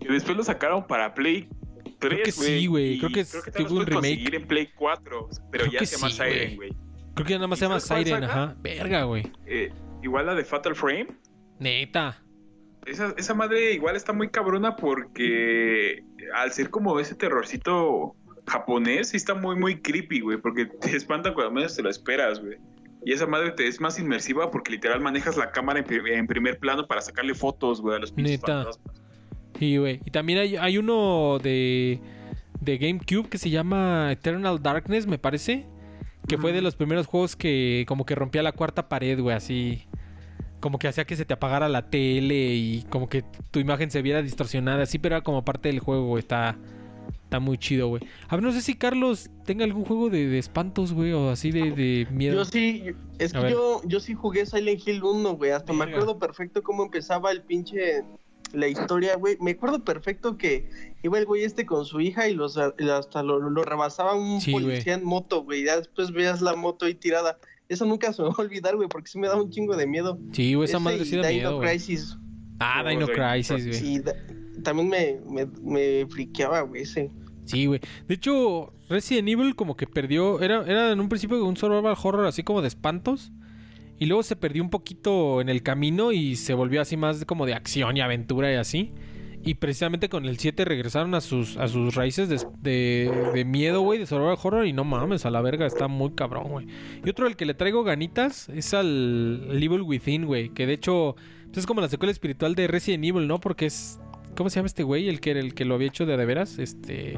[0.01, 1.48] Y después lo sacaron para Play
[1.98, 2.98] 3, Creo que sí, güey.
[2.98, 4.35] Creo que, creo que tuvo un remake.
[4.35, 6.70] en Play 4, pero ya se llama Siren, güey.
[7.14, 8.56] Creo que ya nada más se llama Siren, ajá.
[8.60, 9.31] Verga, güey.
[9.47, 11.09] Eh, igual la de Fatal Frame.
[11.59, 12.23] Neta.
[12.86, 16.04] Esa, esa madre igual está muy cabrona porque
[16.34, 21.32] al ser como ese terrorcito japonés, sí está muy, muy creepy, güey, porque te espanta
[21.32, 22.56] cuando menos te lo esperas, güey.
[23.04, 26.86] Y esa madre te es más inmersiva porque literal manejas la cámara en, primer plano
[26.86, 28.40] para sacarle fotos, güey, a los pinches
[29.59, 30.00] Sí, güey.
[30.04, 32.00] Y también hay, hay uno de,
[32.60, 35.66] de GameCube que se llama Eternal Darkness, me parece.
[36.28, 39.88] Que fue de los primeros juegos que como que rompía la cuarta pared, güey, así
[40.62, 44.01] como que hacía que se te apagara la tele y como que tu imagen se
[44.01, 46.56] viera distorsionada, así, pero era como parte del juego, Está,
[47.24, 48.02] está muy chido, güey.
[48.28, 52.06] A ver, no sé si Carlos tenga algún juego de, espantos, güey, o así de,
[52.12, 52.36] miedo.
[52.36, 52.84] Yo sí,
[53.18, 55.51] es que yo, yo sí jugué Silent Hill 1, güey.
[55.51, 58.05] Hasta me acuerdo perfecto cómo empezaba el pinche
[58.52, 59.36] la historia, güey.
[59.40, 60.70] Me acuerdo perfecto que
[61.02, 65.05] iba el güey este con su hija y los hasta lo, rebasaba un policía en
[65.05, 65.64] moto, güey.
[65.64, 67.39] Ya después veías la moto ahí tirada.
[67.68, 69.86] Eso nunca se me va a olvidar, güey, porque sí me da un chingo de
[69.86, 70.18] miedo.
[70.32, 71.60] Sí, güey, esa madre sí da miedo.
[71.60, 72.16] Crisis.
[72.59, 73.74] Ah, Dino Crisis, güey.
[73.74, 74.02] Sí,
[74.62, 77.10] también me, me, me friqueaba, güey, ese.
[77.44, 77.80] Sí, güey.
[78.06, 80.40] De hecho, Resident Evil como que perdió.
[80.40, 83.32] Era, era en un principio un survival horror así como de espantos.
[83.98, 87.47] Y luego se perdió un poquito en el camino y se volvió así más como
[87.47, 88.93] de acción y aventura y así.
[89.44, 93.98] Y precisamente con el 7 regresaron a sus, a sus raíces de, de, miedo, güey,
[93.98, 94.66] de survival horror.
[94.66, 96.66] Y no mames, a la verga, está muy cabrón, güey.
[97.05, 100.51] Y otro al que le traigo ganitas es al Evil Within, güey.
[100.51, 101.16] Que de hecho
[101.47, 103.40] pues es como la secuela espiritual de Resident Evil, ¿no?
[103.40, 103.98] Porque es
[104.36, 105.09] ¿cómo se llama este güey?
[105.09, 107.16] El que, el que lo había hecho de de veras, este...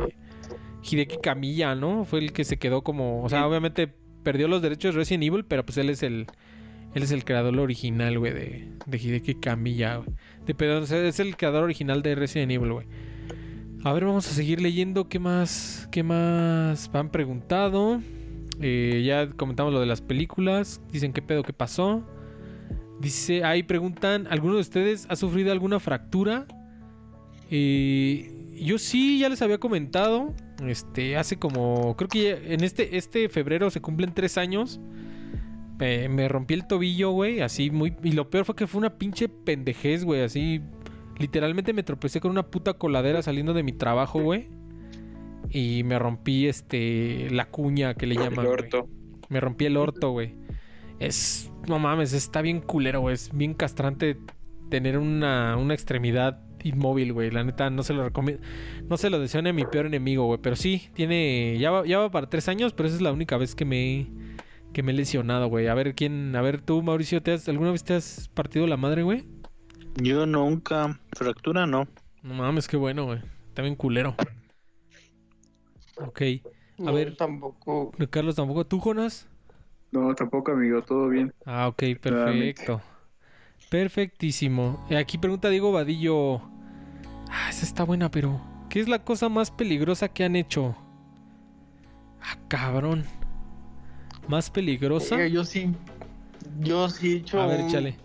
[0.82, 2.04] Hideki Kamiya, ¿no?
[2.04, 3.22] Fue el que se quedó como...
[3.22, 3.88] O sea, obviamente
[4.22, 6.26] perdió los derechos de Resident Evil, pero pues él es el...
[6.94, 10.10] Él es el creador original, güey, de, de Hideki Kamiya, güey.
[10.46, 12.86] De, perdón, es el creador original de Resident Evil, güey.
[13.82, 15.08] A ver, vamos a seguir leyendo.
[15.08, 15.88] ¿Qué más?
[15.90, 18.00] ¿Qué más han preguntado?
[18.60, 20.80] Eh, ya comentamos lo de las películas.
[20.90, 22.02] Dicen qué pedo, qué pasó.
[23.00, 26.46] Dice, ahí preguntan, ¿alguno de ustedes ha sufrido alguna fractura?
[27.50, 30.34] Eh, yo sí, ya les había comentado.
[30.66, 34.80] Este, hace como, creo que en este, este febrero se cumplen tres años
[35.78, 37.96] me, rompí el tobillo, güey, así muy...
[38.02, 40.60] Y lo peor fue que fue una pinche pendejez, güey, así...
[41.18, 44.48] Literalmente me tropecé con una puta coladera saliendo de mi trabajo, güey.
[45.48, 48.46] Y me rompí, este, la cuña que le llaman.
[48.46, 48.88] El orto.
[49.28, 50.34] Me rompí el orto, güey.
[50.98, 51.52] Es...
[51.68, 53.14] No mames, está bien culero, güey.
[53.14, 54.18] Es bien castrante
[54.70, 57.30] tener una, una extremidad inmóvil, güey.
[57.30, 58.42] La neta, no se lo recomiendo.
[58.88, 60.40] No se lo deseo a mi peor enemigo, güey.
[60.42, 61.56] Pero sí, tiene.
[61.60, 64.08] Ya va, ya va para tres años, pero esa es la única vez que me
[64.74, 65.68] que me he lesionado, güey.
[65.68, 68.76] A ver quién, a ver tú, Mauricio, ¿te has, ¿alguna vez te has partido la
[68.76, 69.24] madre, güey?
[69.94, 71.88] Yo nunca, fractura no.
[72.22, 73.20] No mames, qué bueno, güey.
[73.54, 74.14] También culero.
[75.96, 76.22] Ok.
[76.84, 77.16] A ver.
[77.16, 77.92] Tampoco.
[78.10, 78.66] Carlos, tampoco.
[78.66, 79.28] ¿Tú, Jonas?
[79.92, 81.32] No, tampoco, amigo, todo bien.
[81.46, 82.82] Ah, ok, perfecto.
[83.70, 84.84] Perfectísimo.
[84.98, 86.38] Aquí pregunta Diego Vadillo.
[87.30, 88.40] Ah, esa está buena, pero.
[88.68, 90.74] ¿Qué es la cosa más peligrosa que han hecho?
[92.20, 93.04] Ah, cabrón
[94.28, 95.26] más peligrosa.
[95.26, 95.72] yo sí,
[96.60, 97.40] yo sí he hecho.
[97.40, 97.96] A ver, échale.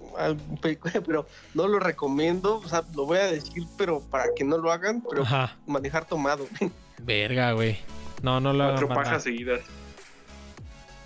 [1.06, 4.72] pero no lo recomiendo, o sea, lo voy a decir, pero para que no lo
[4.72, 5.24] hagan, pero
[5.66, 6.48] manejar tomado.
[7.04, 7.78] Verga, güey.
[8.22, 8.76] No, no lo hagan.
[8.76, 9.62] Cuatro pajas seguidas.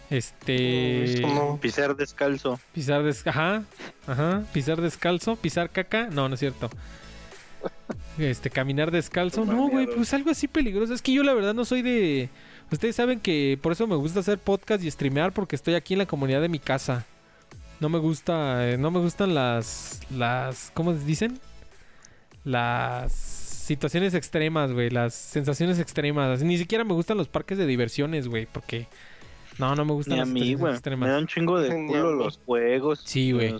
[0.09, 1.21] Este.
[1.61, 2.59] Pisar descalzo.
[2.71, 3.39] Pisar descalzo.
[3.39, 3.63] Ajá.
[4.07, 4.43] Ajá.
[4.53, 5.35] Pisar descalzo.
[5.35, 6.07] Pisar caca.
[6.07, 6.69] No, no es cierto.
[8.17, 9.43] Este, caminar descalzo.
[9.45, 10.93] No, güey, pues algo así peligroso.
[10.93, 12.29] Es que yo la verdad no soy de.
[12.73, 15.99] Ustedes saben que por eso me gusta hacer podcast y streamear porque estoy aquí en
[15.99, 17.05] la comunidad de mi casa.
[17.79, 21.39] No me gusta, eh, no me gustan las, las, ¿cómo dicen?
[22.43, 26.41] Las situaciones extremas, güey, las sensaciones extremas.
[26.41, 28.87] Ni siquiera me gustan los parques de diversiones, güey, porque
[29.59, 31.07] no, no me gustan las mí, extremas.
[31.07, 33.03] Me dan un chingo de culo los juegos.
[33.05, 33.53] Sí, güey.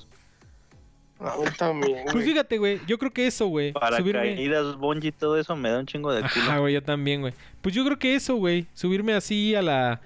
[1.57, 2.05] También.
[2.11, 3.71] Pues fíjate, güey, yo creo que eso, güey.
[3.73, 4.35] Para subirme...
[4.35, 6.45] caídas, bungee, todo eso me da un chingo de culo.
[6.49, 7.33] Ah, güey, yo también, güey.
[7.61, 8.67] Pues yo creo que eso, güey.
[8.73, 10.01] Subirme así a la,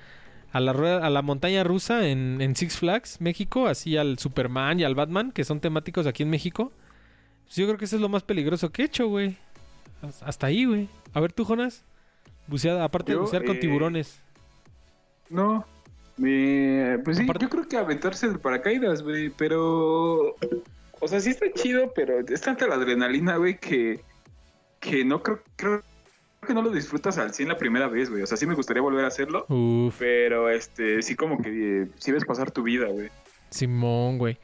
[0.51, 4.83] a la, a la montaña rusa en, en, Six Flags, México, así al Superman y
[4.83, 6.71] al Batman, que son temáticos aquí en México.
[7.45, 9.37] Pues yo creo que eso es lo más peligroso que he hecho, güey.
[10.21, 10.89] Hasta ahí, güey.
[11.13, 11.83] A ver tú, Jonas.
[12.47, 14.19] Buceada, aparte de bucear con eh, tiburones.
[15.29, 15.65] No.
[16.17, 19.29] pues sí, yo creo que aventarse de paracaídas, güey.
[19.29, 20.35] Pero
[20.99, 24.01] o sea, sí está chido, pero es tanta la adrenalina, güey, que,
[24.79, 25.83] que no creo, creo
[26.45, 28.23] que no lo disfrutas al 100 la primera vez, güey.
[28.23, 29.45] O sea, sí me gustaría volver a hacerlo.
[29.99, 33.09] Pero, este, sí como que eh, sí ves pasar tu vida, güey.
[33.49, 34.37] Simón, güey.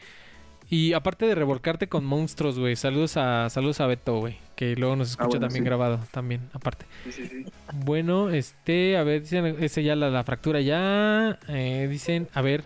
[0.69, 2.75] Y aparte de revolcarte con monstruos, güey.
[2.75, 4.37] Saludos a, saludos a Beto, güey.
[4.55, 6.85] Que luego nos ah, escucha también grabado, también, aparte.
[7.05, 7.45] Sí, sí, sí.
[7.73, 11.39] Bueno, este, a ver, dicen, ese ya la, la fractura ya.
[11.47, 12.63] Eh, dicen, a ver,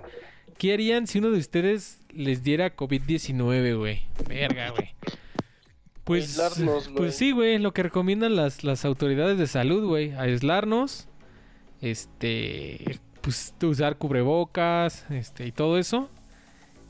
[0.58, 4.02] ¿qué harían si uno de ustedes les diera COVID-19, güey.
[4.28, 4.94] Verga, güey.
[6.04, 6.42] Pues,
[6.96, 11.10] pues sí, güey, lo que recomiendan las, las autoridades de salud, güey, aislarnos,
[11.82, 16.10] este, pues usar cubrebocas, este, y todo eso.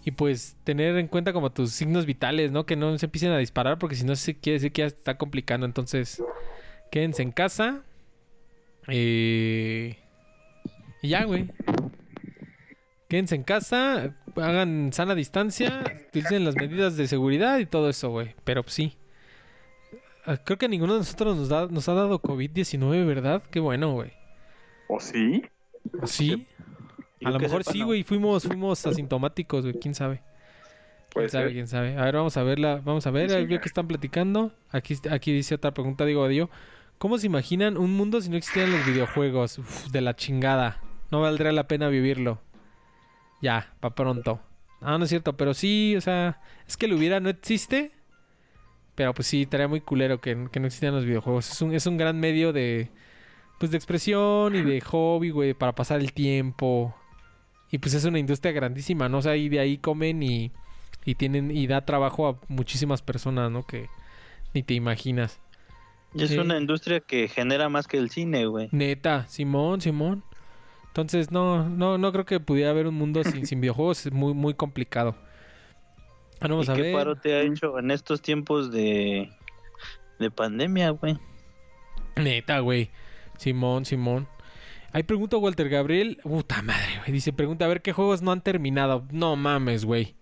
[0.06, 2.66] Y pues tener en cuenta como tus signos vitales, ¿no?
[2.66, 5.18] Que no se empiecen a disparar porque si no se quiere decir que ya está
[5.18, 5.66] complicando.
[5.66, 6.24] Entonces,
[6.92, 7.82] quédense en casa.
[8.88, 9.98] Eh,
[11.02, 11.50] y ya, güey.
[13.10, 18.36] Quédense en casa, hagan sana distancia, utilicen las medidas de seguridad y todo eso, güey.
[18.44, 18.98] Pero pues, sí.
[20.26, 23.44] Ah, creo que ninguno de nosotros nos, da, nos ha dado COVID-19, ¿verdad?
[23.50, 24.12] Qué bueno, güey.
[24.90, 25.44] ¿O sí?
[26.02, 26.48] ¿O sí?
[27.24, 28.04] A lo mejor sí, güey.
[28.04, 29.76] Fuimos, fuimos asintomáticos, güey.
[29.80, 30.22] ¿Quién sabe?
[31.10, 31.54] ¿Quién sabe?
[31.54, 31.98] ¿Quién sabe?
[31.98, 32.82] A ver, vamos a verla.
[32.84, 33.30] Vamos a ver.
[33.30, 34.52] Sí, que están platicando.
[34.70, 36.50] Aquí, aquí dice otra pregunta, digo, adiós.
[36.98, 39.60] ¿Cómo se imaginan un mundo si no existieran los videojuegos?
[39.60, 40.82] Uf, de la chingada.
[41.12, 42.42] No valdría la pena vivirlo.
[43.42, 44.40] Ya, para pronto.
[44.82, 47.92] Ah, no es cierto, pero sí, o sea, es que lo hubiera no existe.
[48.96, 51.52] Pero pues sí, estaría muy culero que, no existieran los videojuegos.
[51.52, 52.90] Es un, es un gran medio de,
[53.60, 56.96] pues, de expresión y de hobby, güey, para pasar el tiempo.
[57.72, 59.20] Y pues es una industria grandísima, ¿no?
[59.20, 60.52] O sea, y de ahí comen y,
[61.06, 63.68] y tienen, y da trabajo a muchísimas personas, ¿no?
[63.68, 63.88] Que
[64.54, 65.40] ni te imaginas.
[66.14, 68.70] Y es una industria que genera más que el cine, güey.
[68.72, 70.24] Neta, Simón, Simón.
[70.88, 74.06] Entonces, no, no, no creo que pudiera haber un mundo sin, sin videojuegos.
[74.06, 75.16] Es muy, muy complicado.
[76.42, 79.30] vamos a qué paro te ha hecho en estos tiempos de,
[80.20, 81.18] de pandemia, güey.
[82.16, 82.90] Neta, güey.
[83.38, 84.28] Simón, Simón.
[84.92, 86.20] Ahí pregunta Walter Gabriel.
[86.24, 87.12] Puta madre, güey.
[87.12, 89.06] Dice, pregunta a ver qué juegos no han terminado.
[89.12, 90.16] No mames, güey.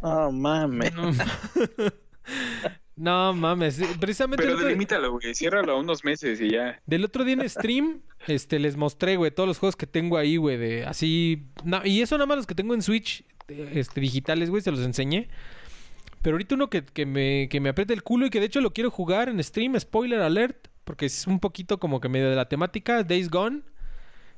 [0.00, 0.92] Oh, mames.
[0.94, 1.12] No,
[3.00, 3.80] no mames.
[3.98, 4.44] Precisamente.
[4.44, 5.34] Pero delimítalo, güey.
[5.34, 6.80] Ciérralo a unos meses y ya.
[6.84, 10.36] Del otro día en stream, este, les mostré, güey, todos los juegos que tengo ahí,
[10.36, 11.46] güey, de así...
[11.64, 14.80] no, y eso nada más los que tengo en Switch, este, digitales, güey, se los
[14.80, 15.28] enseñé.
[16.20, 18.60] Pero ahorita uno que, que me, que me aprieta el culo y que de hecho
[18.60, 22.36] lo quiero jugar en stream, spoiler alert, porque es un poquito como que medio de
[22.36, 23.62] la temática, Days Gone,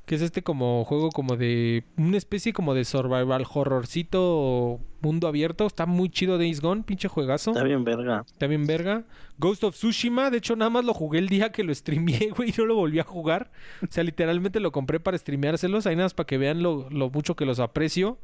[0.07, 1.85] que es este como juego como de...
[1.97, 5.66] una especie como de survival horrorcito mundo abierto.
[5.66, 7.51] Está muy chido Days Gone, pinche juegazo.
[7.51, 8.24] Está bien, verga.
[8.27, 9.05] Está bien verga.
[9.39, 12.51] Ghost of Tsushima, de hecho nada más lo jugué el día que lo streameé, güey,
[12.51, 13.51] y no lo volví a jugar.
[13.83, 15.87] O sea, literalmente lo compré para streameárselos.
[15.87, 18.19] Ahí nada más para que vean lo, lo mucho que los aprecio.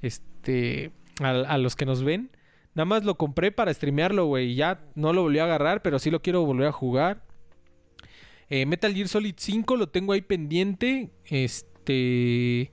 [0.00, 0.90] Este,
[1.20, 2.30] a, a los que nos ven.
[2.74, 4.52] Nada más lo compré para streamearlo, güey.
[4.52, 7.22] y Ya no lo volví a agarrar, pero sí lo quiero volver a jugar.
[8.54, 11.08] Eh, Metal Gear Solid 5 lo tengo ahí pendiente.
[11.24, 12.70] Este...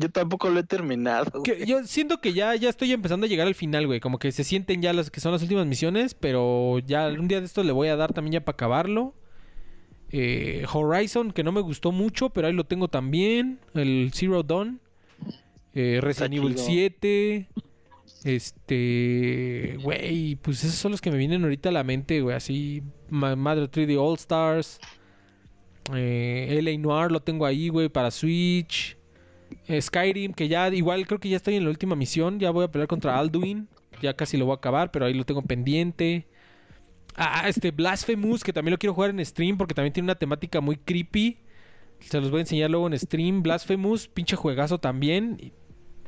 [0.00, 1.42] Yo tampoco lo he terminado.
[1.42, 3.98] Que yo siento que ya, ya estoy empezando a llegar al final, güey.
[3.98, 7.40] Como que se sienten ya las que son las últimas misiones, pero ya un día
[7.40, 9.12] de estos le voy a dar también ya para acabarlo.
[10.12, 13.58] Eh, Horizon, que no me gustó mucho, pero ahí lo tengo también.
[13.74, 14.80] El Zero Dawn.
[15.74, 16.64] Eh, Resident Evil chido.
[16.64, 17.48] 7.
[18.26, 19.78] Este.
[19.82, 22.34] Güey, pues esos son los que me vienen ahorita a la mente, güey.
[22.36, 22.82] Así.
[23.08, 24.80] Ma- Madre 3D All Stars.
[25.94, 28.96] Eh, LA Noir lo tengo ahí, güey, para Switch.
[29.68, 32.40] Eh, Skyrim, que ya igual creo que ya estoy en la última misión.
[32.40, 33.68] Ya voy a pelear contra Alduin.
[34.02, 36.26] Ya casi lo voy a acabar, pero ahí lo tengo pendiente.
[37.14, 40.60] Ah, este Blasphemous, que también lo quiero jugar en stream porque también tiene una temática
[40.60, 41.38] muy creepy.
[42.00, 43.42] Se los voy a enseñar luego en stream.
[43.42, 45.52] Blasphemous, pinche juegazo también.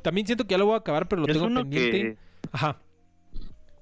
[0.02, 1.90] También siento que ya lo voy a acabar, pero lo Es tengo uno pendiente.
[2.00, 2.16] que
[2.52, 2.78] Ajá.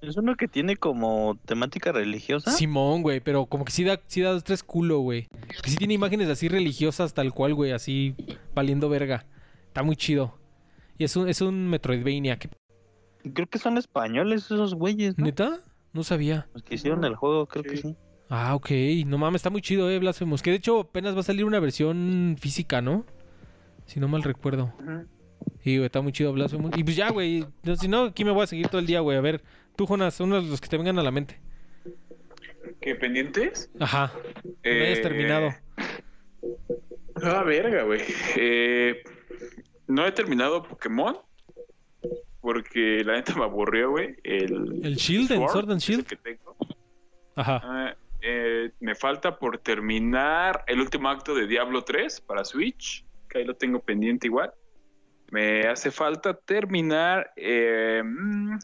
[0.01, 2.51] es uno que tiene como temática religiosa.
[2.53, 5.27] Simón, güey, pero como que sí da, sí da dos, tres culo, güey.
[5.63, 8.15] Que sí tiene imágenes así religiosas, tal cual, güey, así
[8.55, 9.27] valiendo verga.
[9.69, 10.39] Está muy chido.
[10.99, 12.39] Y es un, es un Metroidvania.
[12.39, 12.49] ¿Qué-
[13.35, 15.25] Creo que son españoles esos güeyes, ¿no?
[15.25, 15.61] ¿Neta?
[15.93, 16.47] No sabía.
[16.55, 17.97] Los que hicieron el juego, creo que Sí.
[18.29, 18.71] Ah, ok.
[19.07, 20.43] No mames, está muy chido, eh, Blasphemous.
[20.43, 23.05] Que de hecho apenas va a salir una versión física, ¿no?
[23.87, 24.73] Si no mal recuerdo.
[25.67, 26.77] Y güey, está muy chido Blasphemous.
[26.77, 27.45] Y pues ya, güey.
[27.79, 29.19] Si no, aquí me voy a seguir todo el día, güey.
[29.19, 29.43] A ver,
[29.75, 31.41] tú, Jonas, uno de los que te vengan a la mente.
[32.81, 33.69] ¿Qué pendientes?
[33.81, 34.13] Ajá.
[34.45, 35.51] No hayas Eh, terminado.
[37.23, 38.01] Ah, verga, güey.
[38.37, 39.03] Eh,
[39.89, 41.17] no he terminado Pokémon.
[42.41, 44.15] Porque la neta me aburrió, güey.
[44.23, 46.07] El, El Shield, el Sword and Shield.
[46.07, 46.57] que tengo.
[47.35, 47.61] Ajá.
[47.65, 53.05] Ah, eh, me falta por terminar el último acto de Diablo 3 para Switch.
[53.29, 54.53] Que ahí lo tengo pendiente igual.
[55.31, 57.33] Me hace falta terminar.
[57.37, 58.59] Eh, mm,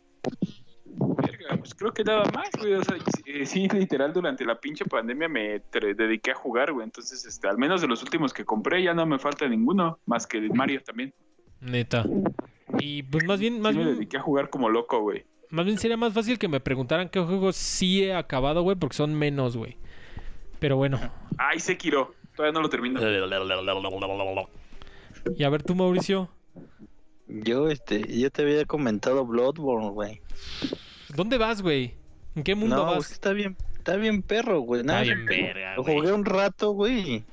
[1.16, 2.74] verga, pues creo que nada más, güey.
[2.74, 2.96] O sea,
[3.44, 6.84] sí, literal, durante la pinche pandemia me dediqué a jugar, güey.
[6.84, 9.98] Entonces, este, al menos de los últimos que compré, ya no me falta ninguno.
[10.06, 11.12] Más que Mario también.
[11.60, 12.04] Neta.
[12.78, 15.24] Y pues más bien, más Sí me bien, dediqué a jugar como loco, güey.
[15.50, 18.96] más bien sería más fácil que me preguntaran qué juegos sí he acabado, güey, porque
[18.96, 19.76] son menos, güey.
[20.58, 20.98] Pero bueno.
[21.38, 22.14] Ay, Sekiro.
[22.34, 23.00] Todavía no lo termino.
[25.36, 26.30] Y a ver tú, Mauricio.
[27.28, 30.20] Yo, este, yo te había comentado Bloodborne, güey.
[31.14, 31.94] ¿Dónde vas, güey?
[32.34, 33.10] ¿En qué mundo No, vas?
[33.10, 34.82] está bien, está bien perro, güey.
[34.82, 37.24] Nada, bien verga, Lo jugué un rato, güey.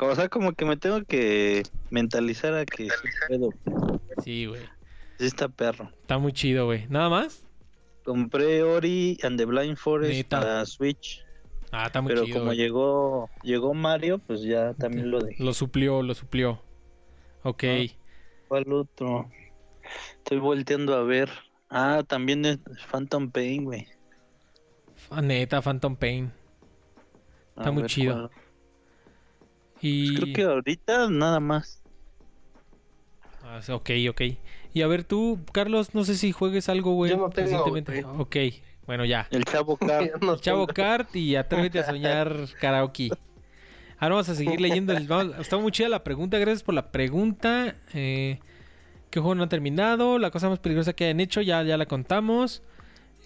[0.00, 3.50] O sea, como que me tengo que mentalizar a que sí puedo.
[4.24, 4.62] Sí, güey.
[5.18, 5.90] Sí está perro.
[6.00, 6.86] Está muy chido, güey.
[6.88, 7.44] ¿Nada más?
[8.04, 10.40] Compré Ori and the Blind Forest Neta.
[10.40, 11.24] para Switch,
[11.72, 15.42] Ah, está muy pero chido, como llegó llegó Mario, pues ya también lo dejé.
[15.44, 16.62] Lo suplió, lo suplió.
[17.42, 17.64] Ok.
[17.64, 17.84] Ah.
[18.50, 19.30] ¿Cuál otro?
[20.16, 21.30] Estoy volteando a ver.
[21.68, 22.58] Ah, también es
[22.90, 23.86] Phantom Pain, güey.
[25.08, 26.32] Ah, neta, Phantom Pain.
[27.54, 28.14] A Está muy ver chido.
[28.14, 28.30] cuál.
[29.80, 30.16] Y...
[30.16, 31.80] Creo que ahorita nada más.
[33.44, 34.20] Ah, ok, ok.
[34.74, 37.12] Y a ver tú, Carlos, no sé si juegues algo, güey.
[37.12, 38.04] Yo no tengo, recientemente.
[38.04, 38.36] Ok,
[38.84, 39.28] bueno, ya.
[39.30, 39.78] El Chavo.
[40.20, 40.66] No El Chavo.
[40.66, 43.10] Kart y atrévete a soñar karaoke.
[44.00, 44.92] Ahora vamos a seguir leyendo.
[44.92, 45.06] El...
[45.06, 46.38] vamos- Está muy chida la pregunta.
[46.38, 47.76] Gracias por la pregunta.
[47.94, 48.40] Eh,
[49.10, 50.18] ¿Qué juego no han terminado?
[50.18, 52.62] La cosa más peligrosa que hayan hecho, ya, ya la contamos.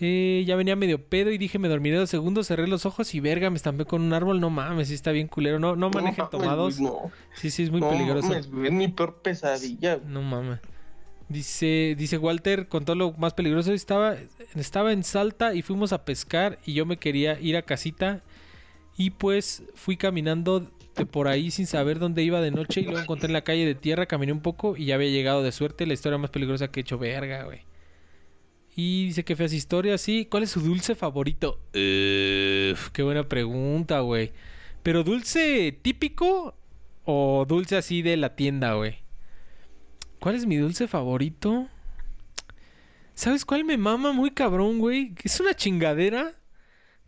[0.01, 3.21] Eh, ya venía medio pedo y dije, me dormiré dos segundos, cerré los ojos y
[3.21, 4.41] verga, me estampé con un árbol.
[4.41, 5.59] No mames, sí está bien culero.
[5.61, 6.81] No, no manejen mames, tomados.
[6.81, 8.27] No, Sí, sí, es muy no peligroso.
[8.29, 10.01] mames, es mi peor pesadilla.
[10.07, 10.59] No mames.
[11.29, 14.17] Dice, dice Walter, con todo lo más peligroso, estaba,
[14.55, 18.21] estaba en Salta y fuimos a pescar y yo me quería ir a casita
[18.97, 23.01] y pues fui caminando de por ahí sin saber dónde iba de noche y luego
[23.01, 25.87] encontré en la calle de tierra, caminé un poco y ya había llegado de suerte
[25.87, 27.63] la historia más peligrosa que he hecho, verga, güey.
[28.77, 30.27] Y dice que feas historias, sí.
[30.29, 31.61] ¿Cuál es su dulce favorito?
[31.69, 34.33] Uf, qué buena pregunta, güey.
[34.83, 36.57] ¿Pero dulce típico
[37.05, 38.97] o dulce así de la tienda, güey?
[40.19, 41.69] ¿Cuál es mi dulce favorito?
[43.15, 45.15] ¿Sabes cuál me mama muy cabrón, güey?
[45.23, 46.35] Es una chingadera.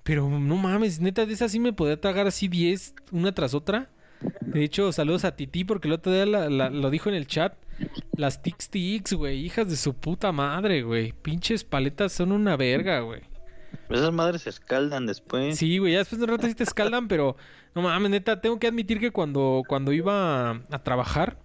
[0.06, 3.90] Pero no mames, neta, de esa sí me podía tragar así 10, una tras otra.
[4.40, 7.54] De hecho, saludos a Titi porque el otro día lo dijo en el chat.
[8.16, 11.10] Las Tix Tix, güey, hijas de su puta madre, güey.
[11.10, 13.22] Pinches paletas son una verga, güey.
[13.90, 15.58] Esas madres se escaldan después.
[15.58, 17.36] Sí, güey, ya después de un rato sí te escaldan, pero
[17.74, 21.36] no mames, neta, tengo que admitir que cuando, cuando iba a trabajar,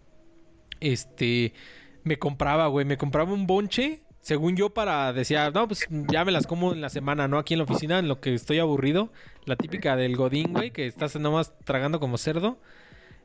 [0.79, 1.55] este,
[2.03, 6.31] me compraba, güey, me compraba un bonche según yo, para decía, no, pues ya me
[6.31, 7.39] las como en la semana, ¿no?
[7.39, 9.11] Aquí en la oficina, en lo que estoy aburrido.
[9.45, 12.59] La típica del Godín, güey, que estás nomás tragando como cerdo.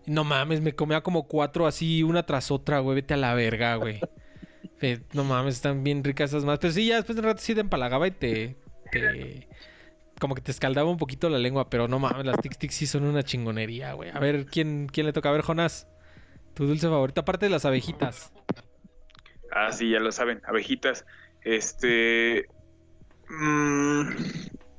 [0.07, 2.97] No mames, me comía como cuatro así, una tras otra, güey.
[2.97, 4.01] Vete a la verga, güey.
[5.13, 6.59] no mames, están bien ricas esas más.
[6.59, 8.57] Pero sí, ya después de un rato sí te empalagaba y te,
[8.91, 9.49] te.
[10.19, 12.87] Como que te escaldaba un poquito la lengua, pero no mames, las tic tic sí
[12.87, 14.09] son una chingonería, güey.
[14.15, 15.29] A ver, ¿quién, ¿quién le toca?
[15.29, 15.89] A ver, Jonás.
[16.55, 18.33] Tu dulce favorito, aparte de las abejitas.
[19.57, 21.07] Ah, sí, ya lo saben, abejitas.
[21.43, 22.47] Este.
[23.31, 24.11] Mmm,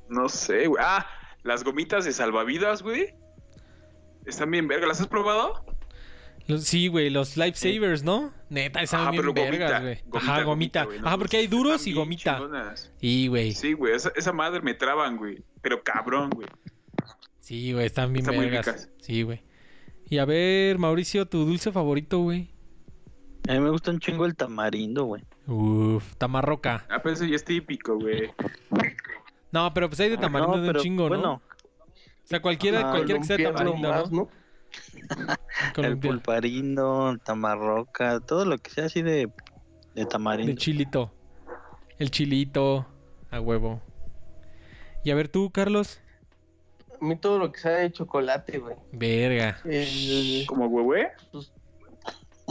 [0.07, 0.83] no sé, güey.
[0.85, 1.07] Ah,
[1.41, 3.15] las gomitas de salvavidas, güey.
[4.27, 4.87] Están bien vergas.
[4.87, 5.65] ¿Las has probado?
[6.59, 8.33] sí, güey, los lifesavers, ¿no?
[8.49, 10.03] Neta, están bien vergas, güey.
[10.13, 10.87] Ajá, gomita.
[11.03, 12.39] Ajá, porque hay duros y gomita.
[13.01, 13.53] Y, güey.
[13.53, 15.43] Sí, güey, esa, madre me traban, güey.
[15.61, 16.47] Pero cabrón, güey.
[17.39, 18.89] Sí, güey, están bien vergas.
[19.01, 19.41] Sí, güey.
[20.09, 22.49] Y a ver, Mauricio, tu dulce favorito, güey.
[23.47, 25.23] A mí me gusta un chingo el tamarindo, güey.
[25.47, 26.85] Uf, tamarroca.
[26.89, 28.31] Ah, pero eso ya es típico, güey.
[29.51, 31.33] No, pero pues hay de tamarindo de un chingo, ¿no?
[31.33, 31.41] O
[32.25, 34.29] sea, cualquiera, cualquiera que sea tamarindo, ¿no?
[35.77, 39.29] el pulparindo, tamarroca, todo lo que sea así de,
[39.95, 40.51] de tamarindo.
[40.51, 41.11] De chilito.
[41.97, 42.85] El chilito,
[43.31, 43.81] a huevo.
[45.03, 46.01] Y a ver tú, Carlos.
[46.99, 48.75] A mí todo lo que sea de chocolate, güey.
[48.91, 49.61] Verga.
[50.47, 51.11] ¿Como huehue?
[51.31, 51.53] Pues,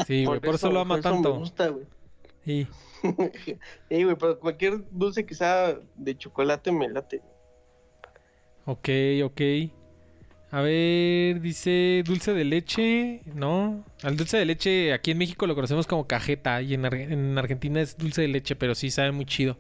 [0.05, 1.32] Sí, güey, por, eso, lo ama tanto.
[1.32, 1.86] Me gusta, güey.
[2.44, 2.66] Sí.
[3.89, 7.23] sí, güey, pero cualquier dulce que sea de chocolate me late.
[8.66, 8.89] Ok,
[9.24, 9.40] ok.
[10.51, 13.85] A ver, dice dulce de leche, ¿no?
[14.02, 17.81] Al dulce de leche aquí en México lo conocemos como cajeta y en, en Argentina
[17.81, 19.56] es dulce de leche, pero sí sabe muy chido.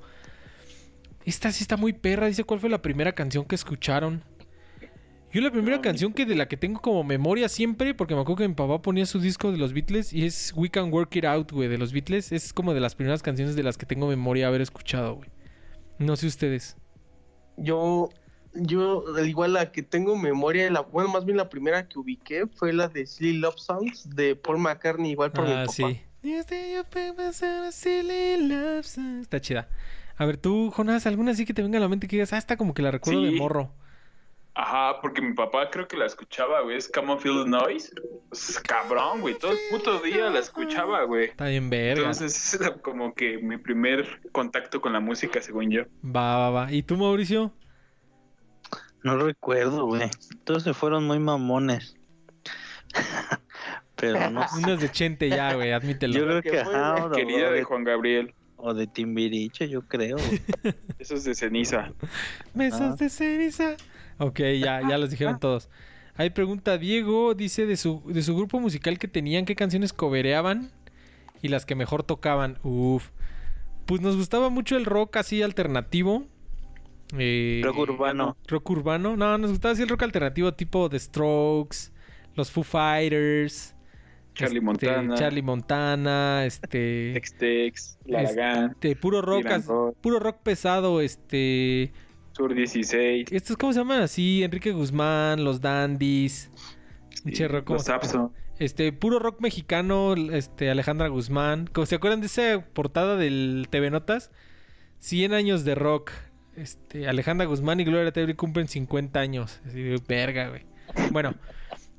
[1.24, 4.22] Esta sí está muy perra, dice cuál fue la primera canción que escucharon.
[5.32, 8.42] Yo la primera canción que de la que tengo como memoria siempre, porque me acuerdo
[8.42, 11.24] que mi papá ponía su disco de los Beatles y es We Can Work It
[11.24, 12.32] Out, güey, de los Beatles.
[12.32, 15.28] Es como de las primeras canciones de las que tengo memoria haber escuchado, güey.
[15.98, 16.76] No sé ustedes.
[17.56, 18.10] Yo,
[18.54, 22.72] yo, igual la que tengo memoria, la, bueno, más bien la primera que ubiqué fue
[22.72, 25.72] la de Silly Love Songs de Paul McCartney, igual por mi ah, papá.
[25.72, 26.00] sí.
[29.20, 29.68] Está chida.
[30.16, 32.38] A ver, tú, Jonás, ¿alguna así que te venga a la mente que digas, ah,
[32.38, 33.70] está como que la recuerdo de morro?
[34.58, 36.78] Ajá, porque mi papá creo que la escuchaba, güey.
[36.78, 37.92] Es Come on, Feel the Noise.
[38.30, 39.38] Pues, cabrón, güey.
[39.38, 41.26] Todo el puto día la escuchaba, güey.
[41.26, 42.00] Está bien verga.
[42.00, 45.82] Entonces, es como que mi primer contacto con la música, según yo.
[46.02, 46.72] Va, va, va.
[46.72, 47.52] ¿Y tú, Mauricio?
[49.02, 50.08] No recuerdo, güey.
[50.44, 51.94] Todos se fueron muy mamones.
[53.94, 56.14] Pero no Unos de Chente ya, güey, admítelo.
[56.14, 57.10] Yo creo que, ajá.
[57.14, 58.34] Querida de Juan Gabriel.
[58.56, 60.16] O de Timbiriche, yo creo.
[60.98, 61.92] Eso es de ceniza.
[62.54, 62.96] Mesas ah.
[62.98, 63.76] de ceniza.
[64.18, 65.68] Ok, ya, ya los dijeron todos.
[66.14, 70.72] Hay pregunta Diego, dice de su, de su grupo musical que tenían, qué canciones cobereaban
[71.42, 72.58] y las que mejor tocaban.
[72.62, 73.10] Uf.
[73.84, 76.24] Pues nos gustaba mucho el rock así alternativo.
[77.16, 78.36] Eh, rock urbano.
[78.48, 79.16] Rock urbano.
[79.16, 81.92] No, nos gustaba así el rock alternativo tipo The Strokes,
[82.34, 83.74] los Foo Fighters.
[84.34, 85.14] Charlie este, Montana.
[85.14, 87.12] Charlie Montana, este.
[87.14, 89.46] Tex Tex, Este, puro rock,
[90.00, 91.92] puro rock pesado, este.
[92.36, 93.28] Sur 16.
[93.32, 94.42] ¿Estos cómo se llaman así?
[94.42, 96.50] Enrique Guzmán, los Dandies.
[97.24, 98.30] los Sapso.
[98.58, 101.70] Este, puro rock mexicano, este, Alejandra Guzmán.
[101.86, 104.30] ¿Se acuerdan de esa portada del TV Notas?
[104.98, 106.10] 100 años de rock.
[106.56, 109.62] Este, Alejandra Guzmán y Gloria Trevi cumplen 50 años.
[109.66, 110.66] Así de verga, güey.
[111.12, 111.34] Bueno,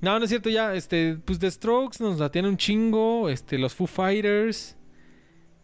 [0.02, 3.58] no, no es cierto, ya, este, pues The Strokes nos la tienen un chingo, este,
[3.58, 4.78] los Foo Fighters.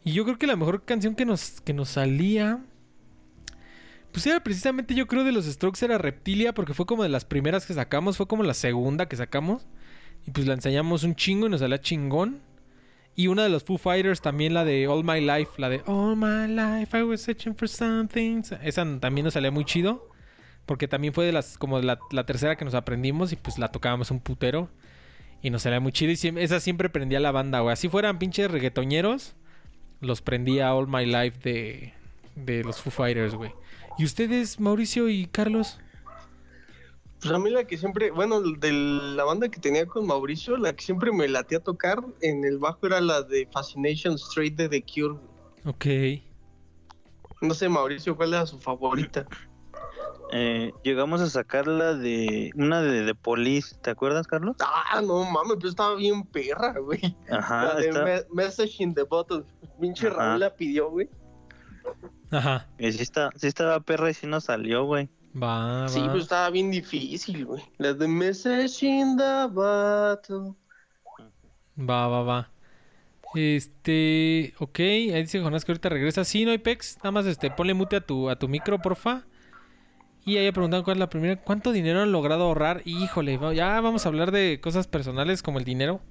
[0.04, 2.66] Y yo creo que la mejor canción que nos, que nos salía
[4.14, 7.26] pues era precisamente, yo creo, de los Strokes era Reptilia, porque fue como de las
[7.26, 9.66] primeras que sacamos, fue como la segunda que sacamos.
[10.26, 12.40] Y pues la enseñamos un chingo y nos salía chingón.
[13.16, 16.16] Y una de los Foo Fighters también, la de All My Life, la de All
[16.16, 18.42] My Life, I was searching for something.
[18.62, 20.08] Esa también nos salía muy chido.
[20.66, 23.68] Porque también fue de las, como la, la tercera que nos aprendimos y pues la
[23.70, 24.70] tocábamos un putero.
[25.42, 26.12] Y nos salía muy chido.
[26.12, 27.74] Y esa siempre prendía la banda, güey.
[27.74, 29.36] Así fueran pinches reggaetoñeros,
[30.00, 31.94] los prendía All My Life de,
[32.36, 33.52] de los Foo Fighters, güey.
[33.98, 35.80] ¿Y ustedes, Mauricio y Carlos?
[37.22, 40.74] Pues a mí la que siempre, bueno, de la banda que tenía con Mauricio, la
[40.76, 44.68] que siempre me latía a tocar en el bajo era la de Fascination Street de
[44.68, 45.20] The Cure.
[45.66, 45.86] Ok.
[47.42, 49.26] No sé, Mauricio, ¿cuál era su favorita?
[50.34, 54.56] Eh, llegamos a sacarla de una de The Police, ¿te acuerdas, Carlos?
[54.60, 57.16] Ah, no mames, pero estaba bien perra, güey.
[57.30, 59.44] Ajá, La de está- Me- Message in the Bottle.
[59.80, 60.10] Pinche.
[60.10, 61.08] Raúl la pidió, güey.
[62.32, 62.68] Ajá.
[62.78, 65.10] y sí, está, sí estaba perra y sí nos salió, güey.
[65.36, 66.12] Va, Sí, va.
[66.12, 67.64] pues estaba bien difícil, güey.
[67.78, 70.56] La de Message in the Bottle.
[71.78, 72.52] Va, va, va.
[73.34, 76.26] Este, ok, ahí dice Jonás que ahorita regresa.
[76.26, 76.98] Sí, no hay pex.
[77.00, 79.28] Nada más este, ponle mute a tu, a tu micro, porfa.
[80.26, 81.42] Y ahí preguntan cuál es la primera.
[81.42, 82.82] ¿Cuánto dinero han logrado ahorrar?
[82.86, 86.02] Híjole, ya vamos a hablar de cosas personales como el dinero.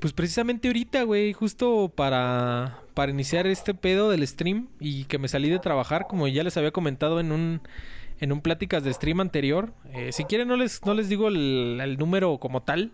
[0.00, 5.26] Pues precisamente ahorita, güey, justo para, para iniciar este pedo del stream y que me
[5.26, 7.60] salí de trabajar, como ya les había comentado en un,
[8.20, 9.74] en un pláticas de stream anterior.
[9.92, 12.92] Eh, si quieren no les, no les digo el, número como tal,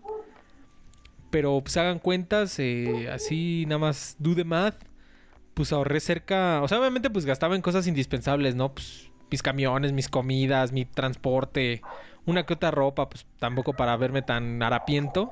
[1.29, 4.83] pero pues hagan cuentas, eh, así nada más do the math.
[5.53, 8.73] Pues ahorré cerca, o sea, obviamente pues gastaba en cosas indispensables, ¿no?
[8.73, 11.81] Pues mis camiones, mis comidas, mi transporte,
[12.25, 15.31] una que otra ropa, pues tampoco para verme tan harapiento.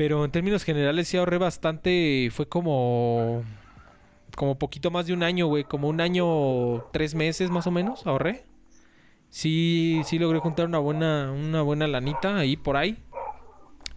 [0.00, 3.42] Pero en términos generales sí ahorré bastante, fue como
[4.34, 8.06] como poquito más de un año, güey, como un año, tres meses más o menos,
[8.06, 8.46] ahorré.
[9.28, 12.96] Sí, sí logré juntar una buena, una buena lanita ahí por ahí.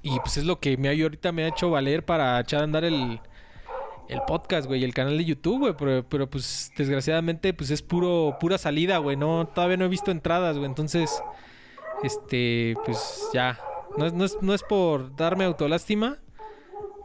[0.01, 2.83] Y pues es lo que me ahorita me ha hecho valer para echar a andar
[2.83, 3.21] el,
[4.09, 5.73] el podcast, güey, el canal de YouTube, güey.
[5.79, 9.15] Pero, pero, pues desgraciadamente pues es puro, pura salida, güey.
[9.15, 10.67] No, todavía no he visto entradas, güey.
[10.67, 11.23] Entonces,
[12.03, 13.57] este, pues ya.
[13.97, 16.17] No es, no es, por darme autolástima.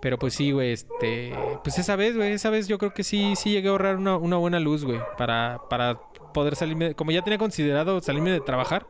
[0.01, 1.35] Pero pues sí, güey, este...
[1.65, 4.17] Pues esa vez, güey, esa vez yo creo que sí, sí llegué a ahorrar una,
[4.17, 5.01] una buena luz, güey.
[5.17, 5.99] Para, para
[6.33, 6.95] poder salirme...
[6.95, 8.87] Como ya tenía considerado salirme de trabajar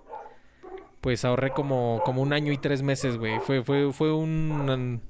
[1.01, 3.39] pues ahorré como, como un año y tres meses, güey.
[3.41, 5.01] Fue, fue, fue un,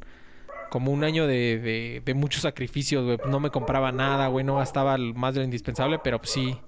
[0.70, 3.18] como un año de, de, muchos sacrificios, güey.
[3.28, 4.44] No me compraba nada, güey.
[4.44, 6.58] No gastaba más de lo indispensable, pero pues sí.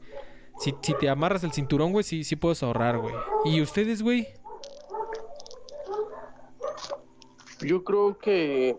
[0.59, 3.15] Si, si te amarras el cinturón, güey, sí, sí puedes ahorrar, güey.
[3.45, 4.29] ¿Y ustedes, güey?
[7.61, 8.77] Yo creo que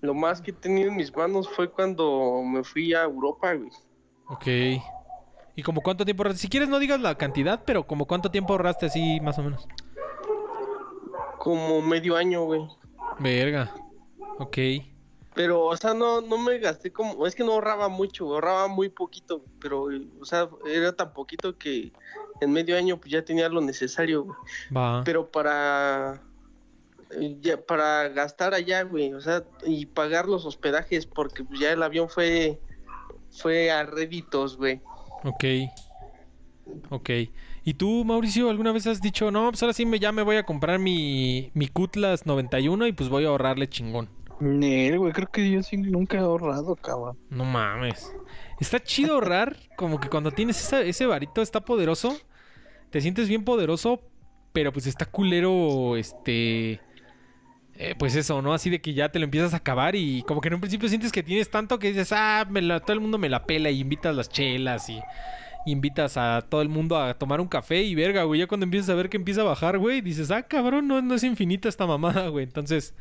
[0.00, 3.70] lo más que he tenido en mis manos fue cuando me fui a Europa, güey.
[4.28, 4.82] Ok.
[5.54, 6.40] ¿Y como cuánto tiempo ahorraste?
[6.40, 9.68] Si quieres no digas la cantidad, pero como cuánto tiempo ahorraste así, más o menos.
[11.38, 12.66] Como medio año, güey.
[13.18, 13.72] Verga.
[14.38, 14.58] Ok.
[15.34, 17.26] Pero, o sea, no, no me gasté como...
[17.26, 19.88] Es que no ahorraba mucho, ahorraba muy poquito, pero,
[20.20, 21.92] o sea, era tan poquito que
[22.40, 24.36] en medio año pues ya tenía lo necesario, güey.
[24.76, 25.02] Va.
[25.04, 26.20] Pero para...
[27.20, 31.72] eh, Ya, para gastar allá, güey, o sea, y pagar los hospedajes, porque pues, ya
[31.72, 32.58] el avión fue...
[33.34, 34.82] Fue a réditos, güey.
[35.24, 35.44] Ok.
[36.90, 37.10] Ok.
[37.64, 40.36] ¿Y tú, Mauricio, alguna vez has dicho, no, pues ahora sí me, ya me voy
[40.36, 44.08] a comprar mi, mi Cutlass 91 y pues voy a ahorrarle chingón?
[44.40, 47.16] Nel, güey, creo que yo sí nunca he ahorrado, cabrón.
[47.30, 48.12] No mames.
[48.60, 52.16] Está chido ahorrar, como que cuando tienes esa- ese varito está poderoso,
[52.90, 54.00] te sientes bien poderoso,
[54.52, 56.80] pero pues está culero, este...
[57.78, 58.52] eh, pues eso, ¿no?
[58.54, 60.88] Así de que ya te lo empiezas a acabar y como que en un principio
[60.88, 62.46] sientes que tienes tanto que dices, ah,
[62.84, 65.00] todo el mundo me la pela y invitas las chelas y,
[65.66, 68.40] y invitas a todo el mundo a tomar un café y verga, güey.
[68.40, 71.14] Ya cuando empiezas a ver que empieza a bajar, güey, dices, ah, cabrón, no, no
[71.14, 72.44] es infinita esta mamada, güey.
[72.44, 72.94] Entonces,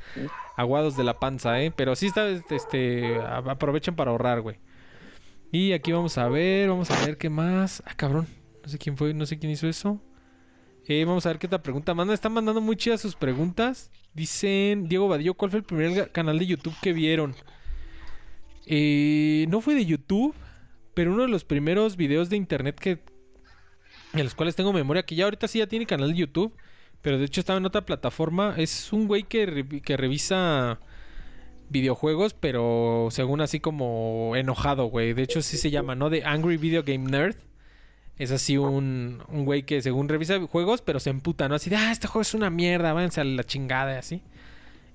[0.56, 1.72] aguados de la panza, ¿eh?
[1.76, 4.58] Pero sí está, este, a- aprovechen para ahorrar, güey.
[5.52, 7.84] Y aquí vamos a ver, vamos a ver qué más.
[7.86, 8.28] Ah, cabrón,
[8.64, 10.02] no sé quién fue, no sé quién hizo eso.
[10.88, 12.14] Eh, vamos a ver qué otra pregunta manda.
[12.14, 13.92] Están mandando muy chidas sus preguntas.
[14.14, 17.36] Dicen, Diego Vadillo, ¿cuál fue el primer canal de YouTube que vieron?
[18.66, 20.36] Eh, no fue de YouTube,
[20.94, 23.00] pero uno de los primeros videos de internet que
[24.14, 26.54] en los cuales tengo memoria, que ya ahorita sí ya tiene canal de YouTube,
[27.02, 28.56] pero de hecho estaba en otra plataforma.
[28.58, 30.80] Es un güey que, que revisa
[31.70, 35.14] videojuegos, pero según así como enojado, güey.
[35.14, 36.10] De hecho sí se llama, ¿no?
[36.10, 37.36] De Angry Video Game Nerd.
[38.22, 41.56] Es así un, un güey que según revisa juegos, pero se emputa, ¿no?
[41.56, 44.24] Así de, ah, este juego es una mierda, váyanse a la chingada, y así.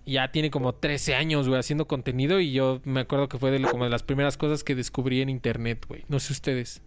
[0.05, 3.51] Y ya tiene como 13 años, güey, haciendo contenido y yo me acuerdo que fue
[3.51, 6.05] de, lo- como de las primeras cosas que descubrí en internet, güey.
[6.09, 6.82] No sé ustedes.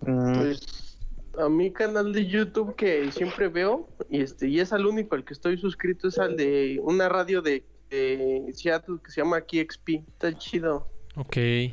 [0.00, 0.98] Pues
[1.38, 5.24] a mi canal de YouTube que siempre veo, y este, y es al único al
[5.24, 9.88] que estoy suscrito, es al de una radio de, de Seattle que se llama KXP.
[10.08, 10.88] Está chido.
[11.16, 11.36] Ok.
[11.36, 11.72] Es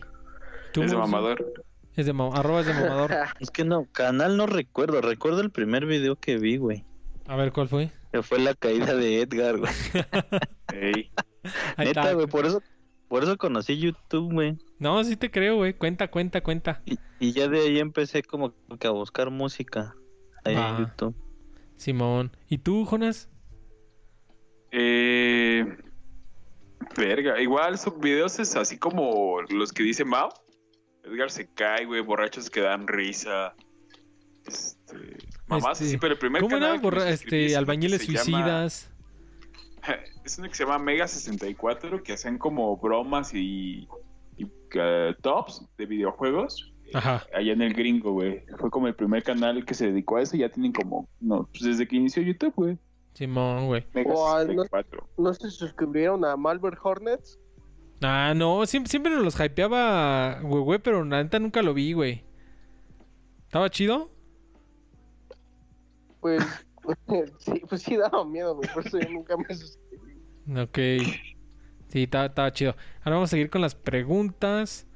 [0.74, 0.98] de Mauricio?
[1.00, 1.54] mamador.
[1.96, 3.12] Es de arroba es de mamador.
[3.40, 5.02] es que no, canal no recuerdo.
[5.02, 6.84] Recuerdo el primer video que vi, güey.
[7.28, 7.90] A ver, ¿cuál fue?
[8.12, 9.74] Que fue la caída de Edgar, güey.
[10.74, 11.12] Ey.
[11.78, 12.14] Ahí Neta, está.
[12.14, 12.62] güey, por eso,
[13.08, 14.58] por eso conocí YouTube, güey.
[14.78, 15.74] No, sí te creo, güey.
[15.74, 16.82] Cuenta, cuenta, cuenta.
[16.86, 19.96] Y, ya de ahí empecé como que a buscar música
[20.44, 21.16] ahí en YouTube.
[21.78, 22.36] Simón.
[22.50, 23.30] ¿Y tú, Jonas?
[24.72, 25.66] Eh...
[26.98, 30.30] Verga, igual son videos es así como los que dice Mao.
[31.06, 33.54] Edgar se cae, güey, borrachos que dan risa.
[34.46, 35.18] Este,
[35.48, 37.10] mamás, Este, sí, pero el primer ¿Cómo canal era?
[37.10, 38.92] este, albañiles llama- suicidas.
[40.26, 43.88] Es uno que se llama Mega 64 que hacen como bromas y,
[44.38, 46.74] y, eh, tops de videojuegos.
[46.96, 47.24] Ajá.
[47.32, 48.44] Allá en el gringo, güey.
[48.58, 50.36] Fue como el primer canal que se dedicó a eso.
[50.38, 52.78] Ya tienen como, no, pues desde que inició YouTube, güey.
[53.14, 53.86] Simón, güey.
[53.94, 55.08] Mega Oh, no- 64.
[55.20, 57.40] ¿No se suscribieron a Malware Hornets?
[58.02, 61.94] Ah, no, siempre, siempre nos los hypeaba, güey, güey, pero la neta nunca lo vi,
[61.94, 62.24] güey.
[63.46, 64.12] ¿Estaba chido?
[66.20, 66.44] Pues,
[67.40, 68.70] sí, pues sí daba miedo, güey.
[68.74, 70.20] Por eso yo nunca me suscribí.
[70.58, 70.78] Ok.
[71.88, 72.76] Sí, estaba, estaba chido.
[73.00, 74.88] Ahora vamos a seguir con las preguntas.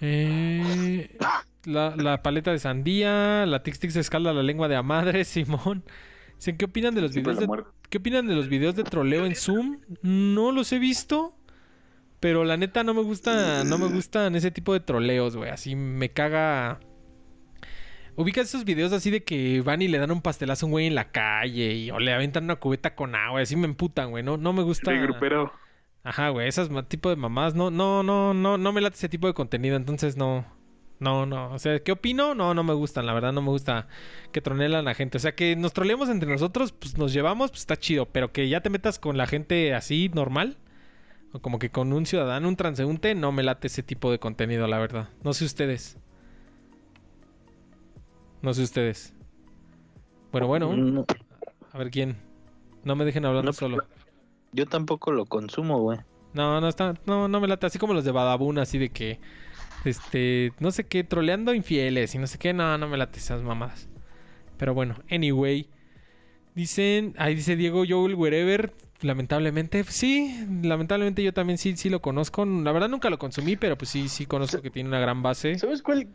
[0.00, 1.16] Eh,
[1.64, 5.84] la, la paleta de sandía, la Tix Tix escalda la lengua de a madre, Simón.
[6.36, 7.48] Dicen, ¿qué opinan de los videos de.
[7.88, 9.78] ¿Qué opinan de los videos de troleo en Zoom?
[10.02, 11.37] No los he visto.
[12.20, 15.50] Pero la neta no me gusta, no me gustan ese tipo de troleos, güey.
[15.50, 16.80] Así me caga.
[18.16, 20.86] Ubicas esos videos así de que van y le dan un pastelazo a un güey
[20.86, 24.24] en la calle y o le aventan una cubeta con agua, así me emputan, güey.
[24.24, 24.90] No, no me gusta.
[24.90, 25.52] Sí, grupero.
[26.02, 29.26] Ajá, güey, esas tipo de mamás, no, no, no, no, no me late ese tipo
[29.26, 30.46] de contenido, entonces no,
[31.00, 32.34] no, no, o sea, ¿qué opino?
[32.34, 33.88] No, no me gustan, la verdad no me gusta
[34.32, 37.50] que tronelan a la gente, o sea, que nos troleemos entre nosotros, pues nos llevamos,
[37.50, 40.56] pues está chido, pero que ya te metas con la gente así, normal,
[41.42, 44.78] como que con un ciudadano, un transeúnte, no me late ese tipo de contenido, la
[44.78, 45.98] verdad, no sé ustedes.
[48.42, 49.14] No sé ustedes.
[50.32, 51.04] Bueno, bueno, No,
[51.72, 52.16] a ver quién.
[52.84, 53.78] No me dejen hablando No, solo.
[54.52, 55.98] yo tampoco lo consumo, güey.
[56.34, 59.18] No, no está, no, no me late así como los de Badabun, así de que,
[59.84, 63.42] este, no sé qué, troleando infieles y no sé qué, no, no me late esas
[63.42, 63.88] mamadas.
[64.58, 65.68] Pero bueno, anyway,
[66.54, 72.44] dicen, ahí dice Diego Joel Wherever, lamentablemente, sí, lamentablemente yo también sí, sí lo conozco,
[72.44, 75.58] la verdad nunca lo consumí, pero pues sí, sí conozco que tiene una gran base.
[75.58, 76.08] ¿Sabes cuál?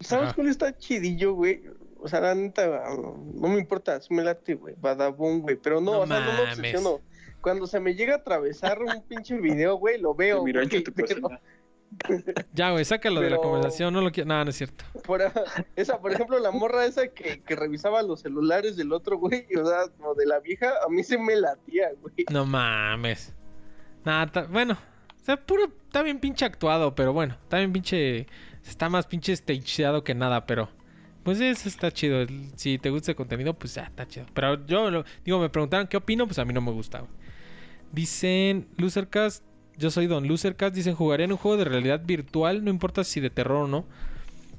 [0.00, 0.34] ¿Sabes Ajá.
[0.34, 1.62] cuál está chidillo, güey?
[2.02, 2.66] O sea, la neta,
[2.96, 4.74] no me importa, me late, güey.
[4.80, 5.56] Badabun, güey.
[5.56, 7.00] Pero no, No o sea, no me obsesiono.
[7.42, 10.42] Cuando se me llega a atravesar un pinche video, güey, lo veo.
[10.42, 11.28] Mi rancho, güey, pero.
[12.54, 14.84] Ya, güey, sácalo de la conversación, no lo quiero, no, no es cierto.
[15.04, 15.20] por,
[15.76, 19.66] esa, por ejemplo, la morra esa que, que revisaba los celulares del otro, güey, o
[19.66, 22.24] sea, o de la vieja, a mí se me latía, güey.
[22.30, 23.34] No mames.
[24.04, 24.74] Nada, bueno.
[24.74, 28.26] O sea, puro, está bien pinche actuado, pero bueno, está bien pinche.
[28.66, 30.68] Está más pinche stageado que nada, pero.
[31.22, 32.26] Pues eso está chido.
[32.56, 34.26] Si te gusta el contenido, pues ya está chido.
[34.32, 37.00] Pero yo digo, me preguntaron qué opino, pues a mí no me gusta.
[37.00, 37.10] güey.
[37.92, 39.44] Dicen, Losercast,
[39.80, 43.20] yo soy Don Losercast, dicen, jugaría en un juego de realidad virtual, no importa si
[43.20, 43.86] de terror o no.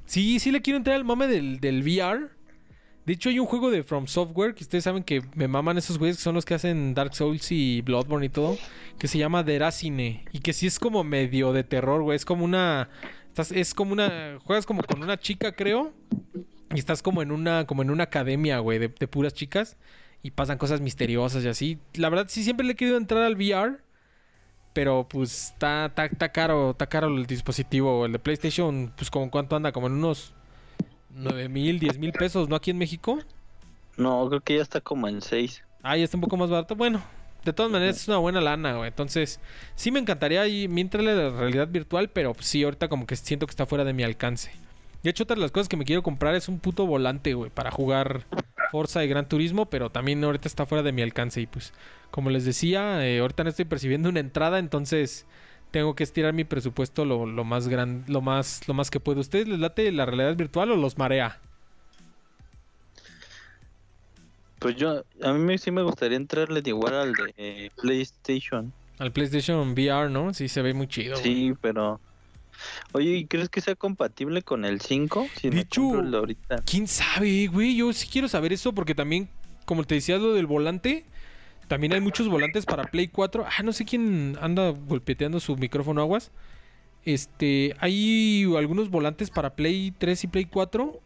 [0.06, 2.28] Sí, sí le quiero entrar al mame del, del VR.
[3.06, 5.98] De hecho, hay un juego de From Software que ustedes saben que me maman esos
[5.98, 8.56] güeyes que son los que hacen Dark Souls y Bloodborne y todo.
[8.98, 10.24] Que se llama Deracine.
[10.32, 12.14] Y que sí es como medio de terror, güey.
[12.16, 12.88] Es como una.
[13.28, 14.38] estás- es como una.
[14.44, 15.92] Juegas como con una chica, creo.
[16.74, 17.66] Y estás como en una.
[17.66, 19.76] como en una academia, güey, de, de puras chicas.
[20.22, 21.78] Y pasan cosas misteriosas y así.
[21.94, 23.78] La verdad, sí siempre le he querido entrar al VR.
[24.72, 28.06] Pero pues está, está, está caro, está caro el dispositivo.
[28.06, 30.32] El de PlayStation, pues como cuánto anda, como en unos
[31.10, 32.56] 9 mil, 10 mil pesos, ¿no?
[32.56, 33.18] Aquí en México.
[33.96, 35.62] No, creo que ya está como en 6.
[35.82, 36.74] Ah, ya está un poco más barato.
[36.74, 37.02] Bueno,
[37.44, 38.88] de todas maneras es una buena lana, güey.
[38.88, 39.40] Entonces,
[39.74, 43.46] sí me encantaría ahí mientras la realidad virtual, pero pues, sí, ahorita como que siento
[43.46, 44.50] que está fuera de mi alcance.
[45.02, 47.50] De hecho, otra de las cosas que me quiero comprar es un puto volante, güey,
[47.50, 48.24] para jugar
[48.72, 51.42] Forza y Gran Turismo, pero también ahorita está fuera de mi alcance.
[51.42, 51.74] Y pues,
[52.10, 55.26] como les decía, eh, ahorita no estoy percibiendo una entrada, entonces
[55.70, 59.20] tengo que estirar mi presupuesto lo, lo más gran, lo más, lo más que puedo.
[59.20, 61.38] ¿Ustedes les late la realidad virtual o los marea?
[64.58, 68.72] Pues yo, a mí sí me gustaría entrarle de igual al de eh, PlayStation.
[68.98, 70.32] Al PlayStation VR, ¿no?
[70.32, 71.18] Sí, se ve muy chido.
[71.18, 71.24] güey.
[71.24, 72.00] Sí, pero...
[72.92, 75.28] Oye, ¿y crees que sea compatible con el 5?
[75.40, 75.66] Si el
[76.10, 76.62] de ahorita.
[76.64, 77.76] ¿Quién sabe, güey?
[77.76, 79.28] Yo sí quiero saber eso porque también,
[79.64, 81.04] como te decía lo del volante,
[81.68, 83.46] también hay muchos volantes para Play 4.
[83.46, 86.30] Ah, no sé quién anda golpeteando su micrófono aguas.
[87.04, 91.00] Este, hay algunos volantes para Play 3 y Play 4.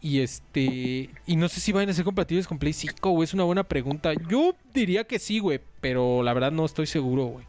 [0.00, 3.24] Y este, y no sé si van a ser compatibles con Play 5, güey.
[3.24, 4.12] Es una buena pregunta.
[4.28, 7.46] Yo diría que sí, güey, pero la verdad no estoy seguro, güey.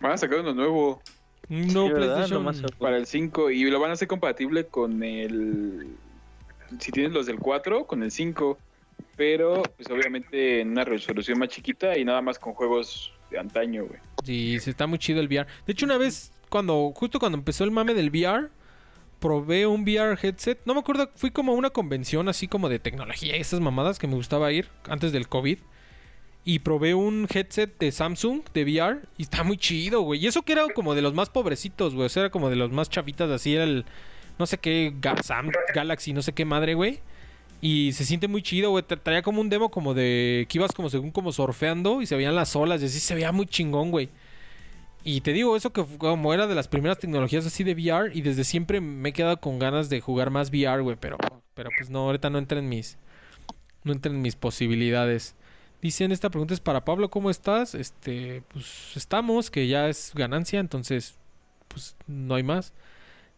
[0.00, 1.00] Van a sacar uno nuevo
[1.48, 1.94] No, Sí.
[1.94, 2.42] PlayStation.
[2.44, 5.86] Nomás- para el 5 y lo van a hacer compatible con el.
[6.80, 8.58] Si tienes los del 4, con el 5.
[9.16, 13.84] Pero, pues obviamente en una resolución más chiquita y nada más con juegos de antaño,
[13.86, 13.98] güey.
[14.24, 15.46] Sí, sí, está muy chido el VR.
[15.66, 18.48] De hecho, una vez, cuando, justo cuando empezó el mame del VR,
[19.18, 20.58] probé un VR headset.
[20.66, 23.98] No me acuerdo, fui como a una convención así como de tecnología y esas mamadas
[23.98, 25.58] que me gustaba ir antes del COVID.
[26.48, 30.22] Y probé un headset de Samsung de VR y está muy chido, güey.
[30.22, 32.06] Y eso que era como de los más pobrecitos, güey.
[32.06, 33.84] O era como de los más chavitas, así era el.
[34.38, 34.94] No sé qué,
[35.24, 37.00] Sam, Galaxy, no sé qué madre, güey.
[37.60, 38.84] Y se siente muy chido, güey.
[38.84, 40.46] Traía como un demo como de.
[40.48, 43.32] que ibas como según como surfeando y se veían las olas y así se veía
[43.32, 44.08] muy chingón, güey.
[45.02, 48.20] Y te digo, eso que como era de las primeras tecnologías así de VR y
[48.20, 50.96] desde siempre me he quedado con ganas de jugar más VR, güey.
[51.00, 51.16] Pero,
[51.54, 52.98] pero pues no, ahorita no entra en mis.
[53.82, 55.34] No entra en mis posibilidades.
[55.86, 57.76] Dicen, esta pregunta es para Pablo, ¿cómo estás?
[57.76, 61.14] Este, pues estamos, que ya es ganancia, entonces,
[61.68, 62.72] pues no hay más.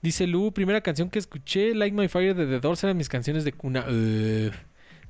[0.00, 3.44] Dice Lu, primera canción que escuché, Like My Fire de The Doors eran mis canciones
[3.44, 3.84] de cuna.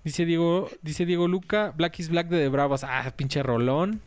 [0.02, 2.82] Dice Diego, dice Diego Luca, Black is Black de The Bravos.
[2.82, 4.00] Ah, pinche rolón.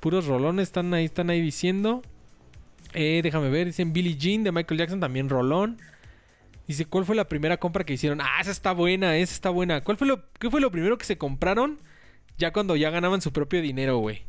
[0.00, 2.02] Puros rolones están ahí, están ahí diciendo.
[2.92, 5.78] Eh, déjame ver, dicen Billie Jean de Michael Jackson, también rolón.
[6.66, 8.20] Dice, ¿cuál fue la primera compra que hicieron?
[8.20, 9.84] Ah, esa está buena, esa está buena.
[9.84, 11.78] ¿Cuál fue lo, ¿Qué fue lo primero que se compraron
[12.38, 14.22] ya cuando ya ganaban su propio dinero, güey?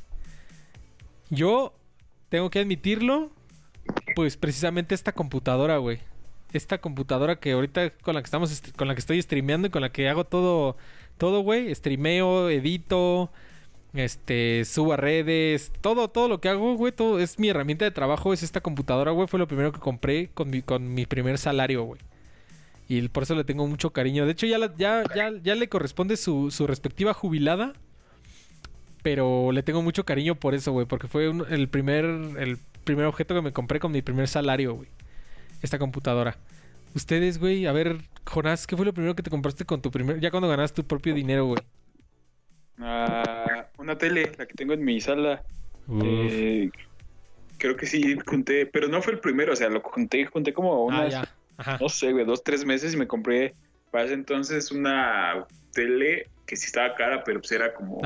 [1.29, 1.73] Yo
[2.29, 3.31] tengo que admitirlo,
[4.15, 5.99] pues precisamente esta computadora, güey.
[6.53, 9.81] Esta computadora que ahorita con la que estamos con la que estoy streameando y con
[9.81, 10.77] la que hago todo
[11.17, 13.31] todo, güey, streameo, edito,
[13.93, 17.91] este, subo a redes, todo todo lo que hago, güey, todo es mi herramienta de
[17.91, 21.37] trabajo es esta computadora, güey, fue lo primero que compré con mi con mi primer
[21.37, 22.01] salario, güey.
[22.87, 24.25] Y por eso le tengo mucho cariño.
[24.25, 27.73] De hecho, ya, ya, ya, ya le corresponde su, su respectiva jubilada
[29.05, 33.35] pero le tengo mucho cariño por eso, güey, porque fue el primer el primer objeto
[33.35, 34.89] que me compré con mi primer salario, güey.
[35.61, 36.37] Esta computadora.
[36.95, 40.19] Ustedes, güey, a ver, Jonás, ¿qué fue lo primero que te compraste con tu primer
[40.19, 41.61] ya cuando ganaste tu propio dinero, güey?
[42.79, 45.43] Ah, una tele, la que tengo en mi sala.
[46.03, 46.71] Eh,
[47.59, 50.73] creo que sí junté, pero no fue el primero, o sea, lo junté, junté como
[50.73, 53.53] ah, unas, no sé, güey, dos, tres meses y me compré
[53.91, 58.01] para ese entonces una tele que sí estaba cara, pero pues era como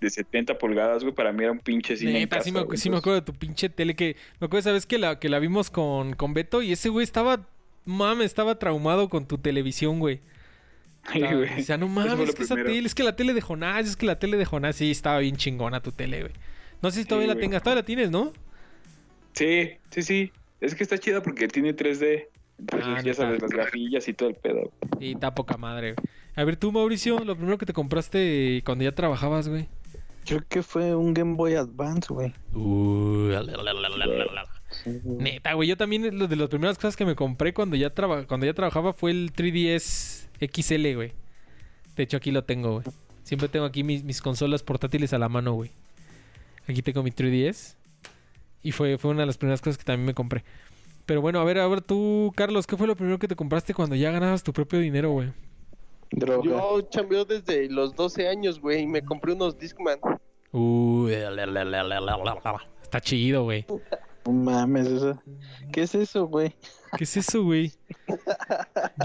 [0.00, 1.14] de 70 pulgadas, güey.
[1.14, 2.12] Para mí era un pinche cine.
[2.12, 4.16] Neta, sí, me, sí me acuerdo de tu pinche tele que.
[4.38, 4.86] Me acuerdo, ¿sabes?
[4.86, 7.46] Que la, que la vimos con, con Beto y ese güey estaba.
[7.86, 10.20] Mames, estaba traumado con tu televisión, güey.
[11.04, 11.60] Ay, güey.
[11.60, 13.96] O sea, no mames, es que esa tele, es que la tele de Jonás, es
[13.96, 16.32] que la tele de Jonás sí estaba bien chingona tu tele, güey.
[16.82, 18.32] No sé si todavía la tengas, todavía la tienes, ¿no?
[19.32, 20.32] Sí, sí, sí.
[20.60, 22.26] Es que está chida porque tiene 3D.
[22.58, 24.70] Entonces ah, ya sabes, las gafillas y todo el pedo.
[24.98, 26.06] Y está poca madre, güey.
[26.40, 29.68] A ver, tú, Mauricio, lo primero que te compraste cuando ya trabajabas, güey.
[30.24, 32.32] Creo que fue un Game Boy Advance, güey.
[35.04, 35.68] Neta, güey.
[35.68, 37.92] Yo también, lo de las primeras cosas que me compré cuando ya,
[38.26, 41.12] cuando ya trabajaba fue el 3DS XL, güey.
[41.94, 42.86] De hecho, aquí lo tengo, güey.
[43.22, 45.72] Siempre tengo aquí mis, mis consolas portátiles a la mano, güey.
[46.66, 47.74] Aquí tengo mi 3DS.
[48.62, 50.42] Y fue, fue una de las primeras cosas que también me compré.
[51.04, 53.74] Pero bueno, a ver, a ver tú, Carlos, ¿qué fue lo primero que te compraste
[53.74, 55.34] cuando ya ganabas tu propio dinero, güey?
[56.12, 59.98] Yo chambeo desde los 12 años, güey, y me compré unos Discman.
[60.52, 61.08] Uh,
[62.82, 63.64] está chido, güey.
[64.26, 65.22] No mames, eso.
[65.72, 66.54] ¿Qué es eso, güey?
[66.96, 67.72] ¿Qué es eso, güey?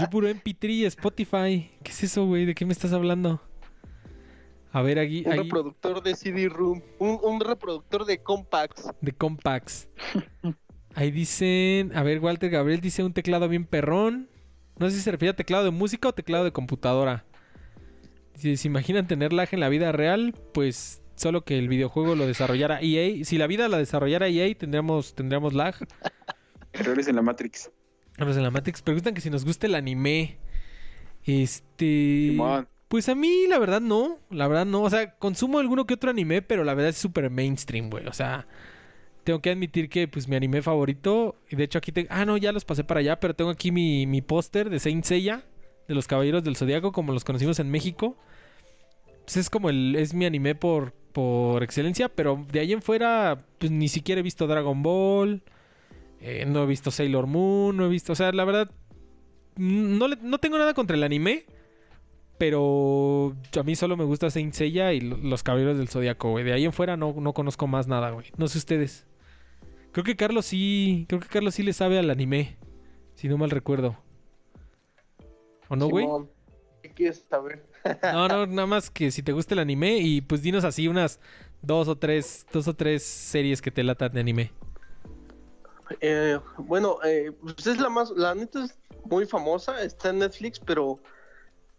[0.00, 1.70] Yo puro MP3, Spotify.
[1.82, 2.44] ¿Qué es eso, güey?
[2.44, 3.40] ¿De qué me estás hablando?
[4.72, 5.24] A ver, aquí.
[5.24, 6.82] Un reproductor de CD-ROOM.
[6.98, 8.90] Un, un, reproductor de compacts.
[9.00, 9.88] De compacts.
[10.94, 11.96] Ahí dicen.
[11.96, 14.28] A ver, Walter Gabriel dice un teclado bien perrón.
[14.78, 17.24] No sé si se refiere a teclado de música o teclado de computadora.
[18.34, 22.26] Si se imaginan tener lag en la vida real, pues solo que el videojuego lo
[22.26, 23.24] desarrollara EA.
[23.24, 25.74] Si la vida la desarrollara EA, tendríamos, tendríamos lag.
[26.72, 27.70] Errores en la Matrix.
[28.18, 28.82] Errores en la Matrix.
[28.82, 30.38] Preguntan que si nos gusta el anime.
[31.24, 32.36] Este.
[32.88, 34.20] Pues a mí, la verdad, no.
[34.30, 34.82] La verdad, no.
[34.82, 38.06] O sea, consumo alguno que otro anime, pero la verdad es súper mainstream, güey.
[38.06, 38.46] O sea,
[39.26, 42.52] tengo que admitir que pues mi anime favorito, de hecho aquí tengo, ah no, ya
[42.52, 45.42] los pasé para allá, pero tengo aquí mi, mi póster de Saint Seiya,
[45.88, 48.16] de los Caballeros del Zodiaco, como los conocimos en México.
[49.24, 53.44] Pues es como el, es mi anime por, por excelencia, pero de ahí en fuera,
[53.58, 55.42] pues ni siquiera he visto Dragon Ball,
[56.20, 58.70] eh, no he visto Sailor Moon, no he visto, o sea, la verdad,
[59.56, 61.46] no, no tengo nada contra el anime,
[62.38, 66.44] pero a mí solo me gusta Saint Seiya y los Caballeros del Zodiaco, güey.
[66.44, 68.26] De ahí en fuera no, no conozco más nada, güey.
[68.36, 69.04] No sé ustedes.
[69.96, 71.06] Creo que Carlos sí.
[71.08, 72.58] Creo que Carlos sí le sabe al anime.
[73.14, 73.96] Si no mal recuerdo.
[75.70, 76.06] ¿O no, güey?
[76.82, 77.64] ¿Qué quieres saber?
[78.12, 81.18] no, no, nada más que si te gusta el anime y pues dinos así unas
[81.62, 84.52] dos o tres, dos o tres series que te latan de anime.
[86.02, 90.60] Eh, bueno, eh, pues es la más, la neta es muy famosa, está en Netflix,
[90.60, 91.00] pero,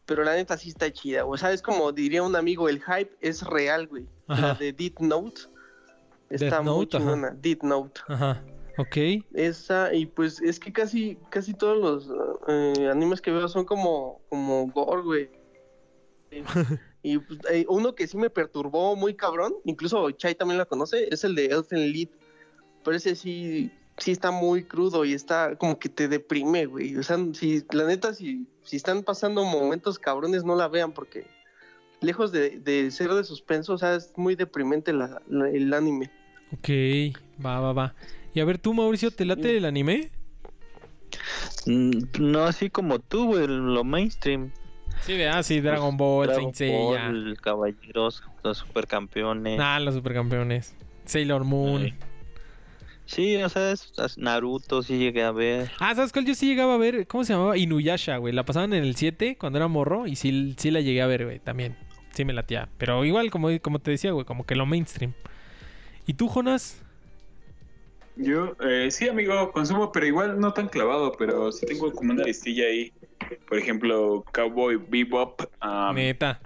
[0.08, 3.16] pero la neta sí está chida, o sea, es como diría un amigo, el hype
[3.22, 4.08] es real, güey.
[4.28, 5.42] La de Deep Note
[6.30, 8.02] Está muy chingona, Deep Note.
[8.08, 8.44] Ajá.
[8.78, 8.98] Ok.
[9.34, 12.12] Esa, y pues es que casi, casi todos los
[12.48, 15.30] eh, animes que veo son como, como gore, güey.
[17.04, 21.08] y pues, eh, uno que sí me perturbó muy cabrón, incluso Chai también la conoce,
[21.12, 22.10] es el de Elfen Lied.
[22.84, 26.96] Pero ese sí, sí está muy crudo y está como que te deprime, güey.
[26.98, 31.26] O sea, si, la neta, si, si están pasando momentos cabrones, no la vean porque
[32.00, 36.12] lejos de, de ser de suspenso, o sea, es muy deprimente la, la- el anime.
[36.54, 36.70] Ok,
[37.44, 37.96] va, va, va.
[38.34, 40.12] Y a ver, tú, Mauricio, ¿te late el anime?
[41.66, 44.52] Mm, No así como tú, güey, lo mainstream.
[45.02, 47.08] Sí, vea, sí, Dragon Ball, Dragon Saint Seiya.
[47.08, 49.60] Ball, Caballeros, los supercampeones.
[49.62, 50.76] Ah, los supercampeones.
[51.06, 51.84] Sailor Moon.
[51.84, 51.94] Sí.
[53.06, 55.72] Sí, o sea, es Naruto sí llegué a ver.
[55.80, 56.26] Ah, ¿sabes cuál?
[56.26, 57.58] Yo sí llegaba a ver, ¿cómo se llamaba?
[57.58, 58.34] Inuyasha, güey.
[58.34, 61.24] La pasaban en el 7 cuando era morro y sí, sí la llegué a ver,
[61.24, 61.78] güey, también.
[62.14, 62.68] Sí me latía.
[62.78, 65.14] Pero igual, como, como te decía, güey, como que lo mainstream.
[66.08, 66.82] ¿Y tú, Jonas?
[68.16, 72.24] Yo, eh, sí, amigo, consumo, pero igual no tan clavado, pero sí tengo como una
[72.24, 72.92] listilla ahí.
[73.48, 76.40] Por ejemplo, Cowboy Bebop, um, Neta.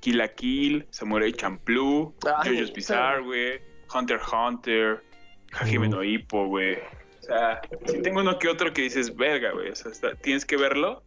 [0.00, 3.60] Kill la Kill, Samurai Champloo, JoJo's Bizarre, güey,
[3.92, 5.02] Hunter x Hunter,
[5.52, 6.76] Hajime no Ippo, güey.
[6.76, 10.44] O sea, sí tengo uno que otro que dices, verga, güey, o sea, está- tienes
[10.46, 11.02] que verlo.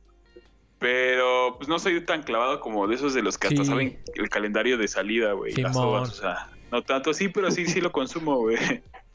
[0.78, 4.30] Pero pues no soy tan clavado como de esos de los que hasta saben el
[4.30, 5.54] calendario de salida, güey.
[5.54, 8.58] las ovas, o sea, no tanto, sí, pero sí, sí lo consumo, güey.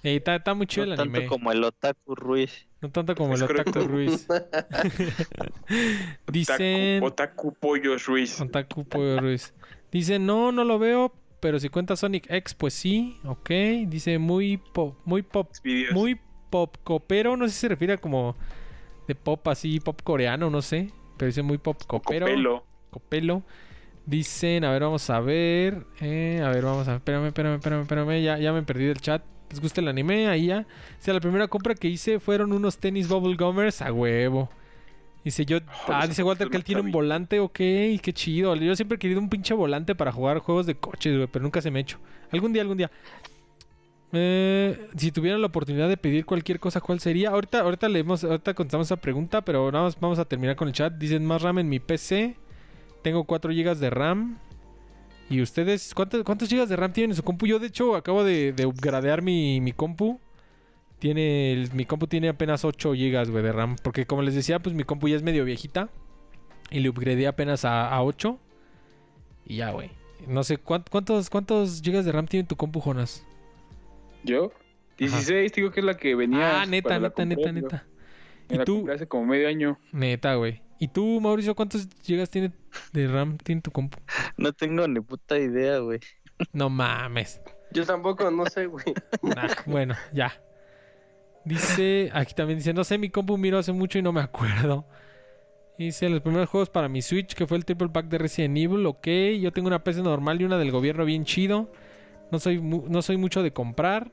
[0.02, 2.68] Eh, está, está muy chido No el tanto como el Otaku Ruiz.
[2.80, 3.70] No tanto como Es el correcto.
[3.80, 4.26] Otaku Ruiz.
[6.30, 7.02] Dicen...
[7.02, 8.40] Otaku, Otaku Pollos Ruiz.
[8.40, 9.54] Otaku Pollo Ruiz.
[9.90, 13.50] Dice, no, no lo veo, pero si cuenta Sonic X, pues sí, ok.
[13.86, 15.94] Dice, muy pop, muy pop, Videos.
[15.94, 16.20] muy
[16.50, 18.36] pop copero, no sé si se refiere a como
[19.08, 20.92] de pop así, pop coreano, no sé.
[21.16, 22.26] Pero dice muy pop copero.
[22.26, 22.66] Copelo.
[22.90, 23.42] Copelo.
[24.06, 25.84] Dicen, a ver, vamos a ver.
[26.00, 26.98] eh, a ver, vamos a ver.
[26.98, 28.22] Espérame, espérame, espérame, espérame.
[28.22, 29.22] Ya, ya me perdí del chat.
[29.50, 30.28] ¿Les gusta el anime?
[30.28, 30.60] Ahí ya.
[30.60, 34.48] O sea, la primera compra que hice fueron unos tenis Bubble Gummers a huevo.
[35.24, 35.58] Dice yo,
[35.88, 38.54] ah, dice Walter que él tiene un volante, ok, qué chido.
[38.54, 41.60] Yo siempre he querido un pinche volante para jugar juegos de coches, güey, pero nunca
[41.60, 41.98] se me ha hecho.
[42.30, 42.92] Algún día, algún día.
[44.12, 47.30] Eh, si tuvieran la oportunidad de pedir cualquier cosa, ¿cuál sería?
[47.30, 50.74] Ahorita, ahorita leemos, ahorita contestamos esa pregunta, pero nada más vamos a terminar con el
[50.74, 50.92] chat.
[50.92, 52.36] Dicen más RAM en mi PC.
[53.06, 54.36] Tengo 4 GB de RAM.
[55.30, 57.46] ¿Y ustedes cuántos, cuántos GB de RAM tienen en su compu?
[57.46, 60.18] Yo de hecho acabo de, de upgradear mi, mi compu.
[60.98, 63.76] Tiene el- mi compu tiene apenas 8 GB de RAM.
[63.80, 65.88] Porque como les decía, pues mi compu ya es medio viejita.
[66.68, 68.40] Y le upgradeé apenas a, a 8.
[69.46, 69.92] Y ya, güey.
[70.26, 73.24] No sé, ¿cuán- ¿cuántos, ¿cuántos GB de RAM tiene tu compu, Jonas?
[74.24, 74.50] ¿Yo?
[74.98, 76.62] 16, digo que es la que venía.
[76.62, 77.86] Ah, neta, neta, neta, neta.
[78.50, 78.84] ¿Y la tú?
[78.92, 79.78] hace como medio año.
[79.92, 80.65] Neta, güey.
[80.78, 82.52] ¿Y tú, Mauricio, cuántos GB tiene
[82.92, 83.98] de RAM tiene tu compu?
[84.36, 86.00] No tengo ni puta idea, güey.
[86.52, 87.40] No mames.
[87.72, 88.84] Yo tampoco, no sé, güey.
[89.22, 90.32] Nah, bueno, ya.
[91.44, 94.86] Dice, aquí también dice, no sé, mi compu miro hace mucho y no me acuerdo.
[95.78, 98.86] Dice, los primeros juegos para mi Switch, que fue el triple pack de Resident Evil,
[98.86, 99.06] ok.
[99.40, 101.70] Yo tengo una PC normal y una del gobierno bien chido.
[102.32, 104.10] No soy, mu- no soy mucho de comprar.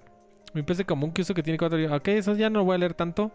[0.54, 1.78] Mi PC común que uso que tiene cuatro...
[1.96, 3.32] Ok, eso ya no lo voy a leer tanto.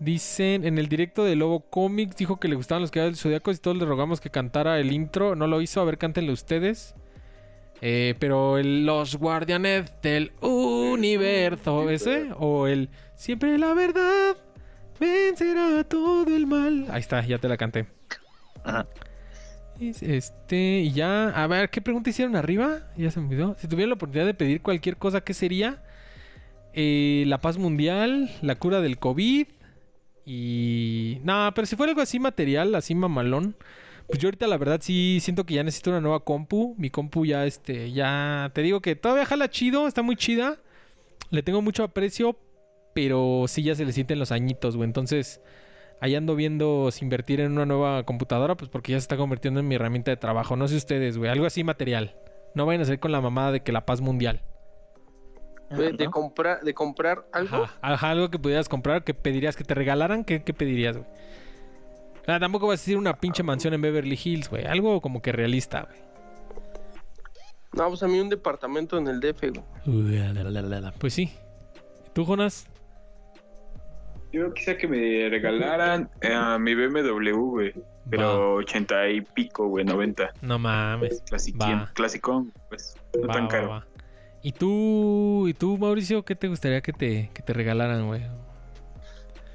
[0.00, 3.50] Dicen, en el directo de Lobo Comics, dijo que le gustaban los Caballeros del Zodiaco
[3.50, 5.34] y todos le rogamos que cantara el intro.
[5.34, 6.94] No lo hizo, a ver, cántenle ustedes.
[7.80, 12.28] Eh, pero el Los Guardianes del Universo, ¿ese?
[12.36, 12.88] O el
[13.18, 14.36] Siempre la verdad
[15.00, 16.86] vencerá todo el mal.
[16.88, 17.86] Ahí está, ya te la canté.
[18.62, 18.86] Ajá.
[19.80, 22.78] Este, y ya, a ver, ¿qué pregunta hicieron arriba?
[22.96, 23.56] Ya se me olvidó.
[23.58, 25.82] Si tuviera la oportunidad de pedir cualquier cosa, ¿qué sería?
[26.74, 29.48] Eh, la paz mundial, la cura del COVID
[30.28, 31.20] y...
[31.24, 33.56] No, pero si fuera algo así material, así mamalón,
[34.06, 36.74] pues yo ahorita la verdad sí siento que ya necesito una nueva compu.
[36.76, 38.50] Mi compu ya, este, ya...
[38.54, 40.58] Te digo que todavía jala chido, está muy chida.
[41.30, 42.38] Le tengo mucho aprecio,
[42.94, 44.86] pero sí ya se le sienten los añitos, güey.
[44.86, 45.40] Entonces,
[46.02, 49.60] ahí ando viendo si invertir en una nueva computadora, pues porque ya se está convirtiendo
[49.60, 50.56] en mi herramienta de trabajo.
[50.56, 52.16] No sé ustedes, güey, algo así material.
[52.54, 54.42] No vayan a salir con la mamada de que la paz mundial.
[55.70, 57.64] De, comprar, de comprar algo.
[57.64, 61.08] Ajá, ajá, algo que pudieras comprar, que pedirías que te regalaran, ¿qué, qué pedirías, güey?
[62.22, 64.66] O sea, tampoco vas a decir una pinche mansión en Beverly Hills, güey.
[64.66, 65.98] Algo como que realista, güey.
[67.72, 69.64] No, pues a mí un departamento en el DF, güey.
[70.98, 71.30] Pues sí.
[72.12, 72.66] ¿Tú, Jonas?
[74.32, 77.74] Yo quisiera que me regalaran eh, mi BMW, güey.
[78.10, 80.32] Pero 80 y pico, güey, 90.
[80.42, 81.22] No mames.
[81.28, 81.90] Clasicón, Va.
[81.94, 82.96] clasicón, pues.
[83.14, 83.84] No Va, tan va, caro.
[84.42, 88.22] ¿Y tú, y tú, Mauricio, qué te gustaría que te, que te regalaran, güey?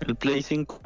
[0.01, 0.81] El Play 5.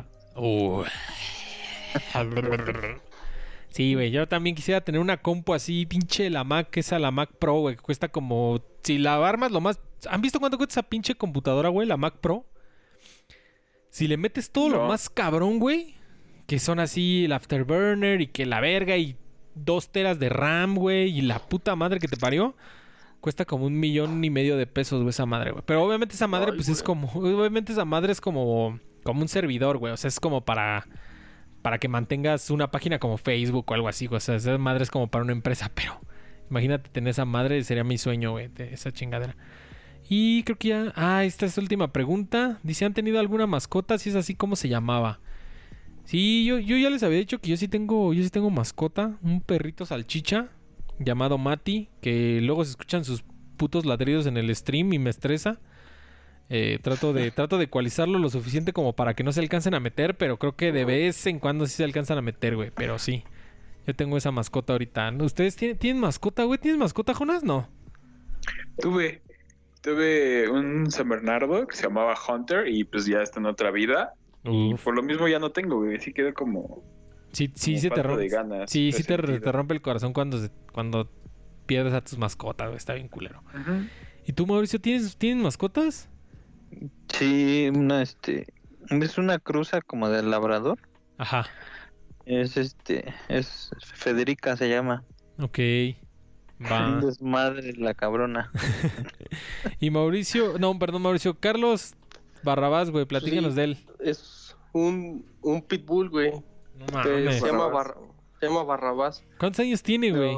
[3.70, 7.32] Sí, güey, yo también quisiera tener una compu así, pinche la Mac, esa la Mac
[7.40, 8.62] Pro, güey, que cuesta como...
[8.84, 9.80] Si la armas lo más
[10.10, 11.88] ¿Han visto cuánto cuesta esa pinche computadora, güey?
[11.88, 12.46] La Mac Pro.
[13.90, 15.96] Si le metes todo lo más cabrón, güey,
[16.46, 19.16] que son así el Afterburner y que la verga y
[19.56, 22.56] dos teras de RAM, güey, y la puta madre que te parió,
[23.22, 25.64] cuesta como un millón y medio de pesos, güey, esa madre, güey.
[25.66, 29.28] Pero obviamente esa madre, Ay, pues es como, obviamente esa madre es como, como un
[29.28, 29.94] servidor, güey.
[29.94, 30.88] O sea, es como para,
[31.62, 34.18] para que mantengas una página como Facebook o algo así, güey.
[34.18, 36.00] O sea, esa madre es como para una empresa, pero
[36.50, 39.36] imagínate tener esa madre, sería mi sueño, güey, de esa chingadera.
[40.10, 40.94] Y creo que ya.
[40.96, 42.60] Ah, esta es la última pregunta.
[42.64, 43.98] Dice: ¿Han tenido alguna mascota?
[43.98, 45.20] Si es así, ¿cómo se llamaba?
[46.06, 49.18] Sí, yo, yo ya les había dicho que yo sí tengo, yo sí tengo mascota,
[49.22, 50.48] un perrito salchicha
[51.00, 53.24] llamado Mati, que luego se escuchan sus
[53.58, 55.60] putos ladridos en el stream y me estresa.
[56.50, 59.80] Eh, trato de, trato de ecualizarlo lo suficiente como para que no se alcancen a
[59.80, 62.72] meter, pero creo que de vez en cuando sí se alcanzan a meter, güey.
[62.76, 63.24] Pero sí.
[63.86, 65.14] Yo tengo esa mascota ahorita.
[65.22, 66.60] ¿Ustedes tienen, tienen mascota, güey?
[66.60, 67.44] ¿Tienes mascota, Jonas?
[67.44, 67.70] No.
[68.80, 69.22] Tuve,
[69.82, 74.14] tuve un San Bernardo que se llamaba Hunter y pues ya está en otra vida.
[74.44, 76.00] Y por lo mismo ya no tengo, güey.
[76.00, 76.84] Sí quedó como.
[77.38, 78.24] Sí, sí, se te rompe.
[78.24, 79.44] de ganas, Sí, sí te, resentido.
[79.46, 81.10] te rompe el corazón cuando, se- cuando
[81.66, 82.78] pierdes a tus mascotas, güey.
[82.78, 83.44] Está bien culero.
[84.26, 86.10] ¿Y tú, Mauricio, tienes, tienes mascotas?
[87.10, 88.48] Sí, una este
[88.90, 90.80] es una cruza como del labrador.
[91.18, 91.46] Ajá.
[92.26, 95.04] Es este es Federica se llama.
[95.40, 95.60] Ok.
[96.60, 97.00] Un Va.
[97.02, 98.52] desmadre la cabrona.
[99.80, 101.36] Y Mauricio, no, perdón, Mauricio.
[101.40, 101.94] Carlos
[102.44, 103.58] Barrabás, güey, platícanos Sí.
[103.58, 103.78] de él.
[104.00, 106.32] Es un, un pitbull, güey.
[106.78, 107.40] No que mames.
[107.40, 107.68] se, llama.
[107.68, 107.98] Barra-
[108.40, 109.24] se llama Barrabás.
[109.40, 110.36] ¿Cuántos años tiene, güey?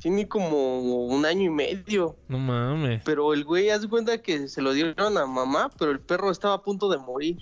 [0.00, 2.16] Tiene como un año y medio.
[2.28, 3.02] No mames.
[3.04, 6.30] Pero el güey, haz de cuenta que se lo dieron a mamá, pero el perro
[6.30, 7.38] estaba a punto de morir.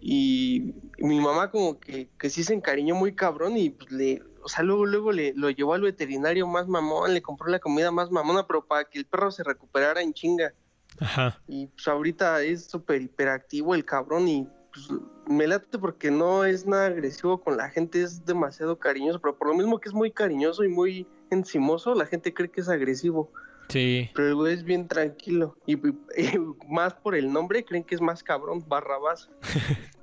[0.00, 4.48] Y mi mamá como que, que sí se encariñó muy cabrón y pues le, o
[4.48, 8.10] sea, luego, luego le, lo llevó al veterinario más mamón, le compró la comida más
[8.10, 10.52] mamona, pero para que el perro se recuperara en chinga.
[11.00, 11.40] Ajá.
[11.46, 14.88] Y pues ahorita es súper hiperactivo el cabrón y pues,
[15.28, 19.48] me late porque no es nada agresivo con la gente, es demasiado cariñoso, pero por
[19.48, 23.30] lo mismo que es muy cariñoso y muy encimoso, la gente cree que es agresivo.
[23.68, 24.08] Sí.
[24.14, 25.56] Pero el güey es bien tranquilo.
[25.66, 26.38] Y, y- y
[26.70, 29.28] más por el nombre, creen que es más cabrón, Barrabás.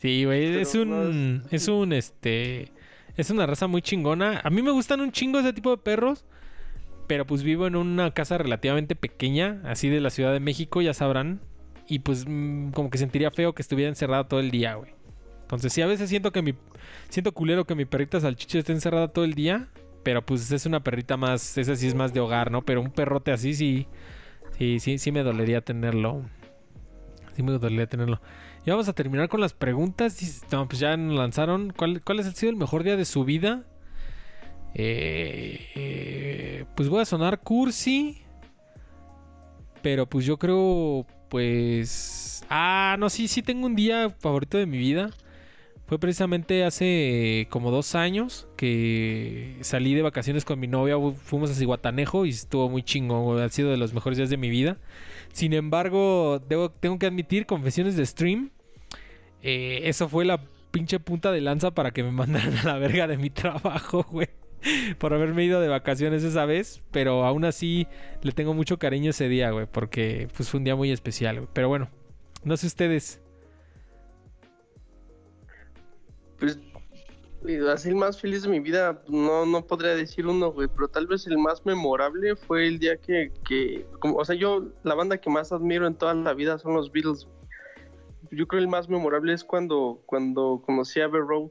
[0.00, 0.60] Sí, güey.
[0.60, 1.42] Es un.
[1.50, 2.72] Es un este.
[3.16, 4.40] Es una raza muy chingona.
[4.44, 6.24] A mí me gustan un chingo ese tipo de perros.
[7.08, 10.94] Pero pues vivo en una casa relativamente pequeña, así de la Ciudad de México, ya
[10.94, 11.40] sabrán.
[11.88, 14.92] Y pues mm, como que sentiría feo que estuviera encerrada todo el día, güey.
[15.42, 16.54] Entonces sí, a veces siento que mi...
[17.08, 19.68] Siento culero que mi perrita salchicha esté encerrada todo el día.
[20.02, 21.58] Pero pues es una perrita más...
[21.58, 22.62] Esa sí es más de hogar, ¿no?
[22.62, 23.86] Pero un perrote así sí...
[24.58, 26.22] Sí, sí, sí me dolería tenerlo.
[27.34, 28.20] Sí me dolería tenerlo.
[28.64, 30.44] Y vamos a terminar con las preguntas.
[30.52, 31.72] No, pues ya nos lanzaron.
[31.76, 33.64] ¿Cuál, ¿Cuál ha sido el mejor día de su vida?
[34.74, 38.22] Eh, eh, pues voy a sonar cursi.
[39.82, 42.44] Pero pues yo creo, pues...
[42.50, 45.10] Ah, no, sí, sí tengo un día favorito de mi vida.
[45.86, 50.96] Fue precisamente hace como dos años que salí de vacaciones con mi novia.
[50.98, 53.40] fu- Fuimos a Cihuatanejo y estuvo muy chingón.
[53.42, 54.76] Ha sido de los mejores días de mi vida.
[55.32, 56.42] Sin embargo,
[56.80, 58.50] tengo que admitir, confesiones de stream.
[59.42, 60.40] eh, eso fue la
[60.70, 64.28] pinche punta de lanza para que me mandaran a la verga de mi trabajo, güey.
[64.98, 66.82] Por haberme ido de vacaciones esa vez.
[66.90, 67.86] Pero aún así
[68.22, 69.66] le tengo mucho cariño ese día, güey.
[69.70, 71.48] Porque pues, fue un día muy especial, güey.
[71.52, 71.88] Pero bueno,
[72.44, 73.20] no sé ustedes.
[76.38, 76.58] Pues,
[77.72, 81.06] así el más feliz de mi vida, no, no podría decir uno, güey, pero tal
[81.06, 85.18] vez el más memorable fue el día que, que como- o sea, yo, la banda
[85.18, 87.26] que más admiro en toda la vida son los Beatles.
[88.30, 91.50] Yo creo el más memorable es cuando, cuando conocí a Abbey Road.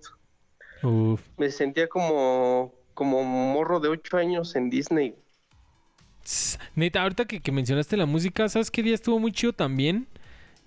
[0.84, 1.22] Uf.
[1.38, 5.16] Me sentía como, como morro de ocho años en Disney.
[6.76, 10.08] Neta, ahorita que, que mencionaste la música, ¿sabes qué día estuvo muy chido también?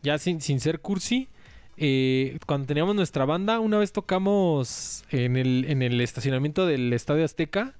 [0.02, 1.28] Ya sin, sin ser cursi.
[1.76, 7.24] eh, cuando teníamos nuestra banda, una vez tocamos en el, en el estacionamiento del Estadio
[7.24, 7.74] Azteca.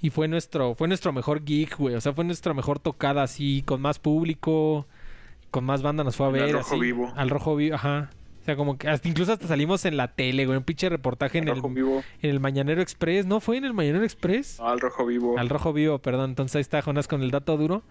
[0.00, 1.94] Y fue nuestro, fue nuestro mejor gig, güey.
[1.96, 4.86] O sea, fue nuestra mejor tocada así, con más público,
[5.50, 6.52] con más banda nos fue a Al ver.
[6.52, 7.12] Rojo así, Vivo.
[7.16, 8.10] Al rojo vivo, ajá.
[8.48, 10.56] O sea, como que hasta, incluso hasta salimos en la tele, güey.
[10.56, 12.02] Un pinche reportaje en el, Rojo Vivo.
[12.22, 13.26] en el Mañanero Express.
[13.26, 14.56] ¿No fue en el Mañanero Express?
[14.58, 15.38] No, al Rojo Vivo.
[15.38, 16.30] Al rojo vivo, perdón.
[16.30, 17.82] Entonces ahí está Jonas con el dato duro.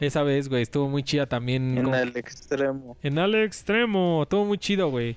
[0.00, 1.78] Esa vez, güey, estuvo muy chida también.
[1.78, 2.96] En como- el extremo.
[3.04, 4.24] en al extremo.
[4.24, 5.16] Estuvo muy chido, güey.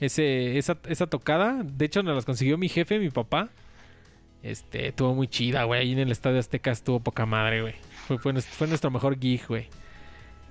[0.00, 1.62] Ese, esa, esa tocada.
[1.62, 3.48] De hecho, nos las consiguió mi jefe, mi papá.
[4.42, 5.82] Este, estuvo muy chida, güey.
[5.82, 7.74] Ahí en el Estadio Azteca estuvo poca madre, güey.
[8.08, 9.68] Fue, fue nuestro mejor gig, güey.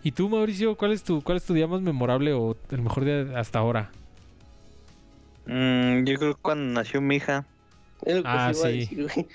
[0.04, 3.04] ¿Y tú, Mauricio, cuál es tu, cuál es tu día más memorable o el mejor
[3.06, 3.92] día hasta ahora?
[5.46, 7.46] Mm, yo creo que cuando nació mi hija.
[8.06, 8.78] Es lo que Ah, se iba a sí.
[8.80, 9.28] decir, güey.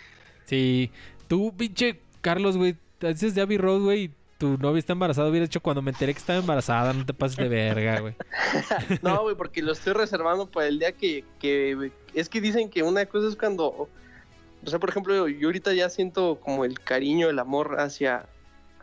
[0.47, 0.91] Sí,
[1.29, 5.61] tú, pinche Carlos, güey, dices de Abbey Road, güey, tu novia está embarazada, hubiera hecho
[5.61, 8.15] cuando me enteré que estaba embarazada, no te pases de verga, güey.
[9.03, 11.93] no, güey, porque lo estoy reservando para el día que, que...
[12.15, 13.67] Es que dicen que una cosa es cuando...
[14.67, 18.27] O sea, por ejemplo, yo ahorita ya siento como el cariño, el amor hacia,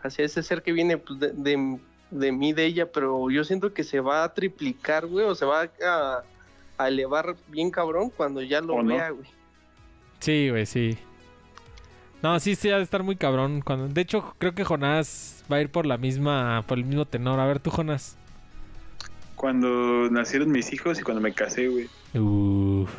[0.03, 1.79] hacia ese ser que viene pues, de, de,
[2.09, 5.45] de, mí, de ella, pero yo siento que se va a triplicar, güey, o se
[5.45, 6.23] va a,
[6.77, 9.27] a elevar bien cabrón cuando ya lo vea, güey.
[10.19, 10.97] Sí, güey, sí.
[12.21, 13.61] No, sí, sí, ha de estar muy cabrón.
[13.61, 13.87] Cuando...
[13.87, 17.39] De hecho, creo que Jonás va a ir por la misma, por el mismo tenor.
[17.39, 18.17] A ver, tú, Jonás.
[19.35, 21.89] Cuando nacieron mis hijos y cuando me casé, güey.
[22.13, 22.91] Uf.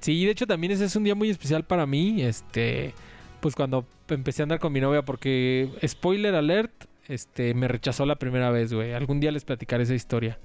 [0.00, 2.22] Sí, de hecho también ese es un día muy especial para mí.
[2.22, 2.94] Este,
[3.40, 6.72] pues cuando empecé a andar con mi novia, porque spoiler alert,
[7.08, 8.92] este, me rechazó la primera vez, güey.
[8.92, 10.38] Algún día les platicaré esa historia.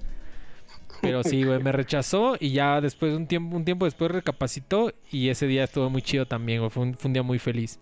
[1.02, 5.28] Pero sí, güey, me rechazó y ya después, un tiempo, un tiempo después recapacitó y
[5.28, 6.70] ese día estuvo muy chido también, güey.
[6.70, 7.78] Fue un, día muy feliz.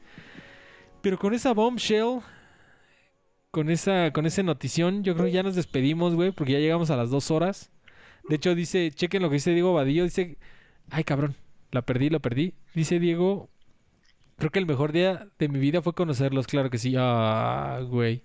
[1.00, 2.20] Pero con esa bombshell,
[3.50, 6.90] con esa, con esa notición, yo creo que ya nos despedimos, güey, porque ya llegamos
[6.90, 7.70] a las dos horas.
[8.28, 10.38] De hecho, dice, chequen lo que dice Diego Vadillo, dice,
[10.90, 11.36] ay cabrón,
[11.70, 12.54] la perdí, la perdí.
[12.74, 13.48] Dice Diego,
[14.36, 16.94] creo que el mejor día de mi vida fue conocerlos, claro que sí.
[16.98, 18.24] Ah, güey.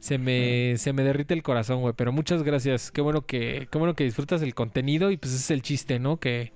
[0.00, 1.94] Se me, se me derrite el corazón, güey.
[1.96, 2.92] Pero muchas gracias.
[2.92, 5.98] Qué bueno que, qué bueno que disfrutas el contenido y pues ese es el chiste,
[5.98, 6.18] ¿no?
[6.20, 6.52] Que,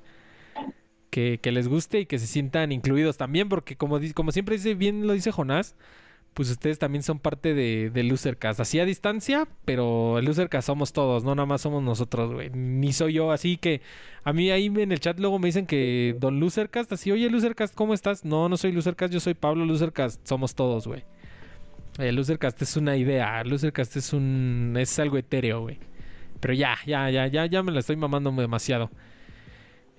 [1.10, 4.74] que, que les guste y que se sientan incluidos también, porque como, como siempre dice,
[4.74, 5.76] bien lo dice Jonás,
[6.34, 8.60] pues ustedes también son parte de, de Losercast.
[8.60, 12.50] Así a distancia, pero Losercast somos todos, no nada más somos nosotros, güey.
[12.50, 13.82] Ni soy yo, así que
[14.24, 17.74] a mí ahí en el chat luego me dicen que Don Losercast, así, oye Losercast,
[17.74, 18.24] ¿cómo estás?
[18.24, 21.04] No, no soy Losercast, yo soy Pablo Losercast, somos todos, güey.
[21.98, 24.74] El Losercast es una idea, Losercast es un...
[24.78, 25.78] es algo etéreo, güey.
[26.40, 28.90] Pero ya, ya, ya, ya, ya me la estoy mamando demasiado.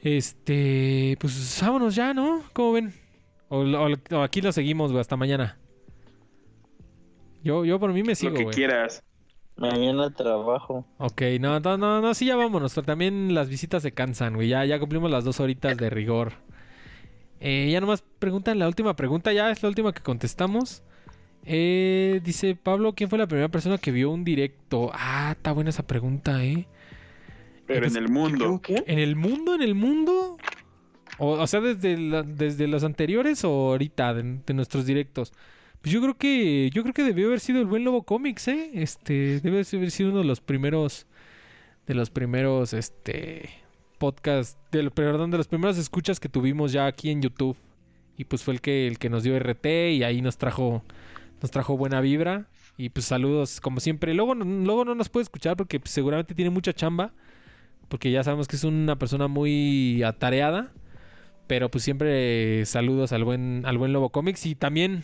[0.01, 2.41] Este, pues vámonos ya, ¿no?
[2.53, 2.93] ¿Cómo ven?
[3.49, 5.57] O aquí lo seguimos, güey, hasta mañana.
[7.44, 9.03] Yo, yo por mí me sigo, Lo que quieras.
[9.56, 10.86] Mañana trabajo.
[10.98, 12.74] Ok, no, no, no, no, sí, ya vámonos.
[12.74, 14.48] Pero también las visitas se cansan, güey.
[14.49, 16.34] Ya, ya cumplimos las dos horitas de rigor.
[17.40, 20.82] Eh, ya nomás preguntan la última pregunta, ya es la última que contestamos.
[21.45, 24.90] Eh, dice Pablo, ¿quién fue la primera persona que vio un directo?
[24.94, 26.65] Ah, está buena esa pregunta, ¿eh?
[27.68, 28.60] Pero pues, en el mundo.
[28.64, 28.84] ¿Qué?
[28.88, 29.53] ¿En el mundo?
[29.56, 30.38] ¿En el mundo?
[31.20, 35.34] O, o sea, desde, la- desde los anteriores o ahorita, de, de nuestros directos.
[35.84, 38.72] Pues yo creo que yo creo que debió haber sido el buen Lobo Comics, ¿eh?
[38.73, 41.07] Este, debe haber sido uno de los primeros
[41.88, 43.49] de los primeros este
[43.97, 47.57] podcast, de, lo- perdón, de los primeros escuchas que tuvimos ya aquí en YouTube.
[48.18, 50.84] Y pues fue el que el que nos dio RT y ahí nos trajo
[51.41, 52.47] nos trajo buena vibra
[52.77, 54.14] y pues saludos como siempre.
[54.14, 57.11] Luego luego no nos puede escuchar porque pues, seguramente tiene mucha chamba
[57.89, 60.72] porque ya sabemos que es una persona muy atareada.
[61.47, 65.03] Pero pues siempre saludos al buen, al buen Lobo Comics y también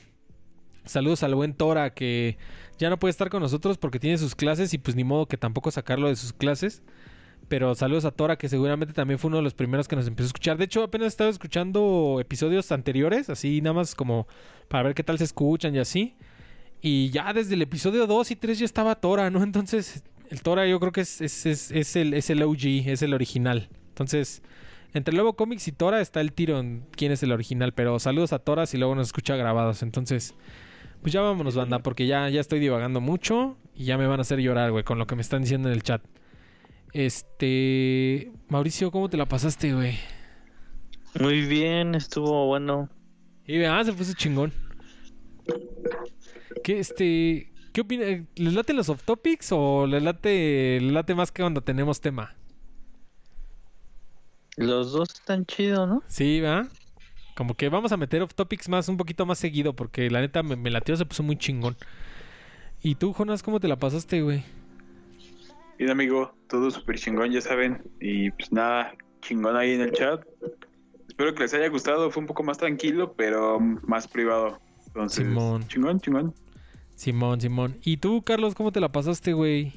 [0.90, 2.38] saludos al buen Tora que
[2.78, 5.38] ya no puede estar con nosotros porque tiene sus clases y pues ni modo que
[5.38, 6.84] tampoco sacarlo de sus clases.
[7.48, 10.26] Pero saludos a Tora que seguramente también fue uno de los primeros que nos empezó
[10.26, 10.58] a escuchar.
[10.58, 14.28] De hecho apenas estaba escuchando episodios anteriores, así nada más como
[14.68, 16.16] para ver qué tal se escuchan y así.
[16.82, 19.44] Y ya desde el episodio 2 y 3 ya estaba Tora, ¿no?
[19.44, 23.02] Entonces el Tora yo creo que es, es, es, es el, es el OG, es
[23.02, 23.70] el original.
[23.90, 24.44] Entonces,
[24.94, 27.74] entre Lobo Comics y Tora está el tiro en quién es el original.
[27.74, 29.84] Pero saludos a Tora si luego nos escucha grabados.
[29.84, 30.36] Entonces,
[31.02, 34.22] pues ya vámonos, banda, porque ya, ya estoy divagando mucho y ya me van a
[34.22, 36.02] hacer llorar, güey, con lo que me están diciendo en el chat.
[36.94, 38.32] Este.
[38.48, 39.98] Mauricio, ¿cómo te la pasaste, güey?
[41.20, 42.90] Muy bien, estuvo bueno.
[43.46, 44.52] Y ah, se puso chingón.
[46.64, 47.52] ¿Qué, este.
[47.74, 48.06] ¿Qué opina?
[48.36, 52.36] ¿Les late los off topics o les late, les late más que cuando tenemos tema?
[54.58, 56.04] Los dos están chidos, ¿no?
[56.08, 56.70] Sí, ¿verdad?
[57.40, 60.44] Como que vamos a meter off topics más, un poquito más seguido, porque la neta
[60.44, 61.78] me, me latió, se puso muy chingón.
[62.84, 64.44] ¿Y tú, Jonas, cómo te la pasaste, güey?
[65.78, 67.82] Bien, amigo, todo súper chingón, ya saben.
[68.02, 70.22] Y pues nada, chingón ahí en el chat.
[71.08, 72.12] Espero que les haya gustado.
[72.12, 74.60] Fue un poco más tranquilo, pero más privado.
[74.88, 75.66] Entonces, Simón.
[75.70, 76.36] chingón, chingón.
[76.96, 77.78] Simón, Simón.
[77.84, 79.72] ¿Y tú, Carlos, cómo te la pasaste, güey?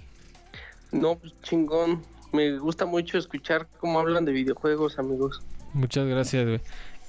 [0.90, 2.02] No, pues chingón.
[2.32, 5.40] Me gusta mucho escuchar cómo hablan de videojuegos, amigos.
[5.74, 6.60] Muchas gracias, güey.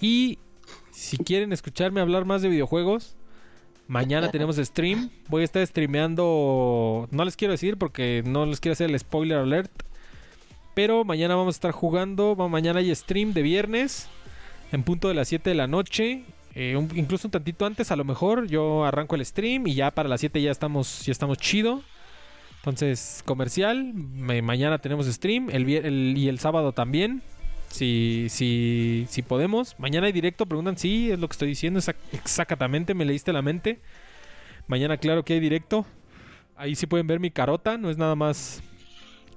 [0.01, 0.39] Y
[0.91, 3.15] si quieren escucharme hablar más de videojuegos,
[3.87, 5.09] mañana tenemos stream.
[5.29, 7.07] Voy a estar streameando.
[7.11, 9.71] No les quiero decir porque no les quiero hacer el spoiler alert.
[10.75, 12.35] Pero mañana vamos a estar jugando.
[12.35, 14.07] Mañana hay stream de viernes.
[14.71, 16.23] En punto de las 7 de la noche.
[16.55, 18.47] eh, incluso un tantito antes, a lo mejor.
[18.47, 21.81] Yo arranco el stream y ya para las 7 ya estamos, ya estamos chido.
[22.57, 23.91] Entonces, comercial.
[23.93, 25.49] ma- mañana tenemos stream.
[25.51, 27.21] El, el- y el sábado también.
[27.73, 29.75] Si, si, si podemos.
[29.79, 30.77] Mañana hay directo, preguntan.
[30.77, 31.79] Sí, es lo que estoy diciendo.
[31.79, 33.79] exac- Exactamente, me leíste la mente.
[34.67, 35.83] Mañana, claro que hay directo.
[36.55, 38.61] Ahí sí pueden ver mi carota, no es nada más.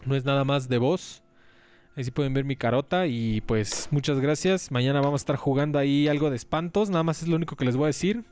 [0.05, 1.23] No es nada más de voz.
[1.97, 3.07] Ahí sí pueden ver mi carota.
[3.07, 4.71] Y pues muchas gracias.
[4.71, 6.91] Mañana vamos a estar jugando ahí algo de espantos.
[6.91, 8.23] Nada más es lo único que les voy a decir.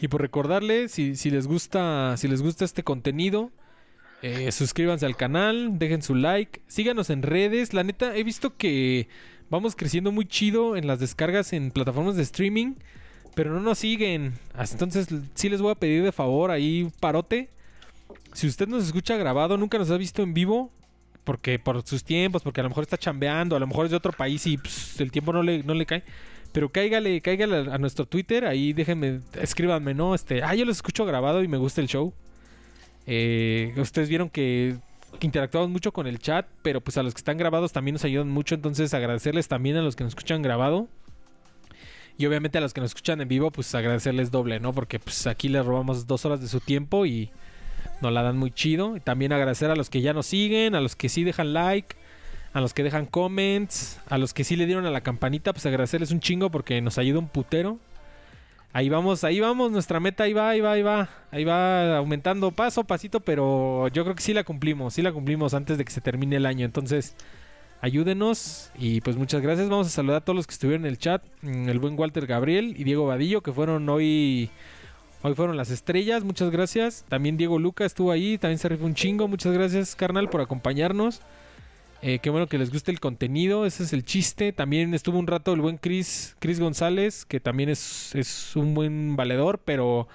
[0.00, 2.16] Y por recordarles, si les gusta.
[2.16, 3.50] Si les gusta este contenido.
[4.22, 7.72] Eh, suscríbanse al canal, dejen su like, síganos en redes.
[7.72, 9.08] La neta, he visto que
[9.48, 12.74] vamos creciendo muy chido en las descargas en plataformas de streaming,
[13.34, 14.34] pero no nos siguen.
[14.58, 17.48] Entonces, sí les voy a pedir de favor ahí parote.
[18.34, 20.70] Si usted nos escucha grabado, nunca nos ha visto en vivo,
[21.24, 23.96] porque por sus tiempos, porque a lo mejor está chambeando, a lo mejor es de
[23.96, 26.04] otro país y pues, el tiempo no le, no le cae.
[26.52, 30.14] Pero cáigale, cáigale a nuestro Twitter, ahí déjenme, escríbanme, ¿no?
[30.14, 32.12] Este, ah, yo los escucho grabado y me gusta el show.
[33.12, 34.76] Eh, ustedes vieron que,
[35.20, 38.28] interactuamos mucho con el chat, pero pues a los que están grabados también nos ayudan
[38.28, 38.54] mucho.
[38.54, 40.86] Entonces agradecerles también a los que nos escuchan grabado.
[42.16, 44.72] Y obviamente a los que nos escuchan en vivo, pues agradecerles doble, ¿no?
[44.72, 47.30] Porque pues aquí les robamos dos horas de su tiempo y
[48.00, 48.96] nos la dan muy chido.
[48.96, 51.96] Y también agradecer a los que ya nos siguen, a los que sí dejan like,
[52.52, 55.66] a los que dejan comments, a los que sí le dieron a la campanita, pues
[55.66, 57.80] agradecerles un chingo porque nos ayuda un putero.
[58.72, 61.08] Ahí vamos, ahí vamos, nuestra meta ahí va, ahí va, ahí va.
[61.32, 65.54] Ahí va aumentando paso pasito, pero yo creo que sí la cumplimos, sí la cumplimos
[65.54, 66.64] antes de que se termine el año.
[66.64, 67.16] Entonces,
[67.80, 69.68] ayúdenos y pues muchas gracias.
[69.68, 72.26] Vamos a saludar a todos los que estuvieron en el chat, mm, el buen Walter
[72.26, 74.50] Gabriel y Diego Vadillo, que fueron hoy...
[75.22, 77.04] Hoy fueron las estrellas, muchas gracias.
[77.10, 79.28] También Diego Luca estuvo ahí, también se rifó un chingo.
[79.28, 81.20] Muchas gracias, carnal, por acompañarnos.
[82.02, 84.52] Eh, qué bueno que les guste el contenido, ese es el chiste.
[84.52, 89.16] También estuvo un rato el buen Chris, Chris González, que también es, es un buen
[89.16, 90.08] valedor, pero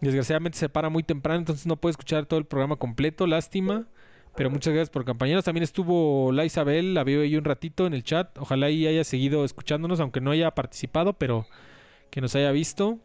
[0.00, 3.86] desgraciadamente se para muy temprano, entonces no puede escuchar todo el programa completo, lástima.
[4.36, 5.44] Pero muchas gracias por compañeros.
[5.44, 8.38] También estuvo la Isabel, la veo ahí un ratito en el chat.
[8.38, 11.46] Ojalá ahí haya seguido escuchándonos, aunque no haya participado, pero
[12.10, 12.98] que nos haya visto.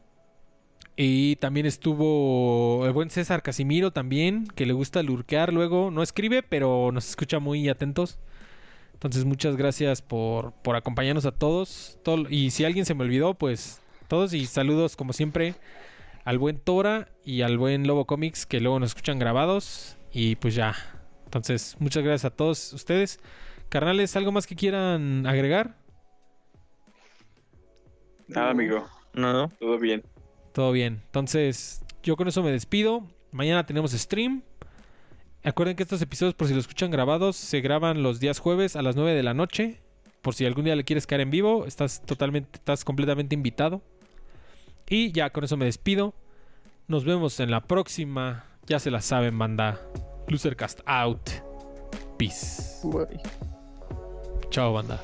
[0.97, 5.91] Y también estuvo el buen César Casimiro también, que le gusta lurquear luego.
[5.91, 8.17] No escribe, pero nos escucha muy atentos.
[8.93, 11.99] Entonces muchas gracias por, por acompañarnos a todos.
[12.30, 15.55] Y si alguien se me olvidó, pues todos y saludos como siempre
[16.23, 19.97] al buen Tora y al buen Lobo Comics que luego nos escuchan grabados.
[20.13, 20.76] Y pues ya.
[21.26, 23.19] Entonces muchas gracias a todos ustedes.
[23.67, 25.76] Carnales, ¿algo más que quieran agregar?
[28.27, 28.88] Nada, amigo.
[29.13, 30.03] No, Todo bien.
[30.56, 31.02] Todo bien.
[31.07, 33.03] Entonces, yo con eso me despido.
[33.34, 34.41] Mañana tenemos stream.
[35.44, 38.82] Acuerden que estos episodios, por si lo escuchan grabados, se graban los días jueves a
[38.82, 39.82] las 9 de la noche.
[40.22, 43.82] Por si algún día le quieres caer en vivo, estás totalmente, estás completamente invitado.
[44.88, 46.14] Y ya con eso me despido.
[46.88, 48.45] Nos vemos en la próxima.
[48.65, 49.82] Ya se la saben, banda.
[50.30, 51.32] Losercast out.
[52.18, 52.80] Peace.
[52.88, 53.19] Bye.
[54.52, 55.03] Chao, banda.